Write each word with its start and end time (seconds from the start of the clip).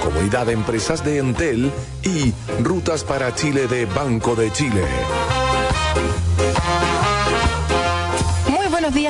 Comunidad 0.00 0.46
de 0.46 0.52
Empresas 0.52 1.04
de 1.04 1.18
Entel 1.18 1.70
y 2.02 2.32
Rutas 2.62 3.04
para 3.04 3.34
Chile 3.34 3.66
de 3.66 3.86
Banco 3.86 4.34
de 4.34 4.52
Chile. 4.52 4.82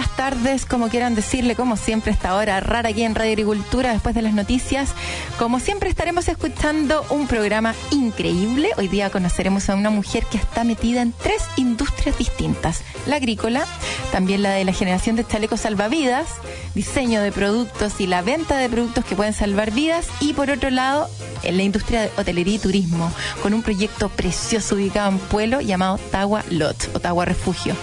Días, 0.00 0.16
tardes, 0.16 0.64
como 0.64 0.88
quieran 0.88 1.14
decirle, 1.14 1.54
como 1.54 1.76
siempre, 1.76 2.10
esta 2.12 2.34
hora 2.34 2.60
rara 2.60 2.88
aquí 2.88 3.02
en 3.02 3.14
Radio 3.14 3.32
Agricultura, 3.32 3.92
después 3.92 4.14
de 4.14 4.22
las 4.22 4.32
noticias. 4.32 4.90
Como 5.38 5.60
siempre, 5.60 5.90
estaremos 5.90 6.28
escuchando 6.28 7.04
un 7.10 7.26
programa 7.26 7.74
increíble. 7.90 8.70
Hoy 8.78 8.88
día 8.88 9.10
conoceremos 9.10 9.68
a 9.68 9.74
una 9.74 9.90
mujer 9.90 10.24
que 10.30 10.38
está 10.38 10.64
metida 10.64 11.02
en 11.02 11.12
tres 11.12 11.42
industrias 11.56 12.16
distintas: 12.16 12.82
la 13.06 13.16
agrícola, 13.16 13.66
también 14.10 14.42
la 14.42 14.50
de 14.50 14.64
la 14.64 14.72
generación 14.72 15.16
de 15.16 15.26
chalecos 15.26 15.60
salvavidas, 15.60 16.28
diseño 16.74 17.20
de 17.20 17.32
productos 17.32 18.00
y 18.00 18.06
la 18.06 18.22
venta 18.22 18.56
de 18.56 18.70
productos 18.70 19.04
que 19.04 19.16
pueden 19.16 19.34
salvar 19.34 19.70
vidas, 19.70 20.06
y 20.20 20.32
por 20.32 20.50
otro 20.50 20.70
lado, 20.70 21.10
en 21.42 21.58
la 21.58 21.62
industria 21.62 22.02
de 22.02 22.10
hotelería 22.16 22.54
y 22.54 22.58
turismo, 22.58 23.12
con 23.42 23.52
un 23.52 23.62
proyecto 23.62 24.08
precioso 24.08 24.76
ubicado 24.76 25.10
en 25.10 25.18
Pueblo 25.18 25.60
llamado 25.60 25.98
Tagua 26.10 26.42
Lot 26.48 26.90
o 26.94 27.00
Tagua 27.00 27.26
Refugio. 27.26 27.74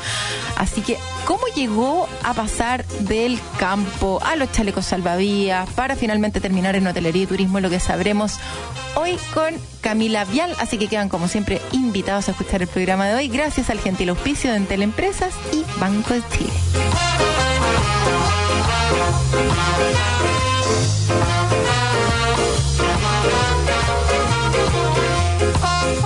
Así 0.56 0.82
que, 0.82 0.98
¿cómo 1.26 1.44
llegó 1.56 2.07
a 2.24 2.34
pasar 2.34 2.86
del 3.00 3.40
campo 3.58 4.20
a 4.24 4.36
los 4.36 4.52
chalecos 4.52 4.86
salvavidas 4.86 5.70
para 5.72 5.96
finalmente 5.96 6.40
terminar 6.40 6.76
en 6.76 6.88
hotelería 6.88 7.24
y 7.24 7.28
turismo? 7.28 7.60
Lo 7.60 7.70
que 7.70 7.80
sabremos 7.80 8.40
hoy 8.96 9.18
con 9.34 9.54
Camila 9.82 10.26
Vial. 10.26 10.54
Así 10.60 10.78
que 10.78 10.88
quedan, 10.88 11.10
como 11.10 11.28
siempre, 11.28 11.62
invitados 11.72 12.28
a 12.28 12.32
escuchar 12.32 12.62
el 12.62 12.68
programa 12.68 13.08
de 13.08 13.16
hoy, 13.16 13.28
gracias 13.28 13.70
al 13.70 13.80
gentil 13.80 14.10
auspicio 14.10 14.52
de 14.52 14.58
Entel 14.58 14.82
Empresas 14.82 15.34
y 15.54 15.64
Banco 15.80 16.14
de 16.14 16.22
Chile. 16.32 16.52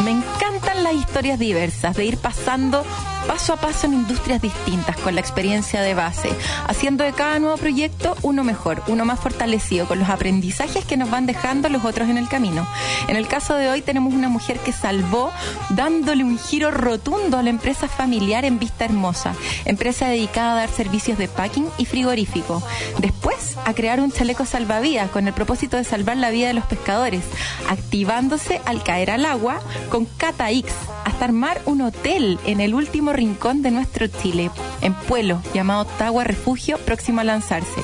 Me 0.04 0.12
encantan 0.12 0.84
las 0.84 0.94
historias 0.94 1.40
diversas, 1.40 1.96
de 1.96 2.06
ir 2.06 2.18
pasando 2.18 2.86
paso 3.28 3.54
a 3.54 3.58
paso 3.58 3.88
en 3.88 3.94
industrias 3.94 4.42
distintas 4.42 4.98
con 4.98 5.16
la 5.16 5.22
experiencia 5.22 5.82
de 5.82 5.94
base, 5.94 6.30
haciendo 6.68 7.04
de 7.04 7.14
cada 7.14 7.40
nuevo 7.40 7.58
proyecto 7.58 8.16
uno 8.22 8.44
mejor, 8.44 8.84
uno 8.88 9.06
más 9.06 9.20
fortalecido, 9.20 9.88
con 9.88 10.00
los 10.00 10.10
aprendizajes 10.10 10.86
que 10.86 10.98
nos 10.98 11.10
van 11.10 11.26
dejando 11.26 11.70
los 11.70 11.86
otros 11.86 12.10
en 12.10 12.18
el 12.18 12.28
camino. 12.28 12.68
En 13.08 13.16
el 13.16 13.28
caso 13.28 13.56
de 13.56 13.70
hoy 13.70 13.82
tenemos 13.82 14.14
una 14.14 14.30
mujer 14.30 14.60
que 14.60 14.72
salvó 14.72 15.32
dándole 15.70 16.24
un 16.24 16.38
giro 16.38 16.72
rotundo 16.72 17.38
a 17.38 17.44
la 17.44 17.50
empresa 17.50 17.88
familiar 17.88 18.46
en 18.46 18.60
Vista 18.60 18.86
Hermosa, 18.86 19.34
empresa 19.66 20.08
dedicada 20.08 20.54
a 20.54 20.56
dar 20.56 20.70
servicios 20.70 21.18
de 21.18 21.28
packing 21.28 21.68
y 21.78 21.86
frigorífico. 21.86 22.62
Después 23.00 23.58
a 23.66 23.74
crear 23.74 24.00
un 24.00 24.12
chaleco 24.12 24.46
salvavidas 24.46 25.10
con 25.12 25.28
el 25.28 25.34
propósito 25.34 25.78
de 25.78 25.84
salvar 25.84 26.18
la 26.18 26.30
vida 26.30 26.48
de 26.48 26.54
los 26.54 26.66
pescadores, 26.66 27.24
activándose 27.70 28.62
al 28.66 28.84
caer 28.84 29.12
al 29.12 29.26
agua 29.26 29.60
con 29.90 30.06
Cata 30.06 30.50
X, 30.52 30.72
hasta 31.06 31.26
armar 31.26 31.62
un 31.66 31.82
hotel 31.82 32.40
en 32.46 32.62
el 32.62 32.74
último 32.74 33.11
rincón 33.14 33.62
de 33.62 33.72
nuestro 33.72 34.08
Chile, 34.08 34.50
en 34.82 34.94
Pueblo, 34.94 35.42
llamado 35.54 35.86
Tagua 35.86 36.24
Refugio, 36.24 36.78
próximo 36.78 37.22
a 37.22 37.24
lanzarse. 37.24 37.84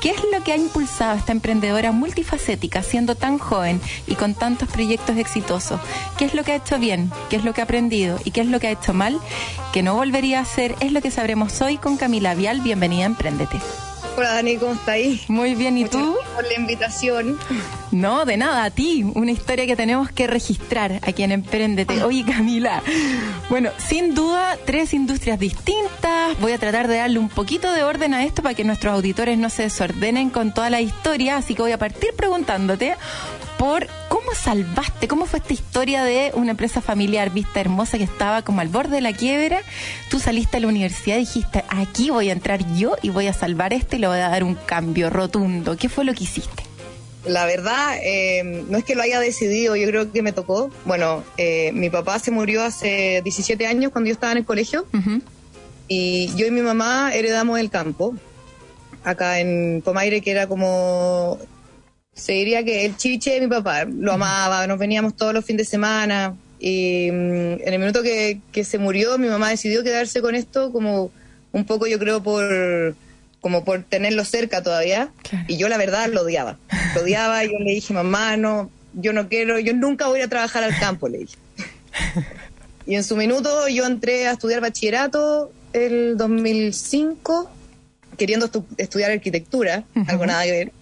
¿Qué 0.00 0.10
es 0.10 0.20
lo 0.32 0.42
que 0.44 0.52
ha 0.52 0.56
impulsado 0.56 1.12
a 1.12 1.16
esta 1.16 1.32
emprendedora 1.32 1.92
multifacética, 1.92 2.82
siendo 2.82 3.14
tan 3.14 3.38
joven 3.38 3.80
y 4.06 4.14
con 4.14 4.34
tantos 4.34 4.68
proyectos 4.68 5.16
exitosos? 5.16 5.80
¿Qué 6.18 6.24
es 6.24 6.34
lo 6.34 6.44
que 6.44 6.52
ha 6.52 6.56
hecho 6.56 6.78
bien? 6.78 7.10
¿Qué 7.30 7.36
es 7.36 7.44
lo 7.44 7.54
que 7.54 7.60
ha 7.60 7.64
aprendido? 7.64 8.18
¿Y 8.24 8.30
qué 8.30 8.42
es 8.42 8.48
lo 8.48 8.60
que 8.60 8.68
ha 8.68 8.72
hecho 8.72 8.92
mal? 8.92 9.18
Que 9.72 9.82
no 9.82 9.94
volvería 9.94 10.38
a 10.38 10.42
hacer, 10.42 10.74
es 10.80 10.92
lo 10.92 11.00
que 11.00 11.10
sabremos 11.10 11.60
hoy 11.60 11.78
con 11.78 11.96
Camila 11.96 12.34
Vial. 12.34 12.60
Bienvenida 12.60 13.04
a 13.04 13.06
Emprendete. 13.06 13.58
Hola 14.16 14.32
Dani, 14.32 14.56
¿cómo 14.56 14.72
estáis? 14.72 15.28
Muy 15.28 15.54
bien, 15.54 15.76
¿y 15.76 15.82
Muchas 15.84 16.00
tú? 16.00 16.12
gracias 16.14 16.34
por 16.34 16.44
la 16.46 16.54
invitación. 16.54 17.38
No, 17.92 18.24
de 18.24 18.36
nada, 18.38 18.64
a 18.64 18.70
ti. 18.70 19.04
Una 19.14 19.30
historia 19.30 19.66
que 19.66 19.76
tenemos 19.76 20.10
que 20.10 20.26
registrar 20.26 21.00
aquí 21.02 21.22
en 21.22 21.32
Emprendete. 21.32 22.02
Oye, 22.02 22.24
Camila. 22.24 22.82
Bueno, 23.50 23.70
sin 23.76 24.14
duda, 24.14 24.56
tres 24.64 24.94
industrias 24.94 25.38
distintas. 25.38 26.38
Voy 26.40 26.52
a 26.52 26.58
tratar 26.58 26.88
de 26.88 26.96
darle 26.96 27.18
un 27.18 27.28
poquito 27.28 27.70
de 27.72 27.84
orden 27.84 28.14
a 28.14 28.24
esto 28.24 28.42
para 28.42 28.54
que 28.54 28.64
nuestros 28.64 28.94
auditores 28.94 29.36
no 29.38 29.50
se 29.50 29.64
desordenen 29.64 30.30
con 30.30 30.52
toda 30.54 30.70
la 30.70 30.80
historia. 30.80 31.36
Así 31.36 31.54
que 31.54 31.62
voy 31.62 31.72
a 31.72 31.78
partir 31.78 32.10
preguntándote 32.16 32.94
por 33.58 33.86
cómo 34.08 34.34
salvaste, 34.34 35.08
cómo 35.08 35.26
fue 35.26 35.38
esta 35.38 35.52
historia 35.52 36.04
de 36.04 36.30
una 36.34 36.52
empresa 36.52 36.80
familiar 36.80 37.30
vista 37.30 37.60
hermosa 37.60 37.98
que 37.98 38.04
estaba 38.04 38.42
como 38.42 38.60
al 38.60 38.68
borde 38.68 38.96
de 38.96 39.00
la 39.00 39.12
quiebra. 39.12 39.60
Tú 40.10 40.18
saliste 40.18 40.56
a 40.56 40.60
la 40.60 40.68
universidad 40.68 41.16
y 41.16 41.20
dijiste, 41.20 41.64
aquí 41.68 42.10
voy 42.10 42.30
a 42.30 42.32
entrar 42.32 42.60
yo 42.76 42.96
y 43.02 43.10
voy 43.10 43.26
a 43.26 43.32
salvar 43.32 43.72
esto 43.72 43.96
y 43.96 44.00
le 44.00 44.08
voy 44.08 44.18
a 44.18 44.28
dar 44.28 44.44
un 44.44 44.54
cambio 44.54 45.10
rotundo. 45.10 45.76
¿Qué 45.76 45.88
fue 45.88 46.04
lo 46.04 46.14
que 46.14 46.24
hiciste? 46.24 46.64
La 47.24 47.44
verdad, 47.44 47.98
eh, 48.02 48.64
no 48.68 48.78
es 48.78 48.84
que 48.84 48.94
lo 48.94 49.02
haya 49.02 49.18
decidido, 49.18 49.74
yo 49.74 49.88
creo 49.88 50.12
que 50.12 50.22
me 50.22 50.32
tocó. 50.32 50.70
Bueno, 50.84 51.24
eh, 51.36 51.72
mi 51.72 51.90
papá 51.90 52.18
se 52.18 52.30
murió 52.30 52.62
hace 52.62 53.20
17 53.24 53.66
años 53.66 53.90
cuando 53.90 54.08
yo 54.08 54.14
estaba 54.14 54.32
en 54.32 54.38
el 54.38 54.44
colegio 54.44 54.86
y 55.88 56.32
yo 56.36 56.46
y 56.46 56.50
mi 56.50 56.62
mamá 56.62 57.14
heredamos 57.14 57.58
el 57.58 57.70
campo 57.70 58.14
acá 59.06 59.38
en 59.38 59.82
Pomaire, 59.84 60.20
que 60.20 60.32
era 60.32 60.48
como, 60.48 61.38
se 62.16 62.32
diría 62.32 62.64
que 62.64 62.84
el 62.86 62.96
chiche 62.96 63.34
de 63.34 63.42
mi 63.42 63.46
papá, 63.46 63.84
lo 63.84 64.12
amaba, 64.14 64.66
nos 64.66 64.78
veníamos 64.78 65.14
todos 65.14 65.32
los 65.32 65.44
fines 65.44 65.66
de 65.66 65.70
semana 65.70 66.34
y 66.58 67.10
mm, 67.12 67.60
en 67.62 67.72
el 67.74 67.78
minuto 67.78 68.02
que, 68.02 68.40
que 68.50 68.64
se 68.64 68.78
murió 68.78 69.16
mi 69.18 69.28
mamá 69.28 69.50
decidió 69.50 69.84
quedarse 69.84 70.20
con 70.22 70.34
esto 70.34 70.72
como 70.72 71.10
un 71.52 71.64
poco 71.66 71.86
yo 71.86 71.98
creo 71.98 72.22
por 72.22 72.96
como 73.40 73.64
por 73.64 73.82
tenerlo 73.84 74.24
cerca 74.24 74.62
todavía 74.62 75.10
Claro. 75.22 75.44
y 75.46 75.56
yo 75.58 75.68
la 75.68 75.76
verdad 75.76 76.08
lo 76.10 76.22
odiaba, 76.22 76.56
lo 76.96 77.02
odiaba, 77.02 77.44
yo 77.44 77.58
le 77.60 77.72
dije 77.74 77.92
mamá 77.94 78.36
no, 78.36 78.70
yo 78.94 79.12
no 79.12 79.28
quiero, 79.28 79.58
yo 79.60 79.72
nunca 79.74 80.08
voy 80.08 80.22
a 80.22 80.28
trabajar 80.28 80.64
al 80.64 80.76
campo, 80.80 81.08
le 81.08 81.18
dije. 81.18 81.36
Y 82.88 82.94
en 82.94 83.02
su 83.02 83.16
minuto 83.16 83.66
yo 83.68 83.84
entré 83.84 84.28
a 84.28 84.32
estudiar 84.32 84.60
bachillerato 84.60 85.50
el 85.72 86.16
2005, 86.16 87.50
queriendo 88.16 88.48
estu- 88.48 88.64
estudiar 88.78 89.10
arquitectura, 89.10 89.82
algo 90.06 90.24
nada 90.24 90.44
que 90.44 90.52
ver. 90.52 90.72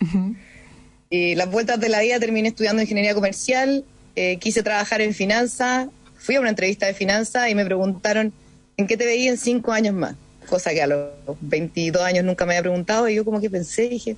Y 1.15 1.37
las 1.37 1.49
vueltas 1.49 1.79
de 1.79 1.89
la 1.89 2.01
vida 2.01 2.19
terminé 2.19 2.49
estudiando 2.49 2.83
ingeniería 2.83 3.15
comercial, 3.15 3.85
eh, 4.17 4.37
quise 4.39 4.65
trabajar 4.65 5.01
en 5.01 5.15
finanzas, 5.15 5.87
fui 6.19 6.35
a 6.35 6.41
una 6.41 6.49
entrevista 6.49 6.87
de 6.87 6.95
finanzas 6.95 7.49
y 7.49 7.55
me 7.55 7.65
preguntaron 7.65 8.33
en 8.77 8.87
qué 8.89 8.97
te 8.97 9.07
veía 9.07 9.31
en 9.31 9.39
cinco 9.39 9.71
años 9.71 9.95
más, 9.95 10.17
cosa 10.49 10.73
que 10.73 10.83
a 10.83 10.89
los 10.89 11.11
22 11.41 12.03
años 12.03 12.25
nunca 12.25 12.47
me 12.47 12.55
había 12.55 12.63
preguntado 12.63 13.09
y 13.09 13.15
yo 13.15 13.25
como 13.25 13.41
que 13.41 13.49
pensé 13.49 13.89
dije, 13.89 14.17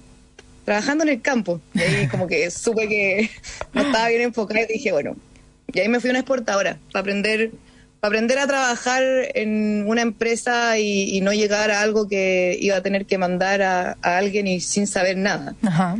trabajando 0.64 1.04
en 1.04 1.10
el 1.10 1.20
campo. 1.20 1.60
Y 1.74 1.82
ahí 1.82 2.08
como 2.08 2.26
que 2.26 2.50
supe 2.50 2.88
que 2.88 3.28
no 3.74 3.82
estaba 3.82 4.08
bien 4.08 4.22
enfocada 4.22 4.62
y 4.62 4.72
dije, 4.72 4.90
bueno, 4.90 5.16
y 5.74 5.78
ahí 5.78 5.90
me 5.90 6.00
fui 6.00 6.08
a 6.08 6.12
una 6.12 6.20
exportadora 6.20 6.78
para 6.92 7.00
aprender, 7.02 7.50
para 8.00 8.08
aprender 8.08 8.38
a 8.38 8.46
trabajar 8.46 9.02
en 9.34 9.84
una 9.86 10.00
empresa 10.00 10.78
y, 10.78 11.14
y 11.14 11.20
no 11.20 11.34
llegar 11.34 11.70
a 11.70 11.82
algo 11.82 12.08
que 12.08 12.56
iba 12.58 12.76
a 12.76 12.82
tener 12.82 13.04
que 13.04 13.18
mandar 13.18 13.60
a, 13.60 13.98
a 14.00 14.16
alguien 14.16 14.46
y 14.46 14.60
sin 14.60 14.86
saber 14.86 15.18
nada. 15.18 15.54
Ajá. 15.62 15.98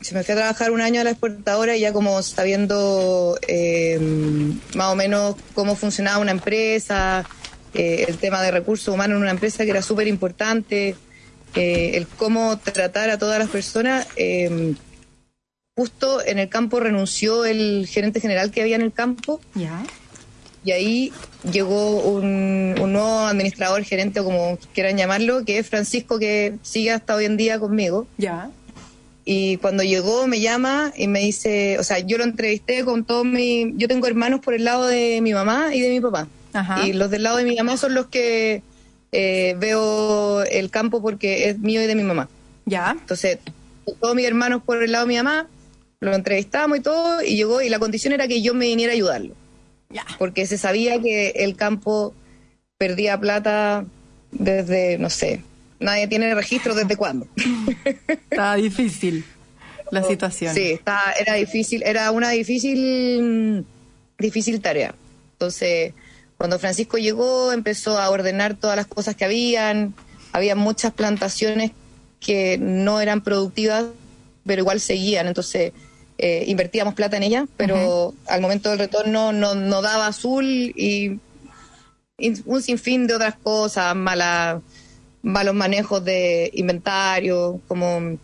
Se 0.00 0.14
me 0.14 0.22
fui 0.22 0.32
a 0.32 0.36
trabajar 0.36 0.70
un 0.70 0.80
año 0.80 1.00
a 1.00 1.04
la 1.04 1.10
exportadora 1.10 1.76
y 1.76 1.80
ya 1.80 1.92
como 1.92 2.22
sabiendo 2.22 3.38
eh, 3.48 3.98
más 4.74 4.92
o 4.92 4.94
menos 4.96 5.36
cómo 5.54 5.74
funcionaba 5.74 6.18
una 6.18 6.30
empresa, 6.32 7.24
eh, 7.74 8.04
el 8.08 8.18
tema 8.18 8.42
de 8.42 8.50
recursos 8.50 8.88
humanos 8.94 9.16
en 9.16 9.22
una 9.22 9.30
empresa 9.32 9.64
que 9.64 9.70
era 9.70 9.82
súper 9.82 10.06
importante, 10.06 10.94
eh, 11.54 11.92
el 11.94 12.06
cómo 12.06 12.58
tratar 12.58 13.10
a 13.10 13.18
todas 13.18 13.38
las 13.38 13.48
personas. 13.48 14.06
eh, 14.16 14.74
justo 15.78 16.24
en 16.24 16.38
el 16.38 16.48
campo 16.48 16.80
renunció 16.80 17.44
el 17.44 17.86
gerente 17.86 18.18
general 18.20 18.50
que 18.50 18.62
había 18.62 18.76
en 18.76 18.82
el 18.82 18.92
campo 18.94 19.42
Ya. 19.54 19.84
y 20.64 20.72
ahí 20.72 21.12
llegó 21.52 22.00
un, 22.00 22.74
un 22.80 22.92
nuevo 22.94 23.20
administrador, 23.26 23.84
gerente 23.84 24.20
o 24.20 24.24
como 24.24 24.58
quieran 24.72 24.96
llamarlo, 24.96 25.44
que 25.44 25.58
es 25.58 25.68
Francisco, 25.68 26.18
que 26.18 26.54
sigue 26.62 26.92
hasta 26.92 27.14
hoy 27.14 27.26
en 27.26 27.36
día 27.36 27.58
conmigo. 27.58 28.06
Ya. 28.16 28.50
Y 29.28 29.56
cuando 29.56 29.82
llegó 29.82 30.28
me 30.28 30.40
llama 30.40 30.92
y 30.96 31.08
me 31.08 31.18
dice, 31.18 31.80
o 31.80 31.82
sea, 31.82 31.98
yo 31.98 32.16
lo 32.16 32.22
entrevisté 32.22 32.84
con 32.84 33.04
todo 33.04 33.24
mi, 33.24 33.74
yo 33.76 33.88
tengo 33.88 34.06
hermanos 34.06 34.38
por 34.38 34.54
el 34.54 34.64
lado 34.64 34.86
de 34.86 35.20
mi 35.20 35.34
mamá 35.34 35.74
y 35.74 35.80
de 35.80 35.88
mi 35.88 36.00
papá. 36.00 36.28
Ajá. 36.52 36.86
Y 36.86 36.92
los 36.92 37.10
del 37.10 37.24
lado 37.24 37.38
de 37.38 37.44
mi 37.44 37.56
mamá 37.56 37.76
son 37.76 37.94
los 37.94 38.06
que 38.06 38.62
eh, 39.10 39.56
veo 39.58 40.44
el 40.44 40.70
campo 40.70 41.02
porque 41.02 41.48
es 41.48 41.58
mío 41.58 41.82
y 41.82 41.86
de 41.86 41.96
mi 41.96 42.04
mamá. 42.04 42.28
Ya. 42.66 42.96
Entonces, 43.00 43.38
todos 44.00 44.14
mis 44.14 44.26
hermanos 44.26 44.62
por 44.64 44.80
el 44.80 44.92
lado 44.92 45.06
de 45.06 45.08
mi 45.08 45.16
mamá, 45.16 45.48
lo 45.98 46.14
entrevistamos 46.14 46.78
y 46.78 46.80
todo, 46.82 47.20
y 47.20 47.34
llegó, 47.34 47.60
y 47.60 47.68
la 47.68 47.80
condición 47.80 48.12
era 48.12 48.28
que 48.28 48.42
yo 48.42 48.54
me 48.54 48.66
viniera 48.66 48.92
a 48.92 48.94
ayudarlo. 48.94 49.34
porque 50.18 50.46
se 50.46 50.56
sabía 50.56 51.00
que 51.00 51.30
el 51.30 51.56
campo 51.56 52.14
perdía 52.78 53.18
plata 53.18 53.84
desde, 54.30 54.98
no 54.98 55.10
sé, 55.10 55.42
nadie 55.78 56.06
tiene 56.08 56.34
registro 56.34 56.74
desde 56.74 56.96
cuándo. 56.96 57.26
Estaba 58.30 58.56
difícil 58.56 59.24
la 59.90 60.02
situación. 60.02 60.54
Sí, 60.54 60.72
está, 60.72 61.12
era 61.18 61.34
difícil, 61.34 61.82
era 61.84 62.10
una 62.10 62.30
difícil, 62.30 63.64
difícil 64.18 64.60
tarea. 64.60 64.94
Entonces, 65.32 65.92
cuando 66.36 66.58
Francisco 66.58 66.98
llegó, 66.98 67.52
empezó 67.52 67.98
a 67.98 68.10
ordenar 68.10 68.54
todas 68.54 68.76
las 68.76 68.86
cosas 68.86 69.14
que 69.14 69.24
habían, 69.24 69.94
había 70.32 70.54
muchas 70.56 70.92
plantaciones 70.92 71.72
que 72.20 72.58
no 72.58 73.00
eran 73.00 73.22
productivas, 73.22 73.86
pero 74.44 74.62
igual 74.62 74.80
seguían, 74.80 75.26
entonces 75.26 75.72
eh, 76.18 76.44
invertíamos 76.46 76.94
plata 76.94 77.16
en 77.16 77.24
ellas, 77.24 77.44
pero 77.56 78.14
al 78.26 78.40
momento 78.40 78.70
del 78.70 78.78
retorno 78.78 79.32
no, 79.32 79.54
no 79.54 79.82
daba 79.82 80.06
azul 80.06 80.44
y, 80.44 81.20
un 82.46 82.62
sinfín 82.62 83.06
de 83.06 83.14
otras 83.14 83.34
cosas, 83.36 83.94
mala, 83.94 84.62
malos 85.22 85.54
manejos 85.54 86.04
de 86.04 86.50
inventario, 86.54 87.60
como... 87.68 88.18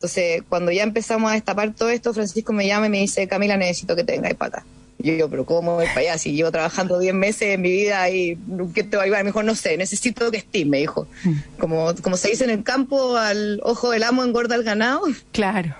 Entonces, 0.00 0.42
cuando 0.48 0.70
ya 0.70 0.82
empezamos 0.82 1.30
a 1.30 1.34
destapar 1.34 1.72
todo 1.74 1.88
esto, 1.88 2.12
Francisco 2.12 2.52
me 2.52 2.66
llama 2.66 2.86
y 2.86 2.90
me 2.90 2.98
dice, 2.98 3.26
Camila, 3.26 3.56
necesito 3.56 3.96
que 3.96 4.04
tengas 4.04 4.34
pata. 4.34 4.64
Y 4.98 5.16
yo, 5.16 5.28
pero 5.28 5.44
¿cómo 5.44 5.74
voy 5.74 5.86
para 5.86 6.00
allá? 6.00 6.18
Si 6.18 6.32
llevo 6.32 6.50
trabajando 6.50 6.98
10 6.98 7.14
meses 7.14 7.54
en 7.54 7.60
mi 7.60 7.70
vida 7.70 8.08
y 8.10 8.38
¿qué 8.74 8.84
te 8.84 8.96
va 8.96 9.02
a 9.02 9.04
ayudar? 9.04 9.22
Me 9.24 9.30
dijo, 9.30 9.42
no 9.42 9.54
sé, 9.54 9.76
necesito 9.76 10.30
que 10.30 10.38
estés, 10.38 10.66
me 10.66 10.78
dijo. 10.78 11.06
Mm. 11.24 11.32
Como, 11.58 11.94
como 12.02 12.16
se 12.16 12.30
dice 12.30 12.44
en 12.44 12.50
el 12.50 12.62
campo, 12.62 13.16
al 13.16 13.60
ojo 13.64 13.90
del 13.90 14.02
amo 14.02 14.24
engorda 14.24 14.54
el 14.54 14.64
ganado. 14.64 15.02
Claro, 15.32 15.74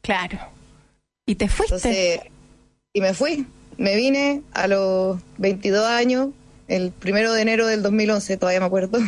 claro. 0.00 0.38
¿Y 1.26 1.34
te 1.34 1.48
fuiste? 1.48 2.30
y 2.92 3.00
me 3.00 3.14
fui. 3.14 3.46
Me 3.76 3.96
vine 3.96 4.42
a 4.52 4.66
los 4.66 5.18
22 5.38 5.84
años, 5.84 6.28
el 6.68 6.90
primero 6.90 7.32
de 7.32 7.42
enero 7.42 7.66
del 7.66 7.82
2011, 7.82 8.36
todavía 8.36 8.60
me 8.60 8.66
acuerdo. 8.66 8.98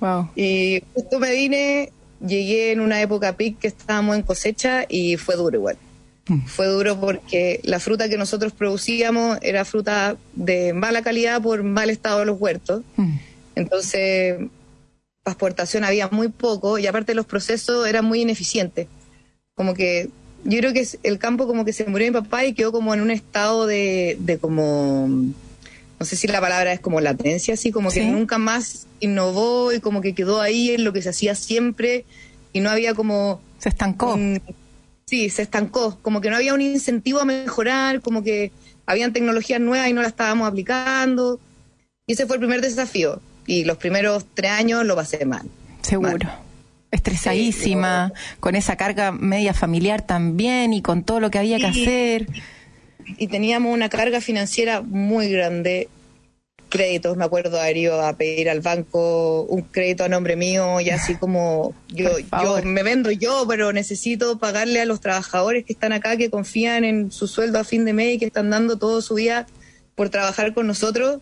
Wow. 0.00 0.30
Y 0.34 0.82
justo 0.94 1.18
me 1.18 1.32
vine, 1.32 1.92
llegué 2.24 2.72
en 2.72 2.80
una 2.80 3.00
época 3.00 3.36
pic 3.36 3.58
que 3.58 3.68
estábamos 3.68 4.16
en 4.16 4.22
cosecha 4.22 4.84
y 4.88 5.16
fue 5.16 5.36
duro 5.36 5.56
igual. 5.56 5.76
Fue 6.46 6.66
duro 6.66 7.00
porque 7.00 7.58
la 7.64 7.80
fruta 7.80 8.08
que 8.08 8.16
nosotros 8.16 8.52
producíamos 8.52 9.38
era 9.42 9.64
fruta 9.64 10.16
de 10.34 10.72
mala 10.72 11.02
calidad 11.02 11.42
por 11.42 11.64
mal 11.64 11.90
estado 11.90 12.20
de 12.20 12.26
los 12.26 12.40
huertos. 12.40 12.82
Mm. 12.96 13.16
Entonces, 13.56 14.38
exportación 15.26 15.84
había 15.84 16.08
muy 16.08 16.28
poco 16.28 16.78
y 16.78 16.86
aparte 16.86 17.14
los 17.14 17.26
procesos 17.26 17.86
eran 17.86 18.04
muy 18.04 18.20
ineficientes. 18.20 18.86
Como 19.54 19.74
que 19.74 20.10
yo 20.44 20.58
creo 20.58 20.72
que 20.72 20.86
el 21.02 21.18
campo 21.18 21.46
como 21.46 21.64
que 21.64 21.72
se 21.72 21.84
murió 21.86 22.06
mi 22.06 22.20
papá 22.20 22.44
y 22.44 22.54
quedó 22.54 22.72
como 22.72 22.94
en 22.94 23.00
un 23.00 23.10
estado 23.10 23.66
de, 23.66 24.16
de 24.20 24.38
como, 24.38 25.08
no 26.00 26.06
sé 26.06 26.16
si 26.16 26.26
la 26.26 26.40
palabra 26.40 26.72
es 26.72 26.80
como 26.80 26.98
latencia, 27.02 27.52
así 27.52 27.70
como 27.70 27.90
que 27.90 28.02
nunca 28.02 28.38
más 28.38 28.86
innovó 29.00 29.70
y 29.70 29.80
como 29.80 30.00
que 30.00 30.14
quedó 30.14 30.40
ahí 30.40 30.70
en 30.70 30.82
lo 30.82 30.94
que 30.94 31.02
se 31.02 31.10
hacía 31.10 31.34
siempre 31.34 32.06
y 32.54 32.60
no 32.60 32.70
había 32.70 32.94
como... 32.94 33.42
Se 33.58 33.68
estancó. 33.68 34.18
Sí, 35.04 35.28
se 35.28 35.42
estancó, 35.42 35.98
como 36.00 36.22
que 36.22 36.30
no 36.30 36.36
había 36.36 36.54
un 36.54 36.62
incentivo 36.62 37.20
a 37.20 37.26
mejorar, 37.26 38.00
como 38.00 38.22
que 38.22 38.50
habían 38.86 39.12
tecnologías 39.12 39.60
nuevas 39.60 39.88
y 39.88 39.92
no 39.92 40.00
las 40.00 40.12
estábamos 40.12 40.48
aplicando. 40.48 41.38
Y 42.06 42.14
ese 42.14 42.26
fue 42.26 42.36
el 42.36 42.40
primer 42.40 42.62
desafío. 42.62 43.20
Y 43.46 43.64
los 43.64 43.76
primeros 43.76 44.24
tres 44.32 44.52
años 44.52 44.86
lo 44.86 44.96
pasé 44.96 45.26
mal. 45.26 45.46
Seguro. 45.82 46.30
Estresadísima, 46.90 48.14
con 48.40 48.56
esa 48.56 48.76
carga 48.76 49.12
media 49.12 49.52
familiar 49.52 50.00
también 50.06 50.72
y 50.72 50.80
con 50.80 51.04
todo 51.04 51.20
lo 51.20 51.30
que 51.30 51.38
había 51.38 51.58
que 51.58 51.66
hacer. 51.66 52.26
Y 53.18 53.28
teníamos 53.28 53.72
una 53.72 53.88
carga 53.88 54.20
financiera 54.20 54.82
muy 54.82 55.30
grande. 55.30 55.88
Créditos, 56.68 57.16
me 57.16 57.24
acuerdo 57.24 57.60
haber 57.60 57.76
ido 57.76 58.00
a 58.00 58.12
pedir 58.16 58.48
al 58.48 58.60
banco 58.60 59.42
un 59.42 59.62
crédito 59.62 60.04
a 60.04 60.08
nombre 60.08 60.36
mío 60.36 60.80
y 60.80 60.90
así 60.90 61.16
como 61.16 61.74
yo, 61.88 62.10
yo 62.18 62.62
me 62.62 62.84
vendo 62.84 63.10
yo, 63.10 63.44
pero 63.48 63.72
necesito 63.72 64.38
pagarle 64.38 64.80
a 64.80 64.84
los 64.84 65.00
trabajadores 65.00 65.64
que 65.64 65.72
están 65.72 65.92
acá, 65.92 66.16
que 66.16 66.30
confían 66.30 66.84
en 66.84 67.10
su 67.10 67.26
sueldo 67.26 67.58
a 67.58 67.64
fin 67.64 67.84
de 67.84 67.92
mes 67.92 68.14
y 68.14 68.18
que 68.18 68.26
están 68.26 68.50
dando 68.50 68.78
todo 68.78 69.02
su 69.02 69.16
día 69.16 69.46
por 70.00 70.08
trabajar 70.08 70.54
con 70.54 70.66
nosotros. 70.66 71.20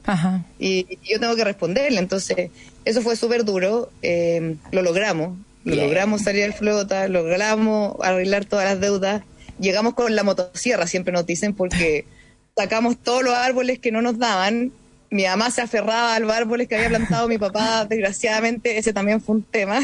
Y, 0.59 0.99
yo 1.03 1.19
tengo 1.19 1.35
que 1.35 1.43
responderle. 1.43 1.99
Entonces, 1.99 2.51
eso 2.85 3.03
fue 3.03 3.17
súper 3.17 3.45
duro, 3.45 3.91
eh, 4.03 4.55
lo 4.71 4.83
logramos, 4.83 5.37
lo 5.65 5.75
logramos 5.75 6.23
salir 6.23 6.45
al 6.45 6.55
flota, 6.55 7.09
logramos 7.09 7.97
arreglar 8.01 8.45
todas 8.45 8.67
las 8.67 8.81
deudas, 8.81 9.25
llegamos 9.59 9.95
con 9.95 10.15
la 10.15 10.23
motosierra, 10.23 10.87
siempre 10.87 11.13
nos 11.13 11.27
dicen, 11.27 11.55
porque 11.55 12.07
sacamos 12.57 12.99
todos 12.99 13.23
los 13.23 13.35
árboles 13.35 13.79
que 13.79 13.93
no 13.93 14.03
nos 14.03 14.19
daban 14.19 14.73
mi 15.11 15.25
mamá 15.25 15.51
se 15.51 15.63
aferraba 15.63 16.15
a 16.15 16.21
los 16.21 16.33
árboles 16.33 16.69
que 16.69 16.77
había 16.77 16.89
plantado 16.89 17.29
mi 17.29 17.39
papá, 17.39 17.85
desgraciadamente 17.89 18.79
ese 18.79 18.93
también 18.93 19.21
fue 19.21 19.37
un 19.37 19.43
tema. 19.43 19.81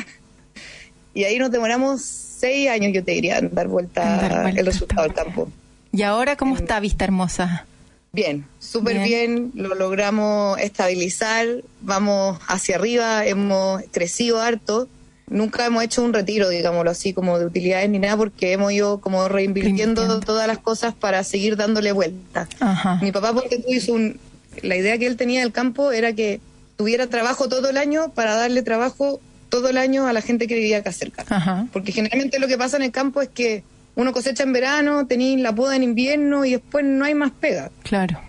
Y 1.15 1.25
ahí 1.25 1.38
nos 1.38 1.50
demoramos 1.50 2.03
seis 2.03 2.69
años, 2.69 2.93
yo 2.93 3.05
te 3.05 3.12
diría, 3.12 3.38
en 3.38 3.55
dar 3.55 3.69
vuelta, 3.69 4.50
el 4.50 4.67
resultado 4.67 5.03
del 5.03 5.15
campo. 5.15 5.49
¿Y 5.93 6.03
ahora 6.03 6.37
cómo 6.37 6.56
está 6.56 6.81
Vista 6.81 7.05
Hermosa? 7.05 7.67
Bien, 8.12 8.47
súper 8.59 9.03
bien. 9.03 9.53
lo 9.55 9.75
logramos 9.75 10.59
estabilizar, 10.59 11.47
vamos 11.81 12.38
hacia 12.47 12.76
arriba, 12.76 13.25
hemos 13.26 13.82
crecido 13.93 14.41
harto. 14.41 14.88
Nunca 15.35 15.67
hemos 15.67 15.83
hecho 15.83 16.03
un 16.05 16.13
retiro, 16.13 16.49
digámoslo 16.49 16.91
así, 16.93 17.13
como 17.13 17.41
de 17.41 17.47
utilidades 17.47 17.91
ni 17.91 17.99
nada, 17.99 18.17
porque 18.17 18.53
hemos 18.53 18.73
ido 18.73 19.01
como 19.01 19.29
reinvirtiendo 19.29 20.21
todas 20.21 20.47
las 20.47 20.59
cosas 20.59 20.95
para 20.95 21.25
seguir 21.25 21.57
dándole 21.57 21.91
vuelta. 21.91 22.49
Mi 23.03 23.11
papá, 23.11 23.33
porque 23.33 23.59
tú 23.59 23.73
hizo 23.73 23.95
un, 23.95 24.21
la 24.63 24.77
idea 24.77 24.97
que 24.97 25.07
él 25.07 25.17
tenía 25.17 25.41
del 25.41 25.51
campo 25.51 25.91
era 25.91 26.13
que 26.13 26.41
tuviera 26.77 27.09
trabajo 27.09 27.49
todo 27.49 27.69
el 27.69 27.77
año 27.79 28.11
para 28.11 28.37
darle 28.37 28.63
trabajo 28.63 29.21
todo 29.49 29.69
el 29.69 29.77
año 29.77 30.07
a 30.07 30.13
la 30.13 30.21
gente 30.21 30.47
que 30.47 30.55
vivía 30.55 30.79
acá 30.79 30.93
cerca. 30.93 31.25
Porque 31.73 31.91
generalmente 31.91 32.39
lo 32.39 32.47
que 32.47 32.57
pasa 32.57 32.77
en 32.77 32.85
el 32.85 32.93
campo 32.93 33.21
es 33.21 33.29
que 33.29 33.65
uno 33.97 34.13
cosecha 34.13 34.45
en 34.45 34.53
verano, 34.53 35.07
tenéis 35.09 35.41
la 35.41 35.53
poda 35.53 35.75
en 35.75 35.83
invierno 35.83 36.45
y 36.45 36.53
después 36.53 36.85
no 36.85 37.05
hay 37.05 37.15
más 37.15 37.33
pega. 37.33 37.73
Claro. 37.83 38.21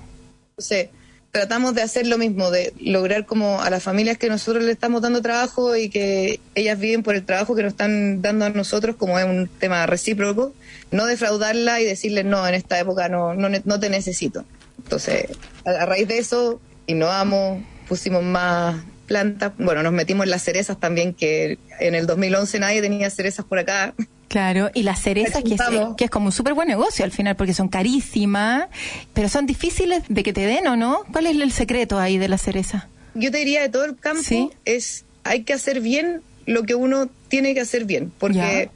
Entonces, 0.50 0.90
tratamos 1.36 1.76
de 1.76 1.82
hacer 1.82 2.08
lo 2.08 2.18
mismo, 2.18 2.50
de 2.50 2.72
lograr 2.80 3.26
como 3.26 3.62
a 3.62 3.70
las 3.70 3.84
familias 3.84 4.18
que 4.18 4.30
nosotros 4.30 4.64
le 4.64 4.72
estamos 4.72 5.02
dando 5.02 5.22
trabajo 5.22 5.76
y 5.76 5.90
que 5.90 6.40
ellas 6.56 6.80
viven 6.80 7.04
por 7.04 7.14
el 7.14 7.26
trabajo 7.26 7.56
que 7.56 7.62
nos 7.62 7.74
están 7.74 8.22
dando 8.22 8.46
a 8.46 8.52
nosotros, 8.52 8.96
como 8.96 9.20
es 9.20 9.26
un 9.26 9.50
tema 9.50 9.86
recíproco, 9.86 10.54
no 10.92 11.06
defraudarla 11.06 11.82
y 11.82 11.84
decirles, 11.84 12.24
no, 12.24 12.48
en 12.48 12.54
esta 12.54 12.80
época 12.80 13.10
no, 13.10 13.34
no, 13.34 13.50
no 13.50 13.80
te 13.82 13.90
necesito. 13.90 14.46
Entonces, 14.78 15.26
a, 15.66 15.86
raíz 15.86 16.08
de 16.08 16.20
eso, 16.20 16.62
innovamos, 16.88 17.62
pusimos 17.90 18.24
más 18.24 18.82
plantas, 19.06 19.52
bueno, 19.58 19.84
nos 19.84 19.92
metimos 19.92 20.24
en 20.24 20.30
las 20.30 20.42
cerezas 20.42 20.80
también, 20.80 21.14
que 21.14 21.60
en 21.82 21.96
el 21.96 22.08
2011 22.08 22.60
nadie 22.60 22.82
tenía 22.82 23.10
cerezas 23.10 23.44
por 23.44 23.60
acá. 23.60 23.94
Claro, 24.28 24.72
y 24.74 24.84
las 24.84 25.02
cerezas 25.02 25.44
que 25.44 25.54
es, 25.54 25.62
que 25.98 26.06
es 26.06 26.10
como 26.10 26.28
un 26.28 26.32
súper 26.32 26.54
buen 26.54 26.68
negocio 26.68 27.06
al 27.06 27.12
final, 27.12 27.36
porque 27.36 27.54
son 27.54 27.68
carísimas, 27.68 28.68
pero 29.14 29.30
son 29.30 29.46
difíciles 29.46 30.04
de 30.10 30.24
que 30.24 30.34
te 30.34 30.46
den 30.46 30.68
o 30.68 30.76
no. 30.76 31.04
¿Cuál 31.12 31.28
es 31.28 31.36
el 31.36 31.52
secreto 31.52 32.00
ahí 32.00 32.18
de 32.18 32.28
la 32.28 32.38
cereza? 32.38 32.88
Yo 33.14 33.32
te 33.32 33.38
diría 33.38 33.62
de 33.62 33.70
todo 33.70 33.86
el 33.86 33.96
campo 33.96 34.52
es, 34.66 35.06
hay 35.24 35.44
que 35.44 35.54
hacer 35.54 35.80
bien 35.80 36.22
lo 36.46 36.64
que 36.64 36.76
uno 36.76 37.08
tiene 37.28 37.54
que 37.54 37.62
hacer 37.62 37.86
bien, 37.86 38.12
porque 38.18 38.70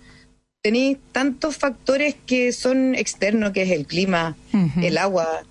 tenéis 0.61 0.97
tantos 1.11 1.57
factores 1.57 2.15
que 2.25 2.51
son 2.51 2.95
externos, 2.95 3.51
que 3.51 3.63
es 3.63 3.71
el 3.71 3.85
clima, 3.85 4.35
el 4.81 4.97
agua, 4.97 5.43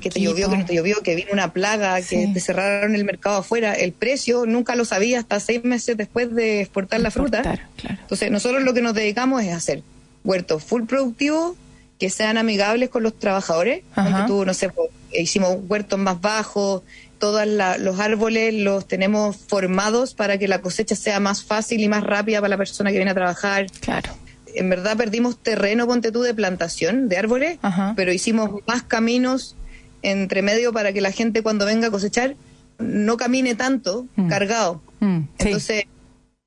que 0.00 0.10
te 0.10 0.20
llovió, 0.20 0.50
que 0.50 0.56
no 0.58 0.66
te 0.66 0.74
llovió, 0.74 1.02
que 1.02 1.14
vino 1.14 1.30
una 1.32 1.52
plaga, 1.52 2.00
que 2.02 2.28
te 2.28 2.40
cerraron 2.40 2.94
el 2.94 3.04
mercado 3.04 3.38
afuera. 3.38 3.72
El 3.72 3.92
precio 3.92 4.44
nunca 4.44 4.76
lo 4.76 4.84
sabía 4.84 5.18
hasta 5.18 5.40
seis 5.40 5.64
meses 5.64 5.96
después 5.96 6.34
de 6.34 6.60
exportar 6.60 7.00
la 7.00 7.10
fruta. 7.10 7.58
Entonces, 7.88 8.30
nosotros 8.30 8.62
lo 8.62 8.74
que 8.74 8.82
nos 8.82 8.94
dedicamos 8.94 9.42
es 9.42 9.52
hacer 9.52 9.82
huertos 10.24 10.62
full 10.62 10.84
productivos 10.84 11.56
que 11.98 12.10
sean 12.10 12.36
amigables 12.36 12.90
con 12.90 13.02
los 13.02 13.18
trabajadores. 13.18 13.82
Tú, 14.26 14.44
no 14.44 14.52
sé, 14.52 14.68
pues, 14.68 14.90
hicimos 15.12 15.56
huertos 15.66 15.98
más 15.98 16.20
bajos, 16.20 16.82
todos 17.18 17.46
los 17.46 18.00
árboles 18.00 18.52
los 18.52 18.86
tenemos 18.86 19.36
formados 19.36 20.12
para 20.12 20.36
que 20.36 20.48
la 20.48 20.60
cosecha 20.60 20.96
sea 20.96 21.18
más 21.18 21.44
fácil 21.44 21.80
y 21.80 21.88
más 21.88 22.04
rápida 22.04 22.40
para 22.40 22.50
la 22.50 22.56
persona 22.58 22.90
que 22.90 22.96
viene 22.96 23.12
a 23.12 23.14
trabajar. 23.14 23.66
Claro 23.80 24.12
en 24.54 24.68
verdad 24.68 24.96
perdimos 24.96 25.38
terreno, 25.38 25.86
ponte 25.86 26.12
tú, 26.12 26.22
de 26.22 26.34
plantación 26.34 27.08
de 27.08 27.16
árboles, 27.16 27.58
pero 27.96 28.12
hicimos 28.12 28.50
más 28.66 28.82
caminos 28.82 29.56
entre 30.02 30.42
medio 30.42 30.72
para 30.72 30.92
que 30.92 31.00
la 31.00 31.12
gente 31.12 31.42
cuando 31.42 31.64
venga 31.64 31.88
a 31.88 31.90
cosechar 31.90 32.36
no 32.78 33.16
camine 33.16 33.54
tanto 33.54 34.06
mm. 34.16 34.28
cargado. 34.28 34.80
Mm, 35.00 35.20
Entonces, 35.38 35.84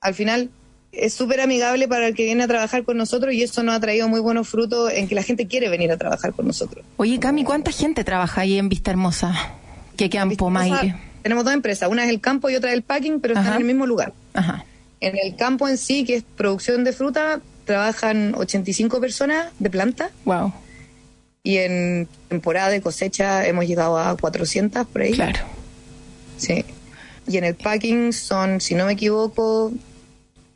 al 0.01 0.13
final 0.13 0.49
es 0.91 1.13
súper 1.13 1.41
amigable 1.41 1.87
para 1.87 2.07
el 2.07 2.15
que 2.15 2.23
viene 2.23 2.43
a 2.43 2.47
trabajar 2.47 2.83
con 2.83 2.97
nosotros 2.97 3.33
y 3.33 3.43
eso 3.43 3.63
nos 3.63 3.75
ha 3.75 3.79
traído 3.79 4.07
muy 4.07 4.19
buenos 4.19 4.47
frutos 4.47 4.91
en 4.93 5.07
que 5.07 5.15
la 5.15 5.23
gente 5.23 5.47
quiere 5.47 5.69
venir 5.69 5.91
a 5.91 5.97
trabajar 5.97 6.33
con 6.33 6.47
nosotros. 6.47 6.85
Oye, 6.97 7.19
Cami, 7.19 7.43
¿cuánta 7.43 7.71
gente 7.71 8.03
trabaja 8.03 8.41
ahí 8.41 8.57
en 8.57 8.69
Vista 8.69 8.91
Hermosa? 8.91 9.33
¿Qué 9.97 10.09
campo, 10.09 10.49
Maire? 10.49 10.95
Tenemos 11.21 11.43
dos 11.43 11.53
empresas, 11.53 11.89
una 11.89 12.03
es 12.03 12.09
el 12.09 12.21
campo 12.21 12.49
y 12.49 12.55
otra 12.55 12.69
es 12.69 12.75
el 12.75 12.83
packing, 12.83 13.19
pero 13.19 13.33
están 13.33 13.53
en 13.53 13.61
el 13.61 13.65
mismo 13.65 13.85
lugar. 13.85 14.13
En 14.99 15.17
el 15.17 15.35
campo 15.35 15.67
en 15.67 15.77
sí, 15.77 16.05
que 16.05 16.15
es 16.15 16.23
producción 16.23 16.83
de 16.83 16.93
fruta, 16.93 17.41
trabajan 17.65 18.35
85 18.35 19.01
personas 19.01 19.47
de 19.59 19.69
planta. 19.69 20.11
Wow 20.23 20.53
y 21.45 21.57
en 21.59 22.09
temporada 22.27 22.69
de 22.69 22.81
cosecha 22.81 23.45
hemos 23.45 23.65
llegado 23.65 23.99
a 23.99 24.17
400 24.17 24.87
por 24.87 25.03
ahí. 25.03 25.13
Claro. 25.13 25.39
Sí. 26.37 26.65
Y 27.27 27.37
en 27.37 27.43
el 27.43 27.53
packing 27.55 28.11
son, 28.13 28.59
si 28.59 28.73
no 28.73 28.87
me 28.87 28.93
equivoco, 28.93 29.71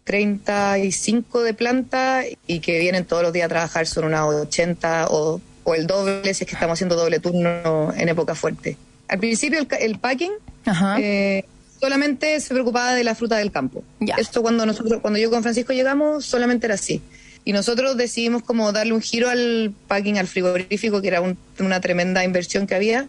35 0.04 1.44
de 1.44 1.54
planta 1.54 2.24
y 2.48 2.60
que 2.60 2.80
vienen 2.80 3.06
todos 3.06 3.22
los 3.22 3.32
días 3.32 3.46
a 3.46 3.50
trabajar 3.50 3.86
son 3.86 4.06
unas 4.06 4.24
80 4.24 5.08
o, 5.12 5.40
o 5.64 5.76
el 5.76 5.86
doble 5.86 6.34
si 6.34 6.44
es 6.44 6.50
que 6.50 6.56
estamos 6.56 6.74
haciendo 6.74 6.96
doble 6.96 7.20
turno 7.20 7.94
en 7.96 8.10
época 8.10 8.34
fuerte. 8.34 8.76
Al 9.08 9.20
principio 9.20 9.60
el, 9.60 9.68
el 9.80 10.00
packing 10.00 10.32
Ajá. 10.66 10.98
eh, 11.00 11.46
solamente 11.80 12.40
se 12.40 12.52
preocupaba 12.52 12.96
de 12.96 13.04
la 13.04 13.14
fruta 13.14 13.38
del 13.38 13.52
campo. 13.52 13.84
Ya. 14.00 14.16
Esto 14.16 14.42
cuando 14.42 14.66
nosotros, 14.66 15.02
cuando 15.02 15.20
yo 15.20 15.30
con 15.30 15.44
Francisco 15.44 15.72
llegamos, 15.72 16.26
solamente 16.26 16.66
era 16.66 16.74
así. 16.74 17.00
Y 17.46 17.54
nosotros 17.54 17.98
decidimos 17.98 18.44
como 18.44 18.72
darle 18.72 18.94
un 18.94 19.02
giro 19.02 19.30
al 19.30 19.74
packing, 19.88 20.18
al 20.18 20.28
frigorífico, 20.28 21.02
que 21.02 21.08
era 21.08 21.22
un- 21.22 21.38
una 21.60 21.80
tremenda 21.82 22.24
inversión 22.24 22.68
que 22.68 22.76
había, 22.76 23.08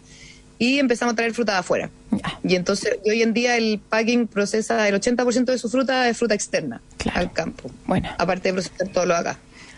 y 0.57 0.79
empezamos 0.79 1.13
a 1.13 1.15
traer 1.15 1.33
fruta 1.33 1.53
de 1.53 1.57
afuera. 1.59 1.89
Y 2.43 2.55
entonces, 2.55 2.97
y 3.03 3.09
hoy 3.09 3.21
en 3.23 3.33
día 3.33 3.57
el 3.57 3.79
packing 3.89 4.27
procesa 4.27 4.87
el 4.87 4.95
80% 4.95 5.51
de 5.51 5.57
su 5.57 5.69
fruta 5.69 6.07
es 6.07 6.17
fruta 6.17 6.33
externa 6.35 6.81
Claro. 6.97 7.19
al 7.19 7.33
campo, 7.33 7.71
Bueno. 7.85 8.09
aparte 8.17 8.49
de 8.49 8.53
procesar 8.53 8.87
todo 8.89 9.05
lo 9.05 9.15
acá. 9.15 9.37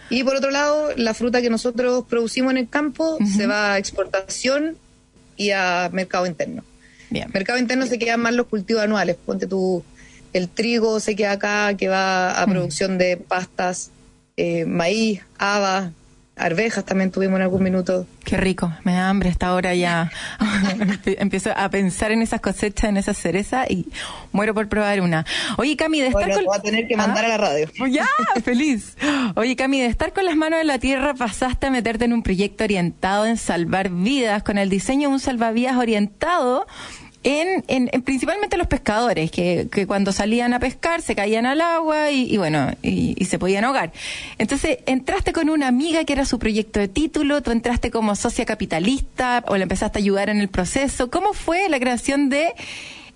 Y 0.10 0.24
por 0.24 0.36
otro 0.36 0.52
lado, 0.52 0.90
la 0.98 1.14
fruta 1.14 1.42
que 1.42 1.50
nosotros 1.50 2.04
producimos 2.08 2.52
en 2.52 2.58
el 2.58 2.70
campo 2.70 3.18
se 3.36 3.48
va 3.48 3.74
a 3.74 3.78
exportación 3.78 4.78
y 5.38 5.52
a 5.52 5.90
mercado 5.92 6.26
interno. 6.28 6.64
Bien. 7.10 7.30
Mercado 7.34 7.58
interno 7.60 7.86
se 7.88 7.98
quedan 7.98 8.20
más 8.20 8.34
los 8.34 8.48
cultivos 8.48 8.84
anuales. 8.84 9.16
Ponte 9.26 9.48
tú, 9.48 9.84
el 10.34 10.50
trigo 10.50 11.00
se 11.00 11.16
queda 11.16 11.32
acá, 11.34 11.76
que 11.78 11.88
va 11.88 12.32
a 12.40 12.46
producción 12.46 12.98
de 12.98 13.18
pastas, 13.18 13.90
eh, 14.38 14.66
maíz, 14.66 15.22
habas, 15.38 15.92
arvejas 16.36 16.84
también 16.84 17.12
tuvimos 17.12 17.38
en 17.38 17.44
algún 17.44 17.64
minuto. 17.64 18.08
Qué 18.24 18.38
rico, 18.38 18.74
me 18.84 18.94
da 18.94 19.10
hambre 19.10 19.30
esta 19.30 19.54
hora 19.54 19.76
ya. 19.76 20.12
Empiezo 21.06 21.52
a 21.56 21.70
pensar 21.70 22.12
en 22.12 22.22
esas 22.22 22.42
cosechas, 22.42 22.90
en 22.90 22.98
esas 22.98 23.18
cerezas 23.18 23.70
y 23.70 23.88
muero 24.32 24.54
por 24.54 24.68
probar 24.68 25.02
una. 25.02 25.26
Oye, 25.58 25.76
Cami, 25.78 26.02
de 26.02 26.08
estar 26.08 26.24
Bueno, 26.24 26.36
con... 26.36 26.46
voy 26.46 26.58
a 26.58 26.62
tener 26.62 26.88
que 26.88 26.98
mandar 26.98 27.26
¿Ah? 27.26 27.28
a 27.28 27.30
la 27.30 27.38
radio. 27.38 27.70
Ya, 27.92 28.08
feliz. 28.44 28.98
Oye, 29.36 29.56
Cami, 29.56 29.82
de 29.82 29.88
estar 29.88 30.14
con 30.14 30.26
las 30.26 30.36
manos 30.36 30.62
en 30.62 30.68
la 30.68 30.80
tierra 30.80 31.14
pasaste 31.14 31.68
a 31.68 31.72
meterte 31.72 32.06
en 32.06 32.14
un 32.14 32.24
proyecto 32.24 32.64
orientado 32.64 33.26
en 33.26 33.38
salvar 33.38 33.90
vidas 33.90 34.42
con 34.44 34.58
el 34.58 34.70
diseño 34.70 35.10
de 35.10 35.16
un 35.16 35.20
salvavidas 35.20 35.78
orientado 35.78 36.66
en, 37.24 37.64
en, 37.68 37.90
en 37.94 38.02
principalmente 38.02 38.58
los 38.58 38.68
pescadores, 38.68 39.32
que, 39.32 39.68
que 39.72 39.88
cuando 39.88 40.12
salían 40.12 40.54
a 40.54 40.60
pescar 40.60 41.02
se 41.02 41.16
caían 41.16 41.46
al 41.46 41.62
agua 41.62 42.12
y, 42.12 42.32
y 42.34 42.38
bueno, 42.38 42.72
y, 42.82 43.16
y 43.18 43.26
se 43.26 43.40
podían 43.40 43.64
ahogar. 43.64 43.92
Entonces, 44.38 44.80
entraste 44.86 45.32
con 45.34 45.50
una 45.50 45.68
amiga 45.68 46.04
que 46.04 46.14
era 46.14 46.26
su 46.26 46.38
proyecto 46.40 46.80
de 46.80 46.88
título, 46.88 47.42
tú 47.42 47.52
entraste 47.52 47.92
como 47.92 48.16
socia 48.16 48.46
capitalista 48.46 49.44
o 49.48 49.56
le 49.58 49.64
empezaste 49.64 50.00
a 50.00 50.02
ayudar 50.02 50.30
en 50.30 50.40
el 50.40 50.50
proceso. 50.50 51.10
¿Cómo 51.10 51.34
fue 51.34 51.70
la 51.70 51.80
creación 51.80 52.30
de 52.30 52.54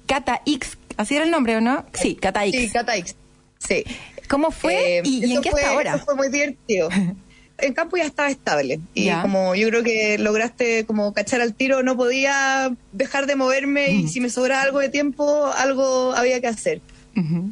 Cata 0.05 0.41
X? 0.45 0.77
¿Así 0.95 1.15
era 1.15 1.25
el 1.25 1.31
nombre 1.31 1.55
o 1.57 1.61
no? 1.61 1.85
Sí, 1.93 2.15
Cata 2.15 2.45
X. 2.45 2.59
Sí, 2.59 2.69
Cataix. 2.71 3.15
Sí. 3.59 3.83
¿Cómo 4.29 4.51
fue 4.51 4.99
Eh, 4.99 5.01
y, 5.05 5.25
y 5.25 5.35
en 5.35 5.41
qué 5.41 5.51
fue- 5.51 5.61
está 5.61 5.73
ahora? 5.73 5.95
Eso 5.95 6.05
fue 6.05 6.15
muy 6.15 6.29
divertido. 6.29 6.89
En 7.59 7.73
campo 7.73 7.97
ya 7.97 8.05
estaba 8.05 8.29
estable 8.29 8.79
y 8.93 9.05
Ya. 9.05 9.21
como 9.21 9.55
yo 9.55 9.67
creo 9.69 9.83
que 9.83 10.17
lograste 10.19 10.85
como 10.85 11.13
cachar 11.13 11.41
al 11.41 11.53
tiro, 11.53 11.81
no 11.83 11.97
podía 11.97 12.71
dejar 12.91 13.25
de 13.25 13.35
moverme 13.35 13.91
y 13.91 14.07
si 14.07 14.19
me 14.21 14.29
sobraba 14.29 14.61
algo 14.61 14.79
de 14.79 14.89
tiempo, 14.89 15.47
algo 15.57 16.13
había 16.13 16.39
que 16.41 16.47
hacer. 16.47 16.81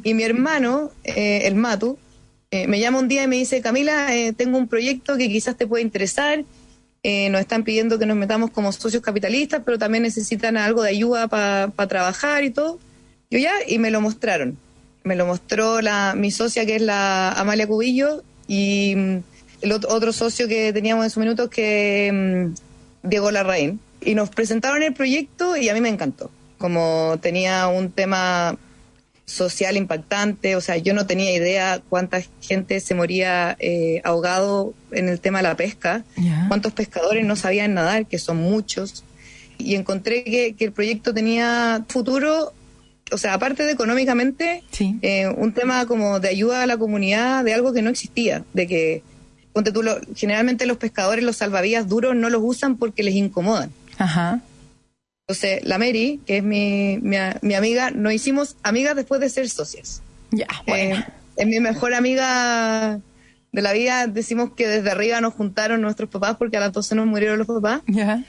Y 0.04 0.14
mi 0.14 0.22
hermano, 0.22 0.90
eh, 1.02 1.42
el 1.44 1.56
Matu, 1.56 1.98
eh, 2.52 2.68
me 2.68 2.78
llama 2.78 3.00
un 3.00 3.08
día 3.08 3.24
y 3.24 3.26
me 3.26 3.34
dice, 3.34 3.60
Camila, 3.60 4.14
eh, 4.16 4.32
tengo 4.32 4.58
un 4.58 4.68
proyecto 4.68 5.16
que 5.16 5.28
quizás 5.28 5.56
te 5.56 5.66
puede 5.66 5.82
interesar. 5.82 6.44
Eh, 7.02 7.28
nos 7.30 7.40
están 7.40 7.64
pidiendo 7.64 7.98
que 7.98 8.06
nos 8.06 8.16
metamos 8.16 8.50
como 8.52 8.70
socios 8.70 9.02
capitalistas, 9.02 9.62
pero 9.64 9.76
también 9.76 10.04
necesitan 10.04 10.56
algo 10.56 10.82
de 10.82 10.90
ayuda 10.90 11.26
para 11.26 11.70
trabajar 11.88 12.44
y 12.44 12.50
todo. 12.50 12.78
Yo 13.28 13.40
ya, 13.40 13.52
y 13.66 13.78
me 13.78 13.90
lo 13.90 14.00
mostraron. 14.00 14.56
Me 15.02 15.16
lo 15.16 15.26
mostró 15.26 15.80
la, 15.80 16.14
mi 16.16 16.30
socia, 16.30 16.64
que 16.64 16.76
es 16.76 16.82
la 16.82 17.32
Amalia 17.32 17.66
Cubillo, 17.66 18.22
y 18.46 18.94
mm, 18.96 19.18
el 19.62 19.72
ot- 19.72 19.86
otro 19.88 20.12
socio 20.12 20.48
que 20.48 20.72
teníamos 20.72 21.04
en 21.04 21.10
su 21.10 21.20
minuto, 21.20 21.48
que 21.50 22.10
mm, 23.02 23.08
Diego 23.08 23.30
Larraín. 23.30 23.80
Y 24.00 24.14
nos 24.14 24.28
presentaron 24.30 24.82
el 24.82 24.92
proyecto 24.94 25.56
y 25.56 25.68
a 25.68 25.74
mí 25.74 25.80
me 25.80 25.88
encantó. 25.88 26.30
Como 26.58 27.18
tenía 27.20 27.66
un 27.68 27.90
tema 27.90 28.56
social 29.24 29.76
impactante, 29.76 30.54
o 30.54 30.60
sea, 30.60 30.76
yo 30.76 30.94
no 30.94 31.06
tenía 31.06 31.34
idea 31.34 31.82
cuánta 31.88 32.22
gente 32.40 32.78
se 32.80 32.94
moría 32.94 33.56
eh, 33.58 34.00
ahogado 34.04 34.72
en 34.92 35.08
el 35.08 35.18
tema 35.20 35.38
de 35.38 35.44
la 35.44 35.56
pesca, 35.56 36.04
cuántos 36.46 36.72
pescadores 36.72 37.26
no 37.26 37.34
sabían 37.34 37.74
nadar, 37.74 38.06
que 38.06 38.18
son 38.20 38.36
muchos, 38.36 39.02
y 39.58 39.74
encontré 39.74 40.22
que, 40.22 40.54
que 40.54 40.66
el 40.66 40.72
proyecto 40.72 41.12
tenía 41.12 41.84
futuro, 41.88 42.52
o 43.10 43.18
sea, 43.18 43.34
aparte 43.34 43.64
de 43.64 43.72
económicamente, 43.72 44.62
Sí. 44.70 44.96
eh, 45.02 45.26
un 45.36 45.52
tema 45.52 45.86
como 45.86 46.20
de 46.20 46.28
ayuda 46.28 46.62
a 46.62 46.66
la 46.66 46.76
comunidad 46.76 47.42
de 47.44 47.52
algo 47.54 47.72
que 47.72 47.82
no 47.82 47.90
existía, 47.90 48.44
de 48.54 48.66
que, 48.68 49.02
ponte 49.56 49.72
tú, 49.72 49.82
lo- 49.82 49.98
generalmente 50.14 50.66
los 50.66 50.76
pescadores 50.76 51.24
los 51.24 51.36
salvavidas 51.36 51.88
duros 51.88 52.14
no 52.14 52.28
los 52.28 52.42
usan 52.44 52.76
porque 52.76 53.02
les 53.02 53.14
incomodan. 53.14 53.70
Ajá. 53.96 54.40
Entonces, 55.26 55.64
la 55.64 55.78
Mary, 55.78 56.20
que 56.26 56.36
es 56.36 56.42
mi, 56.44 56.98
mi, 57.00 57.16
mi 57.40 57.54
amiga, 57.54 57.90
nos 57.90 58.12
hicimos 58.12 58.56
amigas 58.62 58.94
después 58.94 59.18
de 59.18 59.30
ser 59.30 59.48
socias. 59.48 60.02
Ya, 60.30 60.46
bueno. 60.66 60.96
Eh, 60.96 61.04
es 61.38 61.46
mi 61.46 61.58
mejor 61.58 61.94
amiga 61.94 63.00
de 63.52 63.62
la 63.62 63.72
vida. 63.72 64.06
Decimos 64.08 64.50
que 64.54 64.68
desde 64.68 64.90
arriba 64.90 65.22
nos 65.22 65.32
juntaron 65.32 65.80
nuestros 65.80 66.10
papás 66.10 66.36
porque 66.36 66.58
a 66.58 66.60
las 66.60 66.72
12 66.74 66.94
nos 66.94 67.06
murieron 67.06 67.38
los 67.38 67.46
papás. 67.46 67.80
ya. 67.86 68.22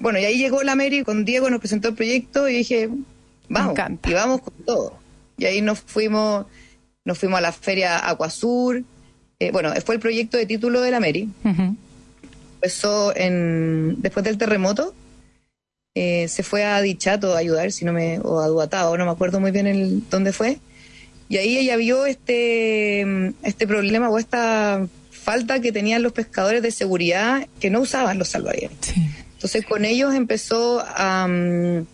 Bueno, 0.00 0.18
y 0.18 0.24
ahí 0.26 0.36
llegó 0.38 0.62
la 0.64 0.74
Mary 0.74 1.02
con 1.02 1.24
Diego, 1.24 1.48
nos 1.48 1.60
presentó 1.60 1.88
el 1.88 1.94
proyecto 1.94 2.46
y 2.48 2.56
dije, 2.58 2.90
vamos, 3.48 3.74
y 4.06 4.12
vamos 4.12 4.42
con 4.42 4.52
todo. 4.66 4.98
Y 5.38 5.46
ahí 5.46 5.62
nos 5.62 5.80
fuimos, 5.80 6.46
nos 7.04 7.18
fuimos 7.18 7.38
a 7.38 7.40
la 7.40 7.52
feria 7.52 8.06
Acuasur. 8.08 8.82
Eh, 9.40 9.50
bueno, 9.50 9.72
fue 9.84 9.96
el 9.96 10.00
proyecto 10.00 10.36
de 10.36 10.46
título 10.46 10.80
de 10.80 10.90
la 10.90 11.00
Mary. 11.00 11.28
Empezó 12.56 13.14
en, 13.16 13.96
después 14.00 14.24
del 14.24 14.38
terremoto. 14.38 14.94
eh, 15.94 16.26
se 16.28 16.42
fue 16.42 16.64
a 16.64 16.80
Dichato 16.80 17.34
a 17.34 17.38
ayudar, 17.38 17.70
si 17.70 17.84
no 17.84 17.92
me, 17.92 18.18
o 18.20 18.40
a 18.40 18.48
Duatao, 18.48 18.96
no 18.96 19.04
me 19.04 19.12
acuerdo 19.12 19.38
muy 19.40 19.50
bien 19.52 19.66
el, 19.66 20.02
dónde 20.10 20.32
fue. 20.32 20.58
Y 21.28 21.36
ahí 21.38 21.56
ella 21.56 21.76
vio 21.76 22.04
este, 22.06 23.00
este 23.42 23.66
problema 23.66 24.08
o 24.10 24.18
esta 24.18 24.86
falta 25.10 25.60
que 25.60 25.72
tenían 25.72 26.02
los 26.02 26.12
pescadores 26.12 26.62
de 26.62 26.70
seguridad 26.70 27.46
que 27.60 27.70
no 27.70 27.80
usaban 27.80 28.18
los 28.18 28.28
salvavidas. 28.28 28.72
Sí. 28.80 28.94
Entonces 29.34 29.64
con 29.66 29.84
ellos 29.84 30.14
empezó 30.14 30.84
a, 30.86 31.26
mm, 31.28 31.86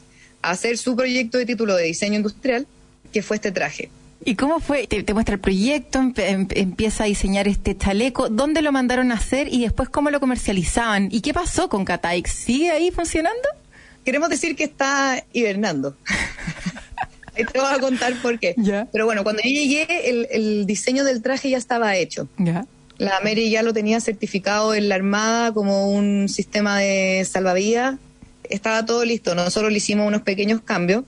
a 0.43 0.51
hacer 0.51 0.79
su 0.79 0.97
proyecto 0.97 1.39
de 1.39 1.47
título 1.47 1.77
de 1.77 1.85
diseño 1.85 2.17
industrial, 2.17 2.67
que 3.13 3.23
fue 3.23 3.37
este 3.37 3.53
traje. 3.53 3.91
¿Y 4.25 4.35
cómo 4.35 4.61
fue? 4.61 4.87
Te, 4.87 5.03
te 5.03 5.15
muestra 5.15 5.35
el 5.37 5.41
proyecto, 5.41 5.99
empe- 5.99 6.29
em- 6.29 6.49
empieza 6.55 7.05
a 7.05 7.07
diseñar 7.07 7.49
este 7.49 7.77
chaleco. 7.77 8.29
¿Dónde 8.29 8.61
lo 8.63 8.71
mandaron 8.73 9.13
a 9.13 9.15
hacer 9.15 9.49
y 9.53 9.63
después 9.63 9.89
cómo 9.89 10.11
lo 10.11 10.21
comercializaban? 10.21 11.09
¿Y 11.11 11.21
qué 11.23 11.33
pasó 11.33 11.69
con 11.69 11.85
Cataix? 11.85 12.31
¿Sigue 12.31 12.71
ahí 12.71 12.91
funcionando? 12.91 13.41
Queremos 14.05 14.29
decir 14.29 14.57
que 14.57 14.65
está 14.65 15.25
hibernando. 15.33 15.97
Ahí 17.37 17.45
te 17.45 17.59
voy 17.61 17.69
a 17.73 17.79
contar 17.79 18.13
por 18.21 18.39
qué. 18.39 18.55
Pero 18.93 19.07
bueno, 19.07 19.23
cuando 19.23 19.41
yo 19.43 19.49
llegué, 19.51 19.87
el, 20.11 20.27
el 20.33 20.67
diseño 20.67 21.05
del 21.05 21.23
traje 21.23 21.49
ya 21.49 21.59
estaba 21.59 21.97
hecho. 21.97 22.29
La 22.99 23.21
Mary 23.23 23.49
ya 23.51 23.63
lo 23.63 23.73
tenía 23.73 24.01
certificado 24.01 24.75
en 24.75 24.89
la 24.89 24.97
Armada 24.97 25.53
como 25.55 25.91
un 25.91 26.29
sistema 26.29 26.79
de 26.79 27.25
salvavidas. 27.31 27.97
Estaba 28.45 28.85
todo 28.85 29.05
listo. 29.05 29.35
Nosotros 29.35 29.71
le 29.71 29.79
hicimos 29.79 30.07
unos 30.09 30.23
pequeños 30.23 30.61
cambios. 30.63 31.05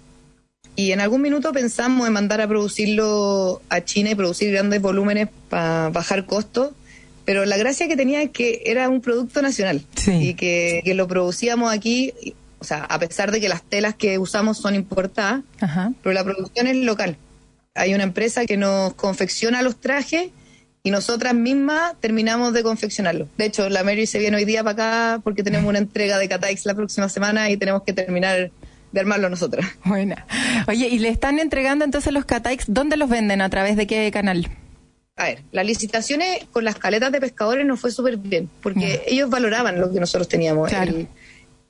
Y 0.74 0.92
en 0.92 1.00
algún 1.00 1.20
minuto 1.20 1.52
pensamos 1.52 2.06
en 2.06 2.12
mandar 2.14 2.40
a 2.40 2.48
producirlo 2.48 3.60
a 3.68 3.84
China 3.84 4.10
y 4.10 4.14
producir 4.14 4.50
grandes 4.52 4.80
volúmenes 4.80 5.28
para 5.48 5.90
bajar 5.90 6.24
costos. 6.26 6.70
Pero 7.24 7.44
la 7.44 7.56
gracia 7.56 7.88
que 7.88 7.96
tenía 7.96 8.22
es 8.22 8.30
que 8.30 8.62
era 8.64 8.88
un 8.88 9.00
producto 9.00 9.42
nacional. 9.42 9.82
Sí. 9.96 10.12
Y 10.12 10.34
que, 10.34 10.80
que 10.84 10.94
lo 10.94 11.06
producíamos 11.06 11.72
aquí, 11.72 12.12
o 12.58 12.64
sea, 12.64 12.84
a 12.84 12.98
pesar 12.98 13.30
de 13.30 13.40
que 13.40 13.48
las 13.48 13.62
telas 13.62 13.94
que 13.94 14.18
usamos 14.18 14.58
son 14.58 14.74
importadas, 14.74 15.42
Ajá. 15.60 15.92
pero 16.02 16.14
la 16.14 16.24
producción 16.24 16.66
es 16.66 16.76
local. 16.76 17.16
Hay 17.74 17.94
una 17.94 18.04
empresa 18.04 18.44
que 18.46 18.56
nos 18.56 18.94
confecciona 18.94 19.62
los 19.62 19.76
trajes 19.80 20.30
y 20.82 20.90
nosotras 20.90 21.34
mismas 21.34 21.94
terminamos 22.00 22.52
de 22.52 22.62
confeccionarlos. 22.62 23.28
De 23.38 23.44
hecho, 23.44 23.68
la 23.68 23.84
Mary 23.84 24.06
se 24.06 24.18
viene 24.18 24.36
hoy 24.36 24.44
día 24.44 24.64
para 24.64 24.72
acá 25.14 25.20
porque 25.22 25.42
tenemos 25.42 25.68
una 25.68 25.78
entrega 25.78 26.18
de 26.18 26.28
Cataix 26.28 26.66
la 26.66 26.74
próxima 26.74 27.08
semana 27.08 27.50
y 27.50 27.56
tenemos 27.56 27.82
que 27.84 27.92
terminar 27.92 28.50
de 28.92 29.00
armarlo 29.00 29.28
nosotras. 29.30 29.66
Buena. 29.84 30.26
Oye, 30.68 30.88
¿y 30.88 30.98
le 30.98 31.08
están 31.08 31.38
entregando 31.38 31.84
entonces 31.84 32.12
los 32.12 32.24
Cataix? 32.24 32.64
¿Dónde 32.68 32.96
los 32.96 33.08
venden? 33.10 33.40
¿A 33.40 33.50
través 33.50 33.76
de 33.76 33.86
qué 33.86 34.10
canal? 34.12 34.48
A 35.16 35.24
ver, 35.24 35.42
las 35.52 35.66
licitaciones 35.66 36.44
con 36.52 36.64
las 36.64 36.76
caletas 36.76 37.12
de 37.12 37.20
pescadores 37.20 37.66
nos 37.66 37.78
fue 37.80 37.90
súper 37.90 38.16
bien 38.16 38.48
porque 38.62 39.02
ellos 39.06 39.28
valoraban 39.28 39.78
lo 39.80 39.92
que 39.92 40.00
nosotros 40.00 40.28
teníamos. 40.28 40.68
Claro. 40.70 40.90
el- 40.90 41.08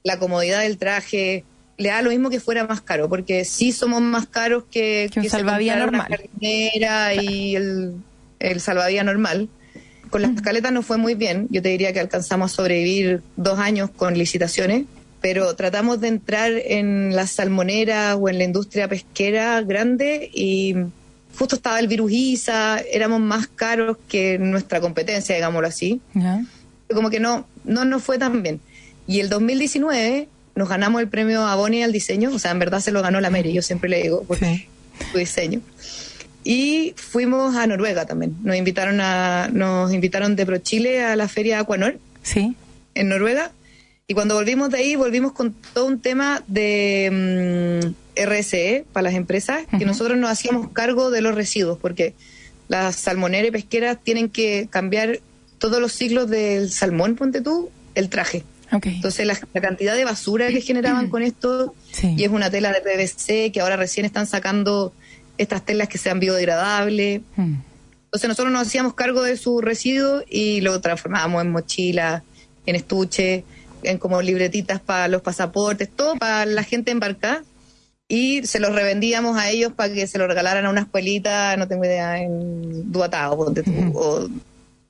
la 0.05 0.19
comodidad 0.19 0.62
del 0.62 0.79
traje, 0.79 1.45
le 1.79 1.88
da 1.91 2.02
lo 2.02 2.11
mismo 2.11 2.29
que 2.29 2.41
fuera 2.41 2.67
más 2.67 2.81
caro, 2.81 3.09
porque 3.09 3.45
sí 3.45 3.71
somos 3.71 4.00
más 4.02 4.26
caros 4.26 4.64
que, 4.71 5.09
Que 5.12 5.21
un 5.21 5.29
salvavidas 5.31 5.79
normal. 5.79 6.29
Una 6.41 7.14
y 7.14 7.55
el, 7.55 7.95
el 8.41 8.61
salvavidas 8.61 9.05
normal. 9.05 9.49
con 10.11 10.23
las 10.23 10.41
caletas 10.43 10.73
no 10.73 10.83
fue 10.83 10.99
muy 10.99 11.14
bien. 11.14 11.47
Yo 11.50 11.62
te 11.62 11.69
diría 11.69 11.93
que 11.93 12.00
alcanzamos 12.00 12.52
a 12.52 12.55
sobrevivir 12.57 13.23
dos 13.37 13.59
años 13.61 13.91
con 13.91 14.19
licitaciones, 14.19 14.87
pero 15.23 15.55
tratamos 15.55 16.00
de 16.00 16.09
entrar 16.09 16.52
en 16.52 17.14
las 17.14 17.31
salmoneras 17.31 18.17
o 18.21 18.29
en 18.29 18.38
la 18.38 18.45
industria 18.45 18.88
pesquera 18.88 19.62
grande 19.62 20.31
y 20.35 20.75
justo 21.38 21.57
estaba 21.57 21.79
el 21.79 21.88
virus 21.88 22.12
ISA, 22.12 22.81
éramos 22.81 23.21
más 23.21 23.47
caros 23.47 23.97
que 24.09 24.38
nuestra 24.38 24.81
competencia, 24.81 25.35
digámoslo 25.35 25.69
así. 25.69 26.00
Como 26.93 27.09
que 27.09 27.21
no, 27.21 27.47
no 27.64 27.85
nos 27.85 28.02
fue 28.02 28.19
tan 28.19 28.43
bien. 28.43 28.61
Y 29.07 29.21
el 29.21 29.29
2019 29.29 30.29
nos 30.55 30.69
ganamos 30.69 31.00
el 31.00 31.09
premio 31.09 31.47
Aboni 31.47 31.83
al 31.83 31.93
diseño, 31.93 32.31
o 32.35 32.38
sea, 32.38 32.50
en 32.50 32.59
verdad 32.59 32.81
se 32.81 32.93
lo 32.93 33.00
ganó 33.00 33.21
la 33.21 33.31
Mary, 33.31 33.52
yo 33.52 33.62
siempre 33.62 33.88
le 33.88 34.02
digo, 34.02 34.25
porque 34.26 34.69
su 35.11 35.19
diseño. 35.19 35.61
Y 36.45 36.95
fuimos 36.97 37.57
a 37.57 37.67
Noruega 37.67 38.05
también. 38.05 38.37
Nos 38.43 38.57
invitaron 38.57 39.00
a, 39.00 39.49
nos 39.52 39.93
invitaron 39.93 40.35
de 40.35 40.45
ProChile 40.45 41.05
a 41.05 41.17
la 41.17 41.29
feria 41.29 41.61
Aquanor. 41.61 41.99
Sí. 42.23 42.57
En 42.95 43.09
Noruega. 43.09 43.52
Y 44.12 44.14
cuando 44.14 44.35
volvimos 44.35 44.69
de 44.69 44.76
ahí, 44.76 44.95
volvimos 44.95 45.33
con 45.33 45.54
todo 45.73 45.87
un 45.87 45.99
tema 45.99 46.45
de 46.47 47.81
mm, 47.81 48.23
RSE 48.23 48.85
para 48.92 49.04
las 49.04 49.14
empresas, 49.14 49.62
que 49.78 49.87
nosotros 49.87 50.19
nos 50.19 50.28
hacíamos 50.28 50.69
cargo 50.69 51.11
de 51.11 51.23
los 51.23 51.35
residuos, 51.35 51.78
porque 51.78 52.12
las 52.69 52.95
salmoneras 52.95 53.49
y 53.49 53.52
pesqueras 53.52 53.97
tienen 54.04 54.28
que 54.28 54.69
cambiar 54.69 55.21
todos 55.57 55.81
los 55.81 55.95
ciclos 55.95 56.28
del 56.28 56.71
salmón, 56.71 57.16
ponte 57.16 57.40
tú, 57.40 57.71
el 57.95 58.11
traje. 58.11 58.45
Entonces 58.71 59.26
la, 59.26 59.35
cantidad 59.62 59.97
de 59.97 60.04
basura 60.04 60.49
que 60.49 60.61
generaban 60.61 61.09
con 61.09 61.23
esto, 61.23 61.75
y 62.02 62.23
es 62.25 62.28
una 62.28 62.50
tela 62.50 62.71
de 62.71 62.83
PVC 62.83 63.50
que 63.50 63.62
ahora 63.62 63.76
recién 63.76 64.04
están 64.04 64.26
sacando 64.26 64.92
estas 65.38 65.64
telas 65.64 65.88
que 65.88 65.97
sean 65.97 66.21
biodegradables. 66.21 67.23
Hmm. 67.37 67.54
Entonces 68.04 68.28
nosotros 68.28 68.52
nos 68.52 68.69
hacíamos 68.69 68.92
cargo 68.92 69.23
de 69.23 69.38
su 69.38 69.62
residuo 69.62 70.23
y 70.28 70.61
lo 70.61 70.83
transformábamos 70.83 71.40
en 71.40 71.50
mochilas, 71.50 72.23
en 72.66 72.76
estuche, 72.76 73.45
en 73.83 73.99
como 73.99 74.23
libretitas 74.23 74.81
para 74.81 75.09
los 75.09 75.23
pasaportes, 75.23 75.91
todo 75.91 76.17
para 76.17 76.47
la 76.47 76.62
gente 76.62 76.91
embarcada. 76.91 77.43
Y 78.09 78.47
se 78.47 78.61
los 78.61 78.75
revendíamos 78.75 79.39
a 79.39 79.51
ellos 79.51 79.73
para 79.73 79.93
que 79.93 80.07
se 80.07 80.19
lo 80.19 80.27
regalaran 80.27 80.67
a 80.67 80.71
una 80.71 80.83
escuelita, 80.83 81.57
no 81.57 81.67
tengo 81.69 81.85
idea, 81.85 82.21
en 82.21 82.93
Duatao. 82.93 83.53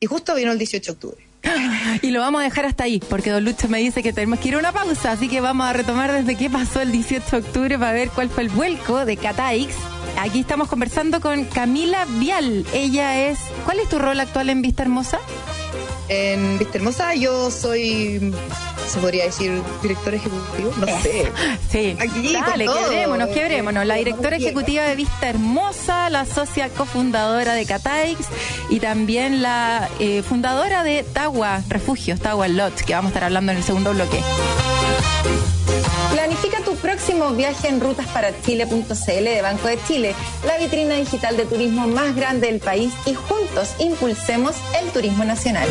y 0.01 0.07
justo 0.07 0.35
vino 0.35 0.51
el 0.53 0.59
18 0.59 0.85
de 0.85 0.95
octubre. 0.95 1.27
Y 2.03 2.11
lo 2.11 2.21
vamos 2.21 2.41
a 2.41 2.45
dejar 2.45 2.67
hasta 2.67 2.85
ahí, 2.85 3.01
porque 3.09 3.31
Don 3.31 3.45
Lucho 3.45 3.69
me 3.69 3.79
dice 3.79 4.03
que 4.03 4.13
tenemos 4.13 4.39
que 4.39 4.49
ir 4.49 4.55
a 4.55 4.59
una 4.59 4.73
pausa, 4.73 5.13
así 5.13 5.29
que 5.29 5.41
vamos 5.41 5.67
a 5.67 5.73
retomar 5.73 6.13
desde 6.13 6.37
qué 6.37 6.49
pasó 6.49 6.81
el 6.81 6.93
18 6.93 7.31
de 7.31 7.37
octubre 7.47 7.79
para 7.79 7.93
ver 7.93 8.11
cuál 8.11 8.29
fue 8.29 8.45
el 8.45 8.49
vuelco 8.49 9.05
de 9.05 9.17
Cataix 9.17 9.75
Aquí 10.19 10.41
estamos 10.41 10.69
conversando 10.69 11.21
con 11.21 11.45
Camila 11.45 12.07
Vial. 12.19 12.65
Ella 12.73 13.29
es. 13.29 13.39
¿Cuál 13.65 13.81
es 13.81 13.89
tu 13.89 13.99
rol 13.99 14.21
actual 14.21 14.51
en 14.51 14.63
Vista 14.63 14.83
Hermosa? 14.83 15.19
En 16.14 16.59
Vista 16.59 16.76
Hermosa 16.76 17.14
yo 17.14 17.50
soy, 17.50 18.35
se 18.87 18.99
podría 18.99 19.25
decir, 19.25 19.62
director 19.81 20.12
ejecutivo, 20.12 20.71
no 20.76 20.87
sé. 21.00 21.33
Sí, 21.71 21.97
Aquí, 21.99 22.35
dale, 22.35 22.66
quebrémonos, 22.66 23.28
quebrémonos. 23.31 23.87
La 23.87 23.95
directora 23.95 24.37
ejecutiva 24.37 24.83
de 24.83 24.95
Vista 24.95 25.31
Hermosa, 25.31 26.11
la 26.11 26.26
socia 26.26 26.69
cofundadora 26.69 27.54
de 27.54 27.64
Cataix 27.64 28.19
y 28.69 28.78
también 28.78 29.40
la 29.40 29.88
eh, 30.00 30.23
fundadora 30.23 30.85
de 30.85 31.02
Tagua 31.02 31.62
Refugios, 31.71 32.21
Tagua 32.21 32.47
Lot, 32.47 32.75
que 32.83 32.92
vamos 32.92 33.09
a 33.09 33.12
estar 33.12 33.25
hablando 33.25 33.52
en 33.52 33.59
el 33.59 33.64
segundo 33.64 33.95
bloque. 33.95 34.21
Planifica 36.12 36.61
tu 36.64 36.75
próximo 36.76 37.31
viaje 37.31 37.69
en 37.69 37.81
rutasparachile.cl 37.81 39.25
de 39.25 39.42
Banco 39.42 39.69
de 39.69 39.78
Chile, 39.87 40.14
la 40.47 40.59
vitrina 40.59 40.95
digital 40.97 41.37
de 41.37 41.47
turismo 41.47 41.87
más 41.87 42.14
grande 42.14 42.49
del 42.49 42.61
país 42.61 42.92
y 43.07 43.14
juntos 43.14 43.75
impulsemos 43.78 44.54
el 44.81 44.90
turismo 44.90 45.25
nacional. 45.25 45.69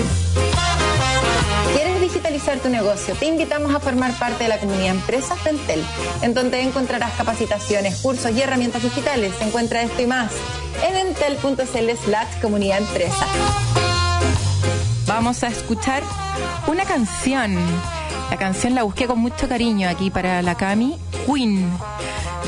¿Quieres 1.74 2.02
digitalizar 2.02 2.60
tu 2.60 2.70
negocio? 2.70 3.16
Te 3.16 3.28
invitamos 3.28 3.74
a 3.74 3.80
formar 3.80 4.18
parte 4.20 4.44
de 4.44 4.50
la 4.50 4.60
comunidad 4.60 4.96
Empresas 4.96 5.42
de 5.44 5.52
Entel, 5.52 5.84
en 6.22 6.34
donde 6.34 6.62
encontrarás 6.62 7.14
capacitaciones, 7.14 7.98
cursos 7.98 8.32
y 8.32 8.42
herramientas 8.42 8.84
digitales. 8.84 9.34
Encuentra 9.42 9.84
esto 9.84 10.02
y 10.02 10.08
más 10.08 10.32
en 10.86 10.98
entel.cl 10.98 11.98
slash 12.04 12.42
comunidad 12.42 12.80
empresa. 12.80 13.26
Vamos 15.22 15.44
a 15.44 15.50
escuchar 15.50 16.02
una 16.66 16.84
canción 16.84 17.56
la 18.32 18.38
canción 18.38 18.74
la 18.74 18.82
busqué 18.82 19.06
con 19.06 19.20
mucho 19.20 19.48
cariño 19.48 19.88
aquí 19.88 20.10
para 20.10 20.42
la 20.42 20.56
Cami, 20.56 20.96
Queen, 21.28 21.70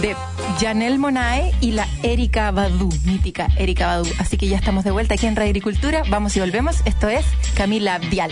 de 0.01 0.15
Janelle 0.59 0.97
Monae 0.97 1.53
y 1.61 1.71
la 1.71 1.87
Erika 2.01 2.49
Badu, 2.49 2.89
mítica 3.03 3.47
Erika 3.57 3.85
Badu. 3.85 4.09
Así 4.17 4.37
que 4.37 4.47
ya 4.47 4.57
estamos 4.57 4.85
de 4.85 4.91
vuelta 4.91 5.13
aquí 5.13 5.27
en 5.27 5.35
Radio 5.35 5.49
Agricultura. 5.49 6.01
Vamos 6.09 6.35
y 6.35 6.39
volvemos. 6.39 6.77
Esto 6.85 7.09
es 7.09 7.25
Camila 7.53 7.99
Vial. 7.99 8.31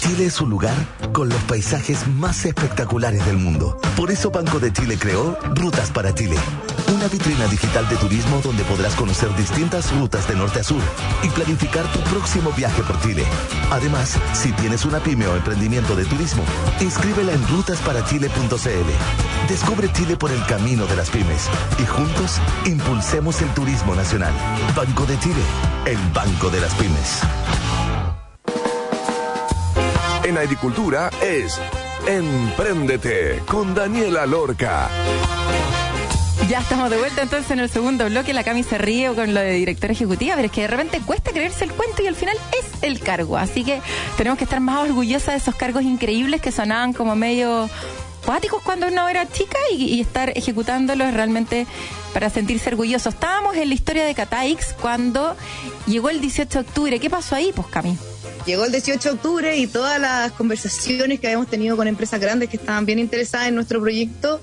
Chile 0.00 0.24
es 0.24 0.40
un 0.40 0.48
lugar 0.48 0.74
con 1.12 1.28
los 1.28 1.42
paisajes 1.42 2.08
más 2.08 2.46
espectaculares 2.46 3.24
del 3.26 3.36
mundo. 3.36 3.78
Por 3.98 4.10
eso 4.10 4.30
Banco 4.30 4.58
de 4.58 4.72
Chile 4.72 4.96
creó 4.98 5.38
Rutas 5.54 5.90
para 5.90 6.14
Chile, 6.14 6.36
una 6.94 7.06
vitrina 7.06 7.46
digital 7.48 7.86
de 7.86 7.96
turismo 7.96 8.40
donde 8.42 8.64
podrás 8.64 8.94
conocer 8.94 9.28
distintas 9.36 9.94
rutas 9.94 10.26
de 10.26 10.36
norte 10.36 10.60
a 10.60 10.64
sur 10.64 10.80
y 11.22 11.28
planificar 11.28 11.84
tu 11.92 12.00
próximo 12.10 12.50
viaje 12.52 12.82
por 12.82 12.98
Chile. 13.02 13.24
Además, 13.70 14.16
si 14.32 14.52
tienes 14.52 14.86
una 14.86 15.00
pyme 15.00 15.26
o 15.26 15.36
emprendimiento 15.36 15.94
de 15.94 16.06
turismo, 16.06 16.44
inscríbela 16.80 17.32
en 17.32 17.46
rutasparachile.cl. 17.48 19.48
Descubre 19.48 19.92
Chile 19.92 20.16
por 20.16 20.30
el 20.30 20.42
camino 20.46 20.86
de 20.86 20.96
las 20.96 21.10
pymes 21.10 21.46
y 21.78 21.84
juntos 21.84 22.40
impulsemos 22.64 23.42
el 23.42 23.50
turismo 23.50 23.94
nacional. 23.94 24.32
Banco 24.74 25.04
de 25.04 25.18
Chile, 25.18 25.42
el 25.84 25.98
banco 26.14 26.48
de 26.48 26.60
las 26.62 26.72
pymes 26.76 27.20
en 30.30 30.38
agricultura 30.38 31.10
es 31.20 31.60
Empréndete 32.06 33.42
con 33.46 33.74
Daniela 33.74 34.26
Lorca. 34.26 34.88
Ya 36.48 36.60
estamos 36.60 36.88
de 36.88 36.98
vuelta 36.98 37.22
entonces 37.22 37.50
en 37.50 37.58
el 37.58 37.68
segundo 37.68 38.06
bloque. 38.06 38.32
La 38.32 38.44
Cami 38.44 38.62
se 38.62 38.78
ríe 38.78 39.12
con 39.12 39.34
lo 39.34 39.40
de 39.40 39.50
directora 39.52 39.92
ejecutiva, 39.92 40.36
pero 40.36 40.46
es 40.46 40.52
que 40.52 40.60
de 40.62 40.68
repente 40.68 41.00
cuesta 41.00 41.32
creerse 41.32 41.64
el 41.64 41.72
cuento 41.72 42.02
y 42.02 42.06
al 42.06 42.14
final 42.14 42.36
es 42.56 42.82
el 42.82 43.00
cargo. 43.00 43.36
Así 43.36 43.64
que 43.64 43.82
tenemos 44.16 44.38
que 44.38 44.44
estar 44.44 44.60
más 44.60 44.88
orgullosas 44.88 45.34
de 45.34 45.36
esos 45.38 45.56
cargos 45.56 45.82
increíbles 45.82 46.40
que 46.40 46.52
sonaban 46.52 46.92
como 46.92 47.16
medio 47.16 47.68
cuáticos 48.24 48.62
cuando 48.62 48.86
uno 48.86 49.08
era 49.08 49.28
chica 49.28 49.58
y, 49.72 50.00
estar 50.00 50.30
ejecutándolos 50.36 51.12
realmente 51.12 51.66
para 52.14 52.30
sentirse 52.30 52.70
orgulloso. 52.70 53.08
Estábamos 53.08 53.56
en 53.56 53.68
la 53.68 53.74
historia 53.74 54.04
de 54.04 54.14
Cataix 54.14 54.74
cuando 54.80 55.36
llegó 55.88 56.08
el 56.08 56.20
18 56.20 56.62
de 56.62 56.68
octubre. 56.68 57.00
¿Qué 57.00 57.10
pasó 57.10 57.34
ahí, 57.34 57.52
pues, 57.52 57.66
Cami? 57.66 57.98
Llegó 58.46 58.64
el 58.64 58.72
18 58.72 59.00
de 59.00 59.14
octubre 59.14 59.56
y 59.56 59.66
todas 59.66 60.00
las 60.00 60.32
conversaciones 60.32 61.20
que 61.20 61.26
habíamos 61.26 61.48
tenido 61.48 61.76
con 61.76 61.86
empresas 61.86 62.20
grandes 62.20 62.48
que 62.48 62.56
estaban 62.56 62.86
bien 62.86 62.98
interesadas 62.98 63.48
en 63.48 63.54
nuestro 63.54 63.80
proyecto 63.80 64.40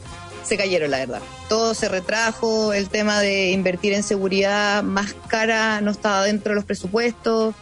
se 0.48 0.58
cayeron, 0.58 0.92
la 0.92 1.00
verdad. 1.00 1.22
Todo 1.50 1.74
se 1.74 1.90
retrajo, 1.90 2.74
el 2.74 2.90
tema 2.90 3.20
de 3.20 3.52
invertir 3.52 3.94
en 3.94 4.04
seguridad 4.04 4.82
más 4.82 5.14
cara 5.28 5.82
no 5.82 5.92
estaba 5.92 6.24
dentro 6.24 6.52
de 6.52 6.56
los 6.56 6.66
presupuestos. 6.66 7.54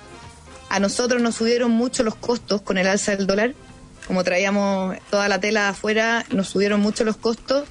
A 0.70 0.80
nosotros 0.80 1.22
nos 1.22 1.36
subieron 1.36 1.72
mucho 1.72 2.04
los 2.04 2.16
costos 2.16 2.62
con 2.62 2.78
el 2.78 2.88
alza 2.88 3.16
del 3.16 3.26
dólar. 3.26 3.56
Como 4.08 4.24
traíamos 4.24 4.98
toda 5.10 5.28
la 5.28 5.40
tela 5.40 5.70
afuera, 5.70 6.26
nos 6.30 6.50
subieron 6.50 6.80
mucho 6.80 7.04
los 7.04 7.18
costos. 7.18 7.68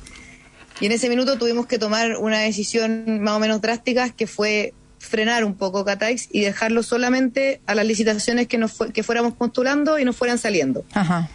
Y 0.80 0.86
en 0.86 0.92
ese 0.92 1.08
minuto 1.08 1.38
tuvimos 1.38 1.66
que 1.66 1.78
tomar 1.78 2.16
una 2.16 2.40
decisión 2.40 3.20
más 3.22 3.34
o 3.34 3.38
menos 3.38 3.60
drástica, 3.60 4.10
que 4.10 4.26
fue 4.26 4.74
frenar 5.04 5.44
un 5.44 5.54
poco 5.54 5.84
Cataix 5.84 6.28
y 6.32 6.40
dejarlo 6.40 6.82
solamente 6.82 7.60
a 7.66 7.74
las 7.74 7.86
licitaciones 7.86 8.48
que, 8.48 8.58
nos 8.58 8.76
que 8.92 9.02
fuéramos 9.02 9.34
postulando 9.34 9.98
y 9.98 10.04
nos 10.04 10.16
fueran 10.16 10.38
saliendo. 10.38 10.84
Ajá. 10.92 11.28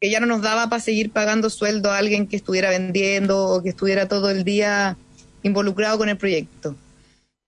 Que 0.00 0.10
ya 0.10 0.20
no 0.20 0.26
nos 0.26 0.42
daba 0.42 0.68
para 0.68 0.80
seguir 0.80 1.10
pagando 1.10 1.50
sueldo 1.50 1.90
a 1.90 1.98
alguien 1.98 2.26
que 2.26 2.36
estuviera 2.36 2.70
vendiendo 2.70 3.46
o 3.46 3.62
que 3.62 3.70
estuviera 3.70 4.08
todo 4.08 4.30
el 4.30 4.44
día 4.44 4.96
involucrado 5.42 5.98
con 5.98 6.08
el 6.08 6.16
proyecto. 6.16 6.76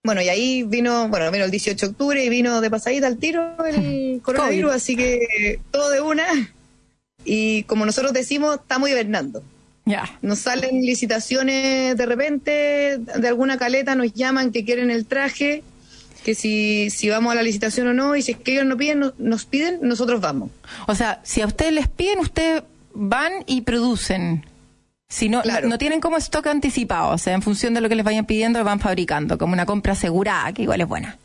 Bueno, 0.03 0.23
y 0.23 0.29
ahí 0.29 0.63
vino, 0.63 1.09
bueno, 1.09 1.31
vino 1.31 1.45
el 1.45 1.51
18 1.51 1.87
de 1.87 1.91
octubre 1.93 2.25
y 2.25 2.29
vino 2.29 2.61
de 2.61 2.71
pasadita 2.71 3.07
al 3.07 3.19
tiro 3.19 3.55
el 3.65 4.21
coronavirus, 4.25 4.73
así 4.73 4.97
que 4.97 5.61
todo 5.71 5.91
de 5.91 6.01
una. 6.01 6.27
Y 7.25 7.65
como 7.65 7.85
nosotros 7.85 8.13
decimos, 8.13 8.57
estamos 8.57 8.89
hibernando. 8.89 9.43
Ya. 9.87 10.05
Nos 10.23 10.41
salen 10.41 10.83
licitaciones 10.83 11.97
de 11.97 12.07
repente, 12.07 12.99
de 12.99 13.29
alguna 13.29 13.59
caleta 13.59 13.95
nos 13.95 14.13
llaman 14.13 14.53
que 14.53 14.65
quieren 14.65 14.91
el 14.91 15.07
traje, 15.07 15.63
que 16.25 16.35
si, 16.35 16.91
si 16.91 17.09
vamos 17.09 17.33
a 17.33 17.35
la 17.35 17.43
licitación 17.43 17.89
o 17.89 17.95
no, 17.95 18.15
y 18.15 18.23
si 18.23 18.33
es 18.33 18.39
que 18.39 18.53
ellos 18.53 18.67
nos 18.67 18.77
piden, 18.79 19.01
no- 19.01 19.15
nos 19.19 19.47
piden, 19.47 19.79
nosotros 19.83 20.21
vamos. 20.21 20.51
O 20.87 20.95
sea, 20.95 21.21
si 21.25 21.41
a 21.41 21.47
ustedes 21.47 21.73
les 21.73 21.89
piden, 21.89 22.19
ustedes 22.19 22.63
van 22.93 23.33
y 23.47 23.63
producen. 23.63 24.45
Si 25.09 25.29
no, 25.29 25.43
Claro. 25.43 25.63
no, 25.63 25.71
no 25.71 25.79
tienen 25.79 26.01
como 26.01 26.19
stock 26.19 26.47
anticipado, 26.47 27.09
o 27.11 27.19
sea, 27.19 27.33
en 27.35 27.43
función 27.43 27.75
de 27.75 27.81
lo 27.81 27.89
que 27.89 27.95
les 27.97 28.05
vayan 28.05 28.27
pidiendo, 28.27 28.63
van 28.63 28.79
fabricando, 28.81 29.39
como 29.39 29.55
una 29.55 29.67
compra 29.67 29.95
asegurada, 29.95 30.53
que 30.53 30.63
igual 30.63 30.81
es 30.83 30.87
buena. 30.89 31.19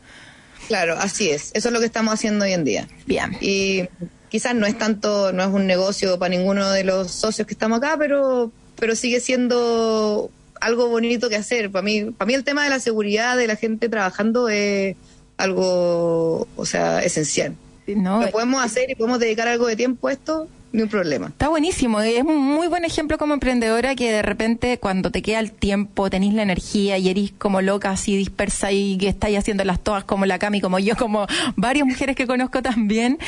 Claro, 0.66 0.96
así 0.98 1.30
es. 1.30 1.52
Eso 1.54 1.68
es 1.68 1.72
lo 1.72 1.78
que 1.78 1.86
estamos 1.86 2.12
haciendo 2.14 2.44
hoy 2.44 2.52
en 2.52 2.64
día. 2.64 2.88
Bien. 3.06 3.36
Y 3.40 3.82
quizás 4.30 4.54
no 4.54 4.66
es 4.66 4.76
tanto, 4.78 5.32
no 5.32 5.42
es 5.42 5.48
un 5.48 5.66
negocio 5.66 6.18
para 6.18 6.30
ninguno 6.30 6.70
de 6.70 6.84
los 6.84 7.10
socios 7.10 7.46
que 7.46 7.54
estamos 7.54 7.78
acá, 7.78 7.96
pero, 7.98 8.50
pero 8.78 8.94
sigue 8.94 9.20
siendo 9.20 10.30
algo 10.60 10.88
bonito 10.88 11.28
que 11.28 11.36
hacer. 11.36 11.70
Para 11.70 11.82
mí, 11.82 12.04
para 12.04 12.26
mí 12.26 12.34
el 12.34 12.44
tema 12.44 12.64
de 12.64 12.70
la 12.70 12.80
seguridad 12.80 13.36
de 13.36 13.46
la 13.46 13.56
gente 13.56 13.88
trabajando 13.88 14.48
es 14.48 14.96
algo, 15.36 16.48
o 16.56 16.66
sea, 16.66 17.02
esencial. 17.02 17.54
No, 17.86 18.20
Lo 18.20 18.30
podemos 18.30 18.64
hacer 18.64 18.90
y 18.90 18.94
podemos 18.96 19.20
dedicar 19.20 19.46
algo 19.46 19.66
de 19.66 19.76
tiempo 19.76 20.08
a 20.08 20.12
esto, 20.12 20.48
ni 20.76 20.82
un 20.82 20.88
problema. 20.90 21.28
Está 21.28 21.48
buenísimo, 21.48 22.02
es 22.02 22.22
un 22.22 22.38
muy 22.38 22.68
buen 22.68 22.84
ejemplo 22.84 23.16
como 23.16 23.32
emprendedora 23.32 23.94
que 23.94 24.12
de 24.12 24.20
repente 24.20 24.78
cuando 24.78 25.10
te 25.10 25.22
queda 25.22 25.40
el 25.40 25.50
tiempo, 25.50 26.10
tenés 26.10 26.34
la 26.34 26.42
energía 26.42 26.98
y 26.98 27.08
eres 27.08 27.32
como 27.38 27.62
loca 27.62 27.90
así 27.90 28.14
dispersa 28.14 28.72
y 28.72 28.98
que 28.98 29.08
estáis 29.08 29.38
haciéndolas 29.38 29.80
todas 29.80 30.04
como 30.04 30.26
la 30.26 30.38
Cami, 30.38 30.60
como 30.60 30.78
yo, 30.78 30.94
como 30.94 31.26
varias 31.56 31.86
mujeres 31.86 32.14
que 32.14 32.26
conozco 32.26 32.62
también. 32.62 33.18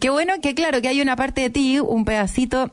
Qué 0.00 0.10
bueno 0.10 0.34
que 0.42 0.56
claro 0.56 0.82
que 0.82 0.88
hay 0.88 1.00
una 1.00 1.14
parte 1.14 1.42
de 1.42 1.50
ti, 1.50 1.78
un 1.78 2.04
pedacito 2.04 2.72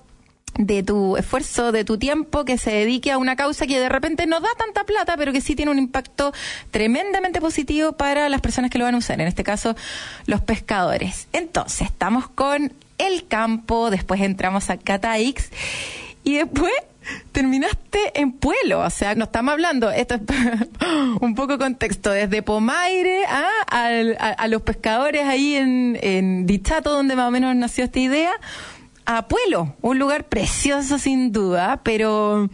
de 0.58 0.82
tu 0.82 1.16
esfuerzo, 1.18 1.72
de 1.72 1.84
tu 1.84 1.98
tiempo 1.98 2.44
que 2.44 2.58
se 2.58 2.72
dedique 2.72 3.12
a 3.12 3.20
una 3.20 3.36
causa 3.36 3.68
que 3.68 3.80
de 3.80 3.90
repente 3.90 4.26
no 4.26 4.40
da 4.40 4.50
tanta 4.58 4.84
plata, 4.84 5.16
pero 5.16 5.32
que 5.32 5.42
sí 5.42 5.56
tiene 5.56 5.72
un 5.72 5.78
impacto 5.78 6.34
tremendamente 6.72 7.40
positivo 7.40 7.94
para 7.94 8.30
las 8.30 8.42
personas 8.42 8.72
que 8.72 8.80
lo 8.80 8.86
van 8.86 8.96
a 8.96 8.98
usar, 8.98 9.22
en 9.22 9.28
este 9.28 9.44
caso 9.44 9.76
los 10.26 10.42
pescadores. 10.42 11.28
Entonces, 11.34 11.88
estamos 11.88 12.28
con 12.30 12.74
el 13.04 13.28
campo, 13.28 13.90
después 13.90 14.22
entramos 14.22 14.70
a 14.70 14.78
Cataix 14.78 15.50
y 16.24 16.36
después 16.36 16.72
terminaste 17.32 18.00
en 18.16 18.32
Pueblo, 18.32 18.80
o 18.80 18.90
sea, 18.90 19.16
no 19.16 19.26
estamos 19.26 19.52
hablando, 19.52 19.92
esto 19.92 20.16
es 20.16 20.22
un 21.22 21.36
poco 21.36 21.58
contexto, 21.58 22.12
desde 22.12 22.42
Pomaire 22.42 23.26
a, 23.28 24.48
los 24.48 24.62
pescadores 24.62 25.26
ahí 25.26 25.56
en, 25.56 25.98
en 26.02 26.46
Dichato, 26.46 26.92
donde 26.92 27.16
más 27.16 27.28
o 27.28 27.32
menos 27.32 27.56
nació 27.56 27.86
esta 27.86 28.00
idea, 28.00 28.32
a 29.06 29.28
Pueblo, 29.28 29.76
un 29.82 30.00
lugar 30.00 30.26
precioso 30.30 30.98
sin 30.98 31.32
duda, 31.32 31.82
pero 31.84 32.50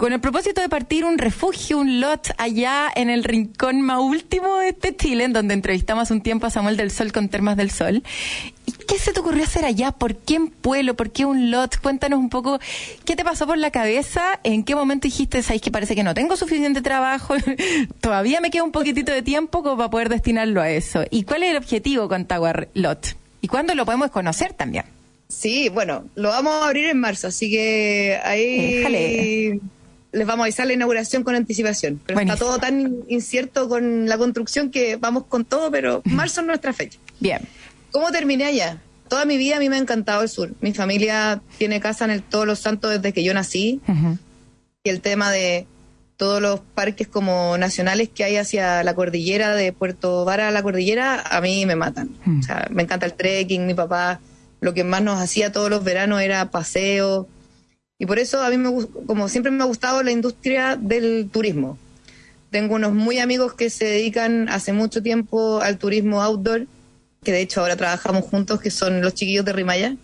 con 0.00 0.12
el 0.14 0.20
propósito 0.20 0.62
de 0.62 0.68
partir 0.68 1.04
un 1.04 1.18
refugio, 1.18 1.78
un 1.78 2.00
lot 2.00 2.30
allá 2.38 2.88
en 2.94 3.10
el 3.10 3.22
rincón 3.22 3.82
más 3.82 3.98
último 4.00 4.56
de 4.56 4.70
este 4.70 4.96
Chile, 4.96 5.24
en 5.24 5.32
donde 5.32 5.52
entrevistamos 5.52 6.10
un 6.10 6.22
tiempo 6.22 6.46
a 6.46 6.50
Samuel 6.50 6.76
del 6.76 6.90
Sol 6.90 7.12
con 7.12 7.28
Termas 7.28 7.56
del 7.56 7.70
Sol. 7.70 8.02
¿Y 8.90 8.94
qué 8.94 8.98
se 8.98 9.12
te 9.12 9.20
ocurrió 9.20 9.44
hacer 9.44 9.64
allá? 9.64 9.92
¿Por 9.92 10.16
qué 10.16 10.34
en 10.34 10.48
Pueblo? 10.48 10.94
¿Por 10.96 11.12
qué 11.12 11.24
un 11.24 11.52
lot? 11.52 11.76
Cuéntanos 11.80 12.18
un 12.18 12.28
poco 12.28 12.58
qué 13.04 13.14
te 13.14 13.22
pasó 13.24 13.46
por 13.46 13.56
la 13.56 13.70
cabeza, 13.70 14.40
en 14.42 14.64
qué 14.64 14.74
momento 14.74 15.06
dijiste, 15.06 15.44
sabes 15.44 15.62
que 15.62 15.70
parece 15.70 15.94
que 15.94 16.02
no 16.02 16.12
tengo 16.12 16.36
suficiente 16.36 16.82
trabajo, 16.82 17.34
todavía 18.00 18.40
me 18.40 18.50
queda 18.50 18.64
un 18.64 18.72
poquitito 18.72 19.12
de 19.12 19.22
tiempo 19.22 19.62
como 19.62 19.76
para 19.76 19.90
poder 19.90 20.08
destinarlo 20.08 20.60
a 20.60 20.70
eso. 20.70 21.04
¿Y 21.10 21.22
cuál 21.22 21.44
es 21.44 21.50
el 21.50 21.56
objetivo 21.58 22.08
con 22.08 22.24
Tower 22.24 22.68
Lot? 22.74 23.16
¿Y 23.40 23.46
cuándo 23.48 23.74
lo 23.76 23.84
podemos 23.86 24.10
conocer 24.10 24.54
también? 24.54 24.86
Sí, 25.28 25.68
bueno, 25.68 26.04
lo 26.16 26.30
vamos 26.30 26.54
a 26.54 26.66
abrir 26.66 26.86
en 26.86 26.98
marzo, 26.98 27.28
así 27.28 27.48
que 27.48 28.18
ahí 28.24 28.74
Déjale. 28.74 29.60
les 30.10 30.26
vamos 30.26 30.40
a 30.40 30.44
avisar 30.46 30.66
la 30.66 30.72
inauguración 30.72 31.22
con 31.22 31.36
anticipación. 31.36 32.00
Pero 32.04 32.16
Buenísimo. 32.16 32.34
está 32.34 32.44
todo 32.44 32.58
tan 32.58 33.04
incierto 33.08 33.68
con 33.68 34.08
la 34.08 34.18
construcción 34.18 34.70
que 34.72 34.96
vamos 34.96 35.26
con 35.28 35.44
todo, 35.44 35.70
pero 35.70 36.02
marzo 36.06 36.40
es 36.40 36.46
nuestra 36.48 36.72
fecha. 36.72 36.98
Bien. 37.20 37.40
¿Cómo 37.90 38.10
terminé 38.10 38.44
allá? 38.44 38.78
Toda 39.08 39.24
mi 39.24 39.36
vida 39.36 39.56
a 39.56 39.58
mí 39.58 39.68
me 39.68 39.76
ha 39.76 39.80
encantado 39.80 40.22
el 40.22 40.28
sur. 40.28 40.52
Mi 40.60 40.72
familia 40.72 41.42
tiene 41.58 41.80
casa 41.80 42.04
en 42.04 42.12
el 42.12 42.22
Todos 42.22 42.46
los 42.46 42.60
Santos 42.60 42.90
desde 42.90 43.12
que 43.12 43.24
yo 43.24 43.34
nací. 43.34 43.80
Y 44.84 44.88
el 44.88 45.00
tema 45.00 45.30
de 45.30 45.66
todos 46.16 46.40
los 46.40 46.60
parques 46.60 47.08
como 47.08 47.56
nacionales 47.58 48.10
que 48.10 48.24
hay 48.24 48.36
hacia 48.36 48.84
la 48.84 48.94
cordillera, 48.94 49.54
de 49.54 49.72
Puerto 49.72 50.24
Vara 50.24 50.48
a 50.48 50.50
la 50.50 50.62
cordillera, 50.62 51.20
a 51.20 51.40
mí 51.40 51.64
me 51.66 51.76
matan. 51.76 52.10
Mm. 52.24 52.40
O 52.40 52.42
sea, 52.42 52.68
me 52.70 52.82
encanta 52.82 53.06
el 53.06 53.14
trekking, 53.14 53.66
mi 53.66 53.74
papá 53.74 54.20
lo 54.60 54.74
que 54.74 54.84
más 54.84 55.02
nos 55.02 55.18
hacía 55.20 55.52
todos 55.52 55.70
los 55.70 55.82
veranos 55.82 56.20
era 56.20 56.50
paseo. 56.50 57.26
Y 57.98 58.06
por 58.06 58.18
eso 58.18 58.42
a 58.42 58.50
mí, 58.50 58.58
me, 58.58 58.70
como 59.06 59.28
siempre 59.28 59.50
me 59.50 59.62
ha 59.62 59.66
gustado 59.66 60.02
la 60.02 60.10
industria 60.10 60.76
del 60.76 61.28
turismo. 61.30 61.78
Tengo 62.50 62.74
unos 62.74 62.92
muy 62.92 63.18
amigos 63.18 63.54
que 63.54 63.70
se 63.70 63.86
dedican 63.86 64.48
hace 64.48 64.72
mucho 64.72 65.02
tiempo 65.02 65.60
al 65.60 65.78
turismo 65.78 66.22
outdoor, 66.22 66.66
que 67.22 67.32
de 67.32 67.40
hecho 67.40 67.60
ahora 67.60 67.76
trabajamos 67.76 68.24
juntos, 68.24 68.60
que 68.60 68.70
son 68.70 69.00
los 69.00 69.14
chiquillos 69.14 69.44
de 69.44 69.52
Rimaya. 69.52 69.96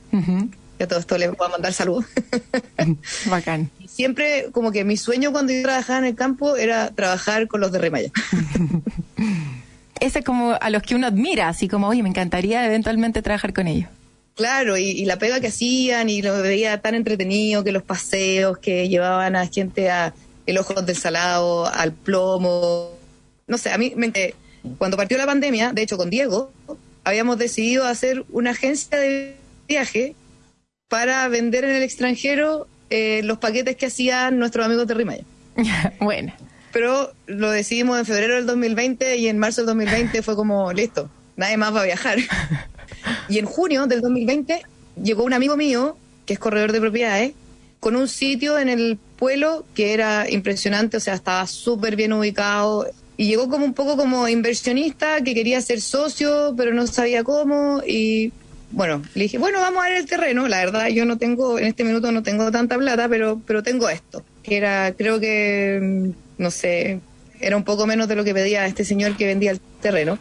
Que 0.79 0.85
a 0.85 0.89
todo 0.89 0.99
esto 0.99 1.17
les 1.17 1.31
voy 1.31 1.47
a 1.47 1.51
mandar 1.51 1.73
saludos. 1.73 2.05
Bacán. 3.27 3.71
Y 3.81 3.89
siempre, 3.89 4.49
como 4.53 4.73
que 4.73 4.85
mi 4.85 4.97
sueño 4.97 5.33
cuando 5.33 5.53
yo 5.53 5.63
trabajaba 5.63 6.01
en 6.01 6.05
el 6.05 6.15
campo 6.15 6.57
era 6.57 6.91
trabajar 6.91 7.49
con 7.49 7.61
los 7.61 7.73
de 7.73 7.79
Rimaya. 7.79 8.11
Ese 10.01 10.19
es 10.19 10.25
como 10.25 10.59
a 10.61 10.69
los 10.69 10.83
que 10.83 10.95
uno 10.95 11.07
admira, 11.07 11.49
así 11.49 11.69
como, 11.69 11.89
oye, 11.89 12.03
me 12.03 12.11
encantaría 12.11 12.67
eventualmente 12.67 13.23
trabajar 13.23 13.55
con 13.55 13.67
ellos. 13.67 13.89
Claro, 14.35 14.77
y, 14.77 14.91
y 14.91 15.07
la 15.07 15.19
pega 15.19 15.41
que 15.41 15.47
hacían, 15.47 16.11
y 16.11 16.21
lo 16.21 16.43
veía 16.43 16.83
tan 16.83 16.95
entretenido, 16.95 17.65
que 17.65 17.73
los 17.73 17.83
paseos 17.83 18.59
que 18.59 18.91
llevaban 18.91 19.35
a 19.37 19.47
gente 19.47 19.91
a 19.91 20.13
el 20.45 20.59
ojo 20.59 20.75
del 20.83 20.97
salado, 20.97 21.67
al 21.67 21.93
plomo. 21.93 22.91
No 23.47 23.57
sé, 23.59 23.71
a 23.71 23.79
mí 23.79 23.95
me, 23.97 24.13
cuando 24.79 24.97
partió 24.97 25.17
la 25.19 25.27
pandemia, 25.27 25.73
de 25.73 25.83
hecho 25.83 25.97
con 25.97 26.11
Diego, 26.11 26.53
habíamos 27.07 27.39
decidido 27.39 27.85
hacer 27.85 28.25
una 28.31 28.51
agencia 28.51 28.99
de 28.99 29.37
viaje 29.69 30.17
para 30.89 31.29
vender 31.29 31.63
en 31.63 31.71
el 31.71 31.85
extranjero 31.85 32.67
eh, 32.91 33.21
los 33.23 33.39
paquetes 33.39 33.77
que 33.77 33.87
hacían 33.87 34.41
nuestros 34.41 34.67
amigos 34.67 34.89
de 34.89 34.95
Rimaya. 34.95 35.25
bueno, 36.01 36.33
pero 36.73 37.13
lo 37.27 37.53
decidimos 37.53 37.97
en 38.01 38.07
febrero 38.07 38.35
del 38.35 38.47
2020 38.47 39.19
y 39.19 39.29
en 39.29 39.39
marzo 39.39 39.61
del 39.61 39.67
2020 39.67 40.21
fue 40.23 40.35
como, 40.35 40.73
listo, 40.73 41.09
nadie 41.37 41.57
más 41.57 41.73
va 41.73 41.83
a 41.83 41.85
viajar. 41.85 42.19
y 43.29 43.39
en 43.39 43.47
junio 43.47 43.87
del 43.87 44.01
2020 44.01 44.63
llegó 45.01 45.23
un 45.23 45.33
amigo 45.33 45.57
mío, 45.57 45.97
que 46.27 46.33
es 46.33 46.41
corredor 46.41 46.73
de 46.73 46.81
propiedades, 46.81 47.35
con 47.79 47.95
un 47.95 48.09
sitio 48.09 48.59
en 48.59 48.69
el 48.69 48.99
pueblo 49.17 49.65
que 49.77 49.95
era 49.95 50.29
impresionante, 50.29 50.97
o 50.97 51.01
sea, 51.01 51.15
estaba 51.15 51.47
súper 51.47 51.95
bien 51.95 52.13
ubicado. 52.13 52.85
Y 53.17 53.27
llegó 53.27 53.49
como 53.49 53.65
un 53.65 53.75
poco 53.75 53.97
como 53.97 54.29
inversionista 54.29 55.23
que 55.23 55.35
quería 55.35 55.61
ser 55.61 55.81
socio, 55.81 56.55
pero 56.57 56.75
no 56.75 56.87
sabía 56.87 57.25
cómo. 57.25 57.83
Y 57.87 58.33
bueno, 58.73 59.03
le 59.15 59.25
dije, 59.25 59.39
bueno, 59.39 59.61
vamos 59.61 59.85
a 59.85 59.89
ver 59.89 59.99
el 59.99 60.07
terreno. 60.07 60.49
La 60.49 60.59
verdad, 60.59 60.89
yo 60.89 61.05
no 61.05 61.17
tengo, 61.17 61.59
en 61.59 61.67
este 61.67 61.85
minuto 61.85 62.13
no 62.13 62.23
tengo 62.23 62.51
tanta 62.51 62.77
plata, 62.77 63.09
pero, 63.09 63.41
pero 63.47 63.63
tengo 63.63 63.89
esto. 63.89 64.23
Que 64.43 64.59
era, 64.59 64.93
creo 64.93 65.19
que, 65.19 65.79
mm, 65.83 66.43
no 66.43 66.51
sé, 66.51 67.01
era 67.41 67.57
un 67.57 67.65
poco 67.65 67.87
menos 67.87 68.09
de 68.09 68.17
lo 68.17 68.25
que 68.25 68.35
pedía 68.35 68.67
este 68.67 68.85
señor 68.85 69.17
que 69.17 69.27
vendía 69.27 69.51
el 69.51 69.61
terreno. 69.81 70.19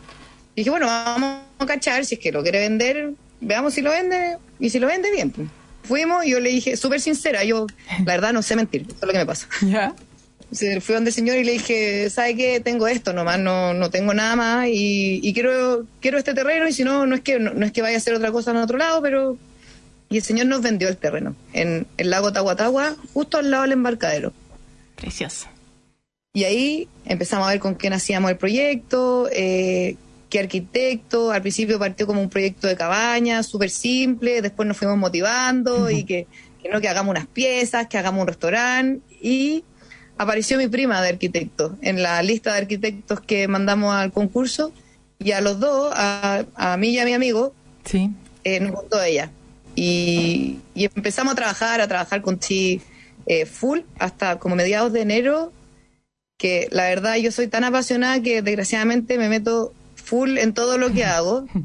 Y 0.55 0.61
dije, 0.61 0.69
bueno, 0.69 0.85
vamos 0.85 1.41
a 1.59 1.65
cachar, 1.65 2.05
si 2.05 2.15
es 2.15 2.21
que 2.21 2.31
lo 2.31 2.43
quiere 2.43 2.59
vender, 2.59 3.11
veamos 3.41 3.73
si 3.73 3.81
lo 3.81 3.91
vende, 3.91 4.37
y 4.59 4.69
si 4.69 4.79
lo 4.79 4.87
vende, 4.87 5.11
bien. 5.11 5.33
fuimos 5.83 6.25
y 6.25 6.31
yo 6.31 6.39
le 6.39 6.49
dije, 6.49 6.77
súper 6.77 7.01
sincera, 7.01 7.43
yo 7.43 7.67
la 7.99 8.13
verdad 8.13 8.33
no 8.33 8.41
sé 8.41 8.55
mentir, 8.55 8.83
eso 8.87 8.95
es 8.95 9.01
lo 9.01 9.11
que 9.11 9.17
me 9.17 9.25
pasa. 9.25 9.47
Ya. 9.61 9.93
Se 10.51 10.79
fui 10.81 10.95
donde 10.95 11.09
el 11.09 11.13
señor 11.15 11.37
y 11.37 11.43
le 11.43 11.53
dije, 11.53 12.09
¿sabe 12.09 12.35
qué? 12.35 12.59
Tengo 12.59 12.87
esto 12.87 13.13
nomás, 13.13 13.39
no, 13.39 13.73
no 13.73 13.89
tengo 13.89 14.13
nada 14.13 14.35
más 14.35 14.67
y, 14.67 15.19
y 15.21 15.33
quiero, 15.33 15.85
quiero 15.99 16.17
este 16.17 16.33
terreno 16.33 16.67
y 16.67 16.73
si 16.73 16.83
no, 16.83 17.05
no 17.05 17.15
es 17.15 17.21
que 17.21 17.39
no, 17.39 17.53
no 17.53 17.65
es 17.65 17.71
que 17.71 17.81
vaya 17.81 17.95
a 17.95 17.97
hacer 17.97 18.13
otra 18.13 18.31
cosa 18.31 18.51
en 18.51 18.57
otro 18.57 18.77
lado, 18.77 19.01
pero... 19.01 19.37
Y 20.07 20.17
el 20.17 20.23
señor 20.23 20.45
nos 20.45 20.61
vendió 20.61 20.87
el 20.87 20.97
terreno 20.97 21.35
en 21.51 21.87
el 21.97 22.09
lago 22.11 22.31
Tahuatahua, 22.31 22.95
justo 23.13 23.37
al 23.37 23.49
lado 23.49 23.63
del 23.63 23.71
embarcadero. 23.73 24.33
Precioso. 24.95 25.47
Y 26.35 26.43
ahí 26.43 26.87
empezamos 27.05 27.47
a 27.47 27.51
ver 27.51 27.59
con 27.59 27.75
quién 27.75 27.93
hacíamos 27.93 28.29
el 28.29 28.37
proyecto, 28.37 29.29
eh, 29.31 29.95
qué 30.29 30.39
arquitecto. 30.39 31.31
Al 31.31 31.41
principio 31.41 31.79
partió 31.79 32.05
como 32.05 32.21
un 32.21 32.29
proyecto 32.29 32.67
de 32.67 32.75
cabaña, 32.75 33.41
súper 33.41 33.69
simple, 33.69 34.41
después 34.41 34.67
nos 34.67 34.77
fuimos 34.77 34.97
motivando 34.97 35.89
y 35.89 36.03
que, 36.03 36.27
que 36.61 36.69
no, 36.69 36.81
que 36.81 36.89
hagamos 36.89 37.11
unas 37.11 37.27
piezas, 37.27 37.87
que 37.87 37.97
hagamos 37.97 38.21
un 38.21 38.27
restaurante. 38.27 39.01
Y 39.21 39.63
apareció 40.17 40.57
mi 40.57 40.67
prima 40.67 41.01
de 41.01 41.09
arquitecto 41.09 41.75
en 41.81 42.01
la 42.03 42.21
lista 42.23 42.53
de 42.53 42.59
arquitectos 42.59 43.19
que 43.21 43.47
mandamos 43.47 43.93
al 43.93 44.11
concurso. 44.11 44.71
Y 45.17 45.31
a 45.31 45.39
los 45.41 45.59
dos, 45.59 45.93
a, 45.95 46.43
a 46.55 46.77
mí 46.77 46.89
y 46.89 46.99
a 46.99 47.05
mi 47.05 47.13
amigo, 47.13 47.53
Sí. 47.85 48.09
eh, 48.43 48.59
nos 48.59 48.73
contó 48.73 49.01
ella. 49.01 49.31
Y, 49.75 50.57
y 50.73 50.85
empezamos 50.85 51.33
a 51.33 51.35
trabajar, 51.35 51.81
a 51.81 51.87
trabajar 51.87 52.21
con 52.21 52.39
Chi 52.39 52.81
eh, 53.25 53.45
full 53.45 53.79
hasta 53.99 54.39
como 54.39 54.55
mediados 54.55 54.91
de 54.93 55.01
enero, 55.01 55.51
que 56.37 56.67
la 56.71 56.83
verdad 56.89 57.15
yo 57.15 57.31
soy 57.31 57.47
tan 57.47 57.63
apasionada 57.63 58.21
que 58.21 58.41
desgraciadamente 58.41 59.17
me 59.17 59.29
meto 59.29 59.73
full 59.95 60.37
en 60.37 60.53
todo 60.53 60.77
lo 60.77 60.91
que 60.93 61.05
hago. 61.05 61.45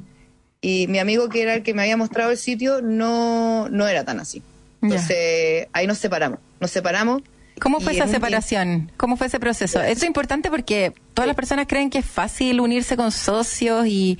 Y 0.62 0.88
mi 0.88 0.98
amigo 0.98 1.30
que 1.30 1.40
era 1.40 1.54
el 1.54 1.62
que 1.62 1.72
me 1.72 1.80
había 1.80 1.96
mostrado 1.96 2.30
el 2.32 2.36
sitio 2.36 2.82
no, 2.82 3.70
no 3.70 3.88
era 3.88 4.04
tan 4.04 4.20
así. 4.20 4.42
Entonces 4.82 5.68
ahí 5.72 5.86
nos 5.86 5.96
separamos. 5.96 6.38
Nos 6.60 6.70
separamos. 6.70 7.22
¿Cómo 7.60 7.80
fue 7.80 7.92
esa 7.92 8.06
separación? 8.06 8.90
¿Cómo 8.96 9.16
fue 9.16 9.26
ese 9.26 9.38
proceso? 9.38 9.80
Eso 9.80 10.00
es 10.02 10.04
importante 10.04 10.50
porque 10.50 10.92
todas 11.14 11.26
las 11.26 11.36
personas 11.36 11.66
creen 11.68 11.90
que 11.90 11.98
es 11.98 12.06
fácil 12.06 12.60
unirse 12.60 12.96
con 12.96 13.12
socios 13.12 13.86
y, 13.86 14.18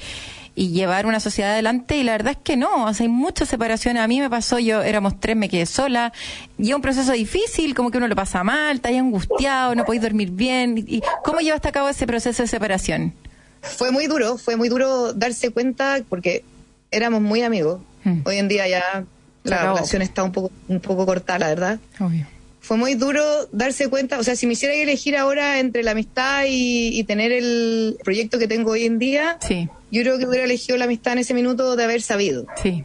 y 0.55 0.71
llevar 0.71 1.07
una 1.07 1.21
sociedad 1.21 1.53
adelante 1.53 1.97
y 1.97 2.03
la 2.03 2.13
verdad 2.13 2.33
es 2.33 2.39
que 2.43 2.57
no, 2.57 2.85
o 2.85 2.95
sea, 2.95 3.05
hay 3.05 3.09
muchas 3.09 3.49
separaciones. 3.49 4.03
A 4.03 4.07
mí 4.07 4.21
me 4.21 4.29
pasó, 4.29 4.59
yo 4.59 4.83
éramos 4.83 5.19
tres, 5.21 5.37
me 5.37 5.49
quedé 5.49 5.67
sola 5.67 6.13
y 6.59 6.69
es 6.69 6.75
un 6.75 6.83
proceso 6.83 7.13
difícil, 7.13 7.75
como 7.75 7.91
que 7.91 7.99
uno 7.99 8.09
lo 8.09 8.17
pasa 8.17 8.45
mal, 8.45 8.77
está 8.77 8.91
ahí 8.91 8.99
angustiado, 8.99 9.75
no 9.75 9.85
podéis 9.85 10.03
dormir 10.03 10.31
bien. 10.31 10.77
¿Y 10.77 11.03
cómo 11.25 11.41
llevaste 11.41 11.69
a 11.69 11.73
cabo 11.73 11.89
ese 11.89 12.07
proceso 12.07 12.43
de 12.43 12.49
separación? 12.49 13.15
Fue 13.63 13.91
muy 13.91 14.07
duro, 14.07 14.39
fue 14.39 14.57
muy 14.57 14.69
duro 14.69 15.13
darse 15.13 15.51
cuenta 15.51 16.01
porque 16.09 16.45
éramos 16.91 17.21
muy 17.21 17.43
amigos. 17.43 17.81
Hmm. 18.05 18.21
Hoy 18.25 18.37
en 18.37 18.49
día 18.49 18.69
ya 18.69 19.05
la 19.45 19.63
relación 19.63 20.03
está 20.03 20.23
un 20.25 20.33
poco, 20.33 20.51
un 20.69 20.81
poco 20.81 21.07
cortada, 21.07 21.39
la 21.39 21.49
verdad. 21.49 21.79
Obvio. 21.99 22.27
Fue 22.71 22.77
muy 22.77 22.95
duro 22.95 23.25
darse 23.51 23.89
cuenta, 23.89 24.21
o 24.21 24.23
sea, 24.23 24.37
si 24.37 24.47
me 24.47 24.53
hiciera 24.53 24.73
elegir 24.77 25.17
ahora 25.17 25.59
entre 25.59 25.83
la 25.83 25.91
amistad 25.91 26.45
y, 26.47 26.97
y 26.97 27.03
tener 27.03 27.33
el 27.33 27.97
proyecto 28.05 28.39
que 28.39 28.47
tengo 28.47 28.71
hoy 28.71 28.85
en 28.85 29.01
día, 29.01 29.39
Sí, 29.45 29.69
yo 29.91 30.03
creo 30.03 30.19
que 30.21 30.27
hubiera 30.29 30.45
elegido 30.45 30.79
la 30.79 30.85
amistad 30.85 31.15
en 31.15 31.19
ese 31.19 31.35
minuto 31.35 31.75
de 31.75 31.83
haber 31.83 32.01
sabido 32.01 32.47
sí. 32.63 32.85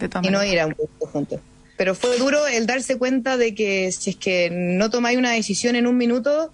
De 0.00 0.10
y 0.24 0.28
no 0.30 0.42
ir 0.44 0.58
a 0.58 0.66
un 0.66 0.74
proyecto 0.74 1.06
juntos. 1.06 1.40
Pero 1.76 1.94
fue 1.94 2.18
duro 2.18 2.48
el 2.48 2.66
darse 2.66 2.98
cuenta 2.98 3.36
de 3.36 3.54
que 3.54 3.92
si 3.92 4.10
es 4.10 4.16
que 4.16 4.50
no 4.50 4.90
tomáis 4.90 5.16
una 5.16 5.30
decisión 5.30 5.76
en 5.76 5.86
un 5.86 5.96
minuto, 5.96 6.52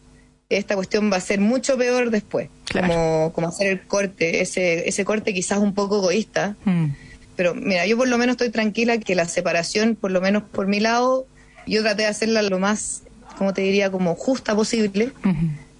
esta 0.50 0.74
cuestión 0.74 1.10
va 1.10 1.16
a 1.16 1.20
ser 1.22 1.40
mucho 1.40 1.78
peor 1.78 2.10
después. 2.10 2.50
Claro. 2.66 2.88
Como, 2.88 3.32
como 3.32 3.48
hacer 3.48 3.68
el 3.68 3.80
corte, 3.86 4.42
ese, 4.42 4.86
ese 4.86 5.06
corte 5.06 5.32
quizás 5.32 5.58
un 5.58 5.72
poco 5.72 6.00
egoísta, 6.00 6.54
Mm. 6.66 6.88
pero 7.34 7.54
mira, 7.54 7.86
yo 7.86 7.96
por 7.96 8.08
lo 8.08 8.18
menos 8.18 8.34
estoy 8.34 8.50
tranquila 8.50 8.98
que 8.98 9.14
la 9.14 9.26
separación, 9.26 9.96
por 9.96 10.10
lo 10.10 10.20
menos 10.20 10.42
por 10.42 10.66
mi 10.66 10.80
lado, 10.80 11.26
yo 11.68 11.82
traté 11.82 12.02
de 12.02 12.08
hacerla 12.08 12.42
lo 12.42 12.58
más, 12.58 13.02
como 13.36 13.52
te 13.52 13.62
diría, 13.62 13.90
como 13.90 14.14
justa 14.14 14.54
posible. 14.54 15.12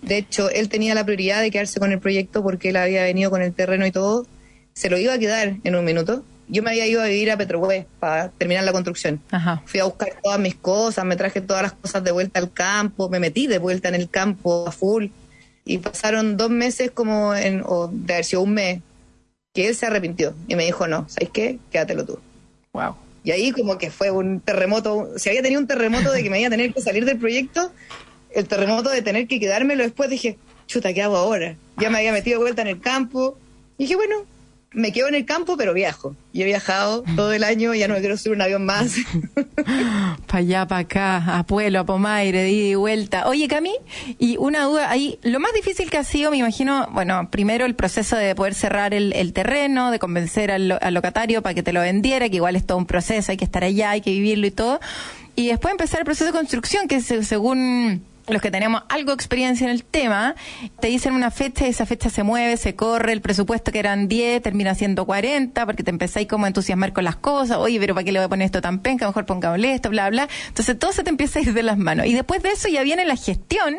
De 0.03 0.17
hecho, 0.17 0.51
él 0.51 0.69
tenía 0.69 0.95
la 0.95 1.05
prioridad 1.05 1.43
de 1.43 1.51
quedarse 1.51 1.81
con 1.81 1.93
el 1.93 1.99
proyecto 1.99 2.43
porque 2.43 2.71
él 2.71 2.77
había 2.77 3.03
venido 3.03 3.31
con 3.31 3.43
el 3.43 3.53
terreno 3.53 3.87
y 3.87 3.91
todo. 3.91 4.27
Se 4.73 4.89
lo 4.91 4.99
iba 4.99 5.15
a 5.15 5.19
quedar 5.19 5.57
en 5.65 5.75
un 5.75 5.85
minuto. 5.85 6.25
Yo 6.49 6.63
me 6.63 6.71
había 6.71 6.87
ido 6.87 7.03
a 7.03 7.07
vivir 7.07 7.31
a 7.31 7.37
Petrohue 7.37 7.87
para 8.01 8.31
terminar 8.31 8.65
la 8.65 8.73
construcción. 8.73 9.21
Ajá. 9.31 9.63
Fui 9.67 9.81
a 9.81 9.85
buscar 9.85 10.11
todas 10.23 10.41
mis 10.41 10.55
cosas, 10.55 11.05
me 11.05 11.17
traje 11.17 11.41
todas 11.41 11.63
las 11.63 11.73
cosas 11.73 12.03
de 12.05 12.11
vuelta 12.11 12.41
al 12.41 12.53
campo, 12.53 13.11
me 13.11 13.21
metí 13.21 13.47
de 13.47 13.59
vuelta 13.59 13.89
en 13.89 13.97
el 13.97 14.09
campo 14.09 14.67
a 14.67 14.73
full. 14.73 15.09
Y 15.65 15.79
pasaron 15.79 16.39
dos 16.39 16.49
meses 16.49 16.91
como 16.91 17.35
en, 17.35 17.63
o 17.67 17.91
de 17.93 18.15
haber 18.15 18.25
sido 18.25 18.43
un 18.43 18.55
mes, 18.55 18.81
que 19.53 19.69
él 19.69 19.75
se 19.75 19.87
arrepintió 19.87 20.35
y 20.47 20.55
me 20.55 20.65
dijo, 20.65 20.87
no, 20.87 21.07
¿sabes 21.09 21.31
qué? 21.31 21.59
Quédatelo 21.71 22.07
tú. 22.07 22.19
Wow. 22.73 22.95
Y 23.29 23.31
ahí 23.31 23.53
como 23.53 23.77
que 23.77 23.91
fue 23.91 24.11
un 24.11 24.41
terremoto, 24.41 25.11
si 25.19 25.29
había 25.29 25.43
tenido 25.43 25.61
un 25.61 25.67
terremoto 25.67 26.11
de 26.11 26.23
que 26.23 26.31
me 26.31 26.41
iba 26.41 26.47
a 26.47 26.51
tener 26.51 26.73
que 26.73 26.81
salir 26.81 27.05
del 27.05 27.19
proyecto, 27.19 27.71
el 28.31 28.49
terremoto 28.49 28.89
de 28.89 29.03
tener 29.03 29.29
que 29.29 29.39
quedármelo 29.39 29.83
después 29.83 30.09
dije, 30.09 30.39
chuta, 30.67 30.95
¿qué 30.95 31.03
hago 31.03 31.19
ahora? 31.19 31.55
Ya 31.77 31.91
me 31.91 31.99
había 31.99 32.13
metido 32.13 32.41
vuelta 32.41 32.63
en 32.63 32.69
el 32.69 32.81
campo. 32.81 33.37
Y 33.77 33.83
dije, 33.83 33.97
bueno, 33.97 34.25
me 34.73 34.93
quedo 34.93 35.09
en 35.09 35.15
el 35.15 35.25
campo, 35.25 35.57
pero 35.57 35.73
viajo. 35.75 36.15
Y 36.33 36.43
he 36.43 36.45
viajado 36.45 37.03
todo 37.17 37.33
el 37.33 37.43
año, 37.45 37.75
ya 37.75 37.89
no 37.89 37.95
me 37.95 38.01
quiero 38.01 38.17
subir 38.17 38.37
un 38.37 38.43
avión 38.43 38.65
más. 38.67 38.97
Para 40.27 40.39
allá, 40.39 40.67
para 40.67 40.81
acá, 40.81 41.39
a 41.39 41.43
Pueblo, 41.45 41.81
a 41.81 41.85
Pomaire, 41.87 42.43
de 42.43 42.51
ida 42.51 42.69
y 42.69 42.75
vuelta. 42.75 43.27
Oye, 43.29 43.49
Cami, 43.49 43.73
y 44.19 44.37
una 44.37 44.65
duda 44.65 44.91
ahí, 44.91 45.19
lo 45.23 45.41
más 45.41 45.53
difícil 45.55 45.91
que 45.91 45.97
ha 45.99 46.05
sido, 46.05 46.31
me 46.31 46.37
imagino, 46.37 46.87
bueno, 46.93 47.29
primero 47.31 47.65
el 47.65 47.75
proceso 47.75 48.17
de 48.17 48.35
poder 48.35 48.55
cerrar 48.55 48.95
el, 48.95 49.33
terreno, 49.33 49.91
de 49.91 49.99
convencer 49.99 50.51
al, 50.51 50.79
al 50.81 50.95
locatario 50.95 51.43
para 51.43 51.55
que 51.55 51.63
te 51.63 51.73
lo 51.73 51.81
vendiera, 51.81 52.29
que 52.29 52.37
igual 52.37 52.57
es 52.57 52.67
todo 52.67 52.79
un 52.79 52.87
proceso, 52.87 53.33
hay 53.33 53.37
que 53.39 53.45
estar 53.45 53.65
allá, 53.65 53.91
hay 53.91 54.01
que 54.01 54.11
vivirlo 54.11 54.47
y 54.47 54.51
todo. 54.51 54.81
Y 55.35 55.49
después 55.49 55.73
empezar 55.73 56.01
el 56.01 56.05
proceso 56.05 56.27
de 56.27 56.33
construcción, 56.33 56.89
que 56.89 57.01
se- 57.01 57.25
según 57.25 58.03
los 58.29 58.43
que 58.43 58.51
tenemos 58.51 58.83
algo 58.89 59.11
de 59.11 59.15
experiencia 59.15 59.65
en 59.65 59.71
el 59.71 59.85
tema, 59.85 60.35
te 60.81 60.89
dicen 60.89 61.13
una 61.15 61.31
fecha 61.31 61.67
y 61.67 61.71
esa 61.71 61.87
fecha 61.87 62.11
se 62.11 62.23
mueve, 62.23 62.57
se 62.57 62.75
corre, 62.75 63.13
el 63.13 63.21
presupuesto 63.21 63.73
que 63.73 63.79
eran 63.79 64.09
10 64.09 64.43
termina 64.43 64.75
siendo 64.75 65.07
40, 65.07 65.65
porque 65.67 65.83
te 65.83 65.91
empezáis 65.91 66.29
como 66.29 66.45
a 66.45 66.49
entusiasmar 66.49 66.93
con 66.93 67.05
las 67.05 67.17
cosas, 67.17 67.57
oye, 67.59 67.79
pero 67.81 67.95
¿para 67.95 68.05
qué 68.05 68.13
le 68.13 68.19
voy 68.19 68.27
a 68.27 68.29
poner 68.29 68.47
esto 68.47 68.61
tan 68.61 68.81
penca? 68.81 69.07
Mejor 69.07 69.27
pongámosle 69.27 69.73
esto, 69.75 69.91
bla, 69.91 70.09
bla. 70.11 70.29
Entonces 70.49 70.79
todo 70.79 70.93
se 70.93 71.03
te 71.03 71.11
empieza 71.11 71.39
a 71.39 71.43
ir 71.43 71.53
de 71.55 71.63
las 71.63 71.79
manos. 71.79 72.07
Y 72.07 72.13
después 72.15 72.43
de 72.43 72.51
eso 72.51 72.69
ya 72.69 72.83
viene 72.83 73.05
la 73.07 73.17
gestión 73.17 73.77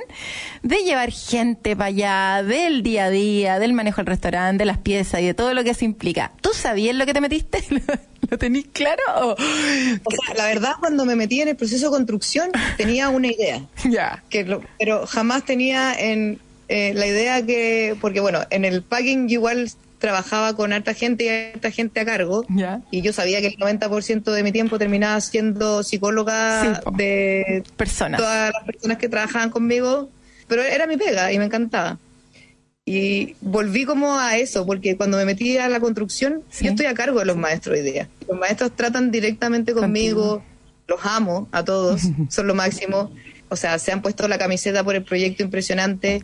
de 0.63 0.77
llevar 0.77 1.12
gente 1.12 1.75
para 1.75 1.88
allá, 1.88 2.43
del 2.43 2.83
día 2.83 3.05
a 3.05 3.09
día, 3.09 3.59
del 3.59 3.73
manejo 3.73 3.97
del 3.97 4.07
restaurante, 4.07 4.62
de 4.62 4.65
las 4.65 4.77
piezas 4.77 5.21
y 5.21 5.25
de 5.25 5.33
todo 5.33 5.53
lo 5.53 5.63
que 5.63 5.71
eso 5.71 5.85
implica. 5.85 6.31
¿Tú 6.41 6.49
sabías 6.53 6.95
lo 6.95 7.05
que 7.05 7.13
te 7.13 7.21
metiste? 7.21 7.63
¿Lo 8.29 8.38
tenís 8.38 8.67
claro? 8.73 9.01
o- 9.21 9.31
O 9.31 10.12
sea, 10.25 10.35
la 10.35 10.45
verdad, 10.45 10.73
cuando 10.79 11.05
me 11.05 11.15
metí 11.15 11.41
en 11.41 11.47
el 11.47 11.55
proceso 11.55 11.85
de 11.85 11.91
construcción, 11.97 12.51
tenía 12.77 13.09
una 13.09 13.27
idea. 13.27 13.62
Ya. 13.89 14.23
que 14.29 14.38
lo- 14.45 14.62
pero 14.78 15.06
jamás 15.08 15.45
tenía 15.45 15.93
en 15.99 16.39
eh, 16.67 16.93
la 16.95 17.08
idea 17.08 17.45
que, 17.45 17.95
porque 17.99 18.19
bueno, 18.19 18.41
en 18.52 18.63
el 18.65 18.84
packing 18.84 19.30
igual 19.30 19.71
trabajaba 19.97 20.56
con 20.56 20.71
harta 20.71 20.93
gente 20.93 21.25
y 21.25 21.30
harta 21.30 21.71
gente 21.71 21.99
a 21.99 22.06
cargo, 22.06 22.45
y 22.91 23.02
yo 23.02 23.12
sabía 23.12 23.41
que 23.41 23.47
el 23.47 23.58
90% 23.58 24.32
de 24.32 24.43
mi 24.43 24.52
tiempo 24.54 24.78
terminaba 24.80 25.19
siendo 25.19 25.84
psicóloga 25.84 26.62
Sí, 26.62 26.91
de 26.95 27.63
Personas. 27.75 28.19
todas 28.19 28.54
las 28.54 28.63
personas 28.63 28.97
que 28.97 29.10
trabajaban 29.10 29.49
conmigo, 29.49 30.10
pero 30.47 30.62
era 30.63 30.88
mi 30.88 30.95
pega 30.95 31.34
y 31.34 31.38
me 31.38 31.45
encantaba. 31.45 31.97
Y 32.86 33.36
volví 33.41 33.86
como 33.86 34.17
a 34.17 34.38
eso, 34.38 34.65
porque 34.65 34.95
cuando 34.97 35.17
me 35.17 35.25
metí 35.25 35.58
a 35.58 35.69
la 35.69 35.80
construcción, 35.80 36.43
Sí. 36.49 36.65
yo 36.65 36.71
estoy 36.71 36.86
a 36.88 36.93
cargo 36.93 37.19
de 37.19 37.25
los 37.25 37.38
maestros 37.38 37.78
hoy 37.78 37.84
día. 37.84 38.08
Los 38.28 38.39
maestros 38.39 38.71
tratan 38.75 39.12
directamente 39.12 39.73
conmigo, 39.73 40.41
los 40.88 40.99
amo 41.04 41.47
a 41.52 41.63
todos, 41.63 42.02
son 42.30 42.47
lo 42.47 42.56
máximo. 42.56 43.12
O 43.49 43.55
sea, 43.55 43.79
se 43.79 43.91
han 43.91 44.01
puesto 44.01 44.27
la 44.27 44.38
camiseta 44.38 44.83
por 44.83 44.95
el 44.95 45.03
proyecto 45.03 45.43
impresionante. 45.43 46.21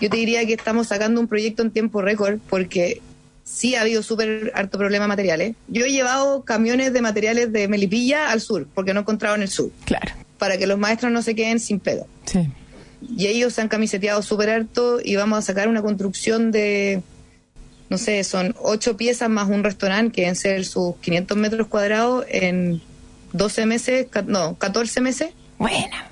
Yo 0.00 0.10
te 0.10 0.16
diría 0.16 0.44
que 0.46 0.52
estamos 0.52 0.88
sacando 0.88 1.20
un 1.20 1.26
proyecto 1.28 1.62
en 1.62 1.70
tiempo 1.70 2.02
récord, 2.02 2.38
porque 2.50 3.00
sí 3.44 3.74
ha 3.74 3.80
habido 3.82 4.02
súper 4.02 4.52
harto 4.54 4.76
problema 4.76 5.06
materiales. 5.06 5.54
Yo 5.68 5.84
he 5.86 5.90
llevado 5.92 6.42
camiones 6.42 6.92
de 6.92 7.00
materiales 7.00 7.52
de 7.52 7.68
Melipilla 7.68 8.30
al 8.30 8.40
sur, 8.40 8.66
porque 8.74 8.92
no 8.92 9.00
encontraba 9.00 9.36
en 9.36 9.42
el 9.42 9.48
sur 9.48 9.70
Claro. 9.84 10.12
para 10.38 10.58
que 10.58 10.66
los 10.66 10.78
maestros 10.78 11.12
no 11.12 11.22
se 11.22 11.34
queden 11.34 11.60
sin 11.60 11.80
pega. 11.80 12.04
Sí. 12.26 12.48
Y 13.16 13.26
ellos 13.28 13.54
se 13.54 13.60
han 13.62 13.68
camiseteado 13.68 14.20
súper 14.22 14.50
harto 14.50 14.98
y 15.02 15.16
vamos 15.16 15.38
a 15.38 15.42
sacar 15.42 15.68
una 15.68 15.80
construcción 15.80 16.50
de, 16.50 17.02
no 17.88 17.98
sé, 17.98 18.22
son 18.24 18.54
ocho 18.60 18.96
piezas 18.96 19.30
más 19.30 19.48
un 19.48 19.62
restaurante 19.64 20.12
que 20.12 20.20
deben 20.22 20.34
ser 20.36 20.64
sus 20.64 20.96
500 20.96 21.36
metros 21.38 21.66
cuadrados 21.68 22.24
en 22.28 22.82
12 23.32 23.66
meses, 23.66 24.06
no, 24.26 24.56
14 24.58 25.00
meses. 25.00 25.28
Buena. 25.58 26.08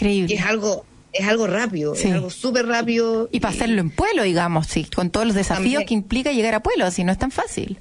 Y 0.00 0.04
Increíble. 0.04 0.34
es 0.36 0.42
algo, 0.46 0.84
es 1.12 1.26
algo 1.26 1.46
rápido, 1.46 1.94
Sí. 1.94 2.08
es 2.08 2.14
algo 2.14 2.30
súper 2.30 2.66
rápido. 2.66 3.28
Y 3.32 3.40
para 3.40 3.54
hacerlo 3.54 3.80
en 3.80 3.90
pueblo, 3.90 4.22
digamos, 4.22 4.66
sí, 4.68 4.84
con 4.84 5.10
todos 5.10 5.26
los 5.26 5.34
desafíos 5.34 5.64
También. 5.72 5.86
que 5.86 5.94
implica 5.94 6.32
llegar 6.32 6.54
a 6.54 6.60
pueblo, 6.62 6.84
así 6.86 7.02
no 7.04 7.12
es 7.12 7.18
tan 7.18 7.30
fácil. 7.30 7.78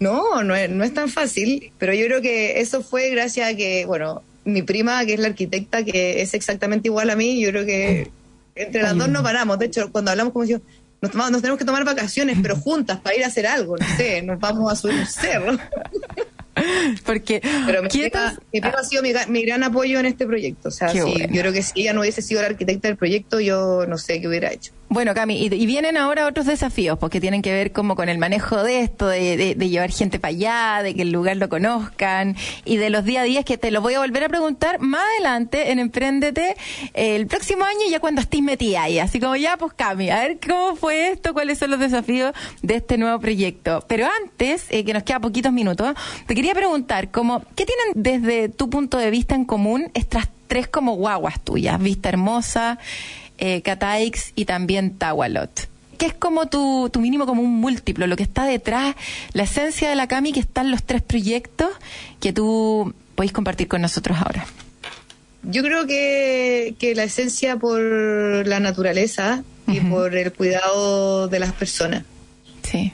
No, 0.00 0.42
no 0.42 0.54
es, 0.54 0.68
no 0.70 0.84
es 0.84 0.92
tan 0.92 1.08
fácil, 1.08 1.72
pero 1.78 1.94
yo 1.94 2.06
creo 2.06 2.20
que 2.20 2.60
eso 2.60 2.82
fue 2.82 3.10
gracias 3.10 3.52
a 3.52 3.56
que, 3.56 3.84
bueno, 3.86 4.22
mi 4.44 4.62
prima, 4.62 5.04
que 5.06 5.14
es 5.14 5.20
la 5.20 5.28
arquitecta, 5.28 5.84
que 5.84 6.20
es 6.20 6.34
exactamente 6.34 6.88
igual 6.88 7.10
a 7.10 7.16
mí, 7.16 7.40
yo 7.40 7.50
creo 7.50 7.64
que 7.64 8.10
entre 8.54 8.82
las 8.82 8.96
dos 8.96 9.08
no 9.08 9.22
paramos. 9.22 9.58
De 9.58 9.66
hecho, 9.66 9.90
cuando 9.90 10.10
hablamos 10.10 10.32
como 10.32 10.44
yo, 10.44 10.58
nos, 11.00 11.10
tomamos- 11.12 11.30
nos 11.32 11.40
tenemos 11.42 11.58
que 11.58 11.64
tomar 11.64 11.84
vacaciones, 11.84 12.36
pero 12.42 12.56
juntas 12.56 12.98
para 13.00 13.16
ir 13.16 13.24
a 13.24 13.28
hacer 13.28 13.46
algo, 13.46 13.76
no 13.76 13.86
sé, 13.96 14.20
nos 14.22 14.38
vamos 14.38 14.70
a 14.72 14.76
subir 14.76 14.96
un 15.00 15.06
cerro. 15.06 15.56
Porque 17.04 17.40
Pero 17.66 17.82
mi 17.82 17.88
prima 17.88 18.78
ha 18.78 18.84
sido 18.84 19.02
mi, 19.02 19.12
mi 19.28 19.44
gran 19.44 19.62
apoyo 19.62 20.00
en 20.00 20.06
este 20.06 20.26
proyecto. 20.26 20.68
O 20.68 20.72
sea, 20.72 20.92
bueno. 20.92 21.26
yo 21.32 21.40
creo 21.40 21.52
que 21.52 21.62
si 21.62 21.82
ella 21.82 21.92
no 21.92 22.00
hubiese 22.00 22.22
sido 22.22 22.40
la 22.42 22.48
arquitecta 22.48 22.88
del 22.88 22.96
proyecto, 22.96 23.40
yo 23.40 23.86
no 23.86 23.98
sé 23.98 24.20
qué 24.20 24.28
hubiera 24.28 24.52
hecho. 24.52 24.72
Bueno, 24.94 25.12
Cami, 25.12 25.36
y, 25.36 25.52
y 25.52 25.66
vienen 25.66 25.96
ahora 25.96 26.24
otros 26.26 26.46
desafíos, 26.46 26.96
porque 26.98 27.20
tienen 27.20 27.42
que 27.42 27.52
ver 27.52 27.72
como 27.72 27.96
con 27.96 28.08
el 28.08 28.16
manejo 28.18 28.62
de 28.62 28.80
esto, 28.80 29.08
de, 29.08 29.36
de- 29.36 29.54
de 29.56 29.68
llevar 29.68 29.90
gente 29.90 30.20
para 30.20 30.30
allá, 30.30 30.82
de 30.84 30.94
que 30.94 31.02
el 31.02 31.10
lugar 31.10 31.36
lo 31.36 31.48
conozcan, 31.48 32.36
y 32.64 32.76
de 32.76 32.90
los 32.90 33.04
día 33.04 33.22
a 33.22 33.24
día 33.24 33.42
que 33.42 33.58
te 33.58 33.72
lo 33.72 33.80
voy 33.80 33.94
a 33.94 33.98
volver 33.98 34.22
a 34.22 34.28
preguntar 34.28 34.78
más 34.78 35.02
adelante 35.16 35.72
en 35.72 35.80
Emprendete 35.80 36.54
eh, 36.94 37.16
el 37.16 37.26
próximo 37.26 37.64
año, 37.64 37.80
ya 37.90 37.98
cuando 37.98 38.20
estés 38.20 38.40
metida 38.40 38.84
ahí. 38.84 39.00
Así 39.00 39.18
como 39.18 39.34
ya, 39.34 39.56
pues 39.56 39.72
Cami, 39.74 40.10
a 40.10 40.20
ver 40.20 40.38
cómo 40.46 40.76
fue 40.76 41.10
esto, 41.10 41.34
cuáles 41.34 41.58
son 41.58 41.72
los 41.72 41.80
desafíos 41.80 42.32
de 42.62 42.76
este 42.76 42.96
nuevo 42.96 43.18
proyecto. 43.18 43.84
Pero 43.88 44.06
antes, 44.22 44.66
eh, 44.70 44.84
que 44.84 44.92
nos 44.94 45.02
queda 45.02 45.18
poquitos 45.18 45.52
minutos, 45.52 45.92
te 46.28 46.36
quería 46.36 46.54
preguntar, 46.54 47.10
como, 47.10 47.40
¿qué 47.56 47.66
tienen 47.66 47.86
desde 47.96 48.48
tu 48.48 48.70
punto 48.70 48.96
de 48.98 49.10
vista 49.10 49.34
en 49.34 49.44
común 49.44 49.90
estas 49.94 50.28
tres 50.46 50.68
como 50.68 50.94
guaguas 50.94 51.40
tuyas? 51.42 51.80
Vista 51.82 52.10
Hermosa, 52.10 52.78
eh, 53.38 53.62
Cataix 53.62 54.32
y 54.34 54.44
también 54.44 54.96
Tawalot. 54.96 55.68
Que 55.98 56.06
es 56.06 56.14
como 56.14 56.46
tu, 56.46 56.90
tu 56.92 57.00
mínimo 57.00 57.26
como 57.26 57.42
un 57.42 57.60
múltiplo, 57.60 58.06
lo 58.06 58.16
que 58.16 58.24
está 58.24 58.44
detrás, 58.44 58.96
la 59.32 59.44
esencia 59.44 59.88
de 59.88 59.94
la 59.96 60.08
Cami 60.08 60.32
que 60.32 60.40
están 60.40 60.70
los 60.70 60.82
tres 60.82 61.02
proyectos 61.02 61.68
que 62.20 62.32
tú 62.32 62.94
podéis 63.14 63.32
compartir 63.32 63.68
con 63.68 63.80
nosotros 63.80 64.18
ahora. 64.18 64.46
Yo 65.44 65.62
creo 65.62 65.86
que, 65.86 66.74
que 66.78 66.94
la 66.94 67.04
esencia 67.04 67.56
por 67.56 67.80
la 67.80 68.60
naturaleza 68.60 69.44
y 69.66 69.80
por 69.80 70.14
el 70.14 70.32
cuidado 70.32 71.28
de 71.28 71.38
las 71.38 71.52
personas. 71.52 72.04
Sí. 72.62 72.92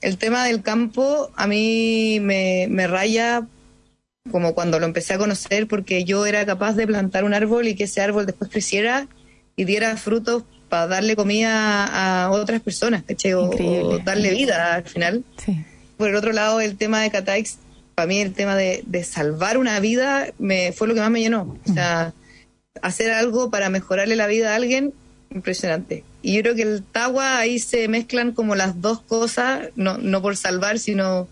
El 0.00 0.16
tema 0.16 0.44
del 0.44 0.62
campo 0.62 1.30
a 1.36 1.46
mí 1.46 2.18
me, 2.20 2.66
me 2.70 2.86
raya 2.86 3.46
como 4.30 4.54
cuando 4.54 4.78
lo 4.78 4.86
empecé 4.86 5.14
a 5.14 5.18
conocer 5.18 5.66
porque 5.66 6.04
yo 6.04 6.26
era 6.26 6.46
capaz 6.46 6.74
de 6.74 6.86
plantar 6.86 7.24
un 7.24 7.34
árbol 7.34 7.68
y 7.68 7.74
que 7.74 7.84
ese 7.84 8.00
árbol 8.00 8.26
después 8.26 8.50
creciera 8.50 9.08
y 9.60 9.64
diera 9.66 9.94
frutos 9.98 10.44
para 10.70 10.86
darle 10.86 11.14
comida 11.16 11.84
a 11.84 12.30
otras 12.30 12.62
personas, 12.62 13.02
¿cachai? 13.02 13.34
O, 13.34 13.98
darle 14.02 14.30
vida 14.30 14.76
al 14.76 14.84
final. 14.84 15.22
Sí. 15.36 15.62
Por 15.98 16.08
el 16.08 16.16
otro 16.16 16.32
lado, 16.32 16.62
el 16.62 16.78
tema 16.78 17.02
de 17.02 17.10
Cataix, 17.10 17.58
para 17.94 18.06
mí 18.06 18.20
el 18.20 18.32
tema 18.32 18.56
de, 18.56 18.82
de 18.86 19.04
salvar 19.04 19.58
una 19.58 19.78
vida 19.78 20.28
me 20.38 20.72
fue 20.72 20.88
lo 20.88 20.94
que 20.94 21.00
más 21.00 21.10
me 21.10 21.20
llenó. 21.20 21.58
O 21.68 21.72
sea, 21.74 22.14
hacer 22.80 23.10
algo 23.10 23.50
para 23.50 23.68
mejorarle 23.68 24.16
la 24.16 24.28
vida 24.28 24.52
a 24.52 24.56
alguien, 24.56 24.94
impresionante. 25.30 26.04
Y 26.22 26.36
yo 26.36 26.40
creo 26.40 26.54
que 26.54 26.62
el 26.62 26.82
Tawa 26.82 27.36
ahí 27.36 27.58
se 27.58 27.86
mezclan 27.88 28.32
como 28.32 28.54
las 28.54 28.80
dos 28.80 29.02
cosas, 29.02 29.68
no, 29.76 29.98
no 29.98 30.22
por 30.22 30.38
salvar, 30.38 30.78
sino 30.78 31.28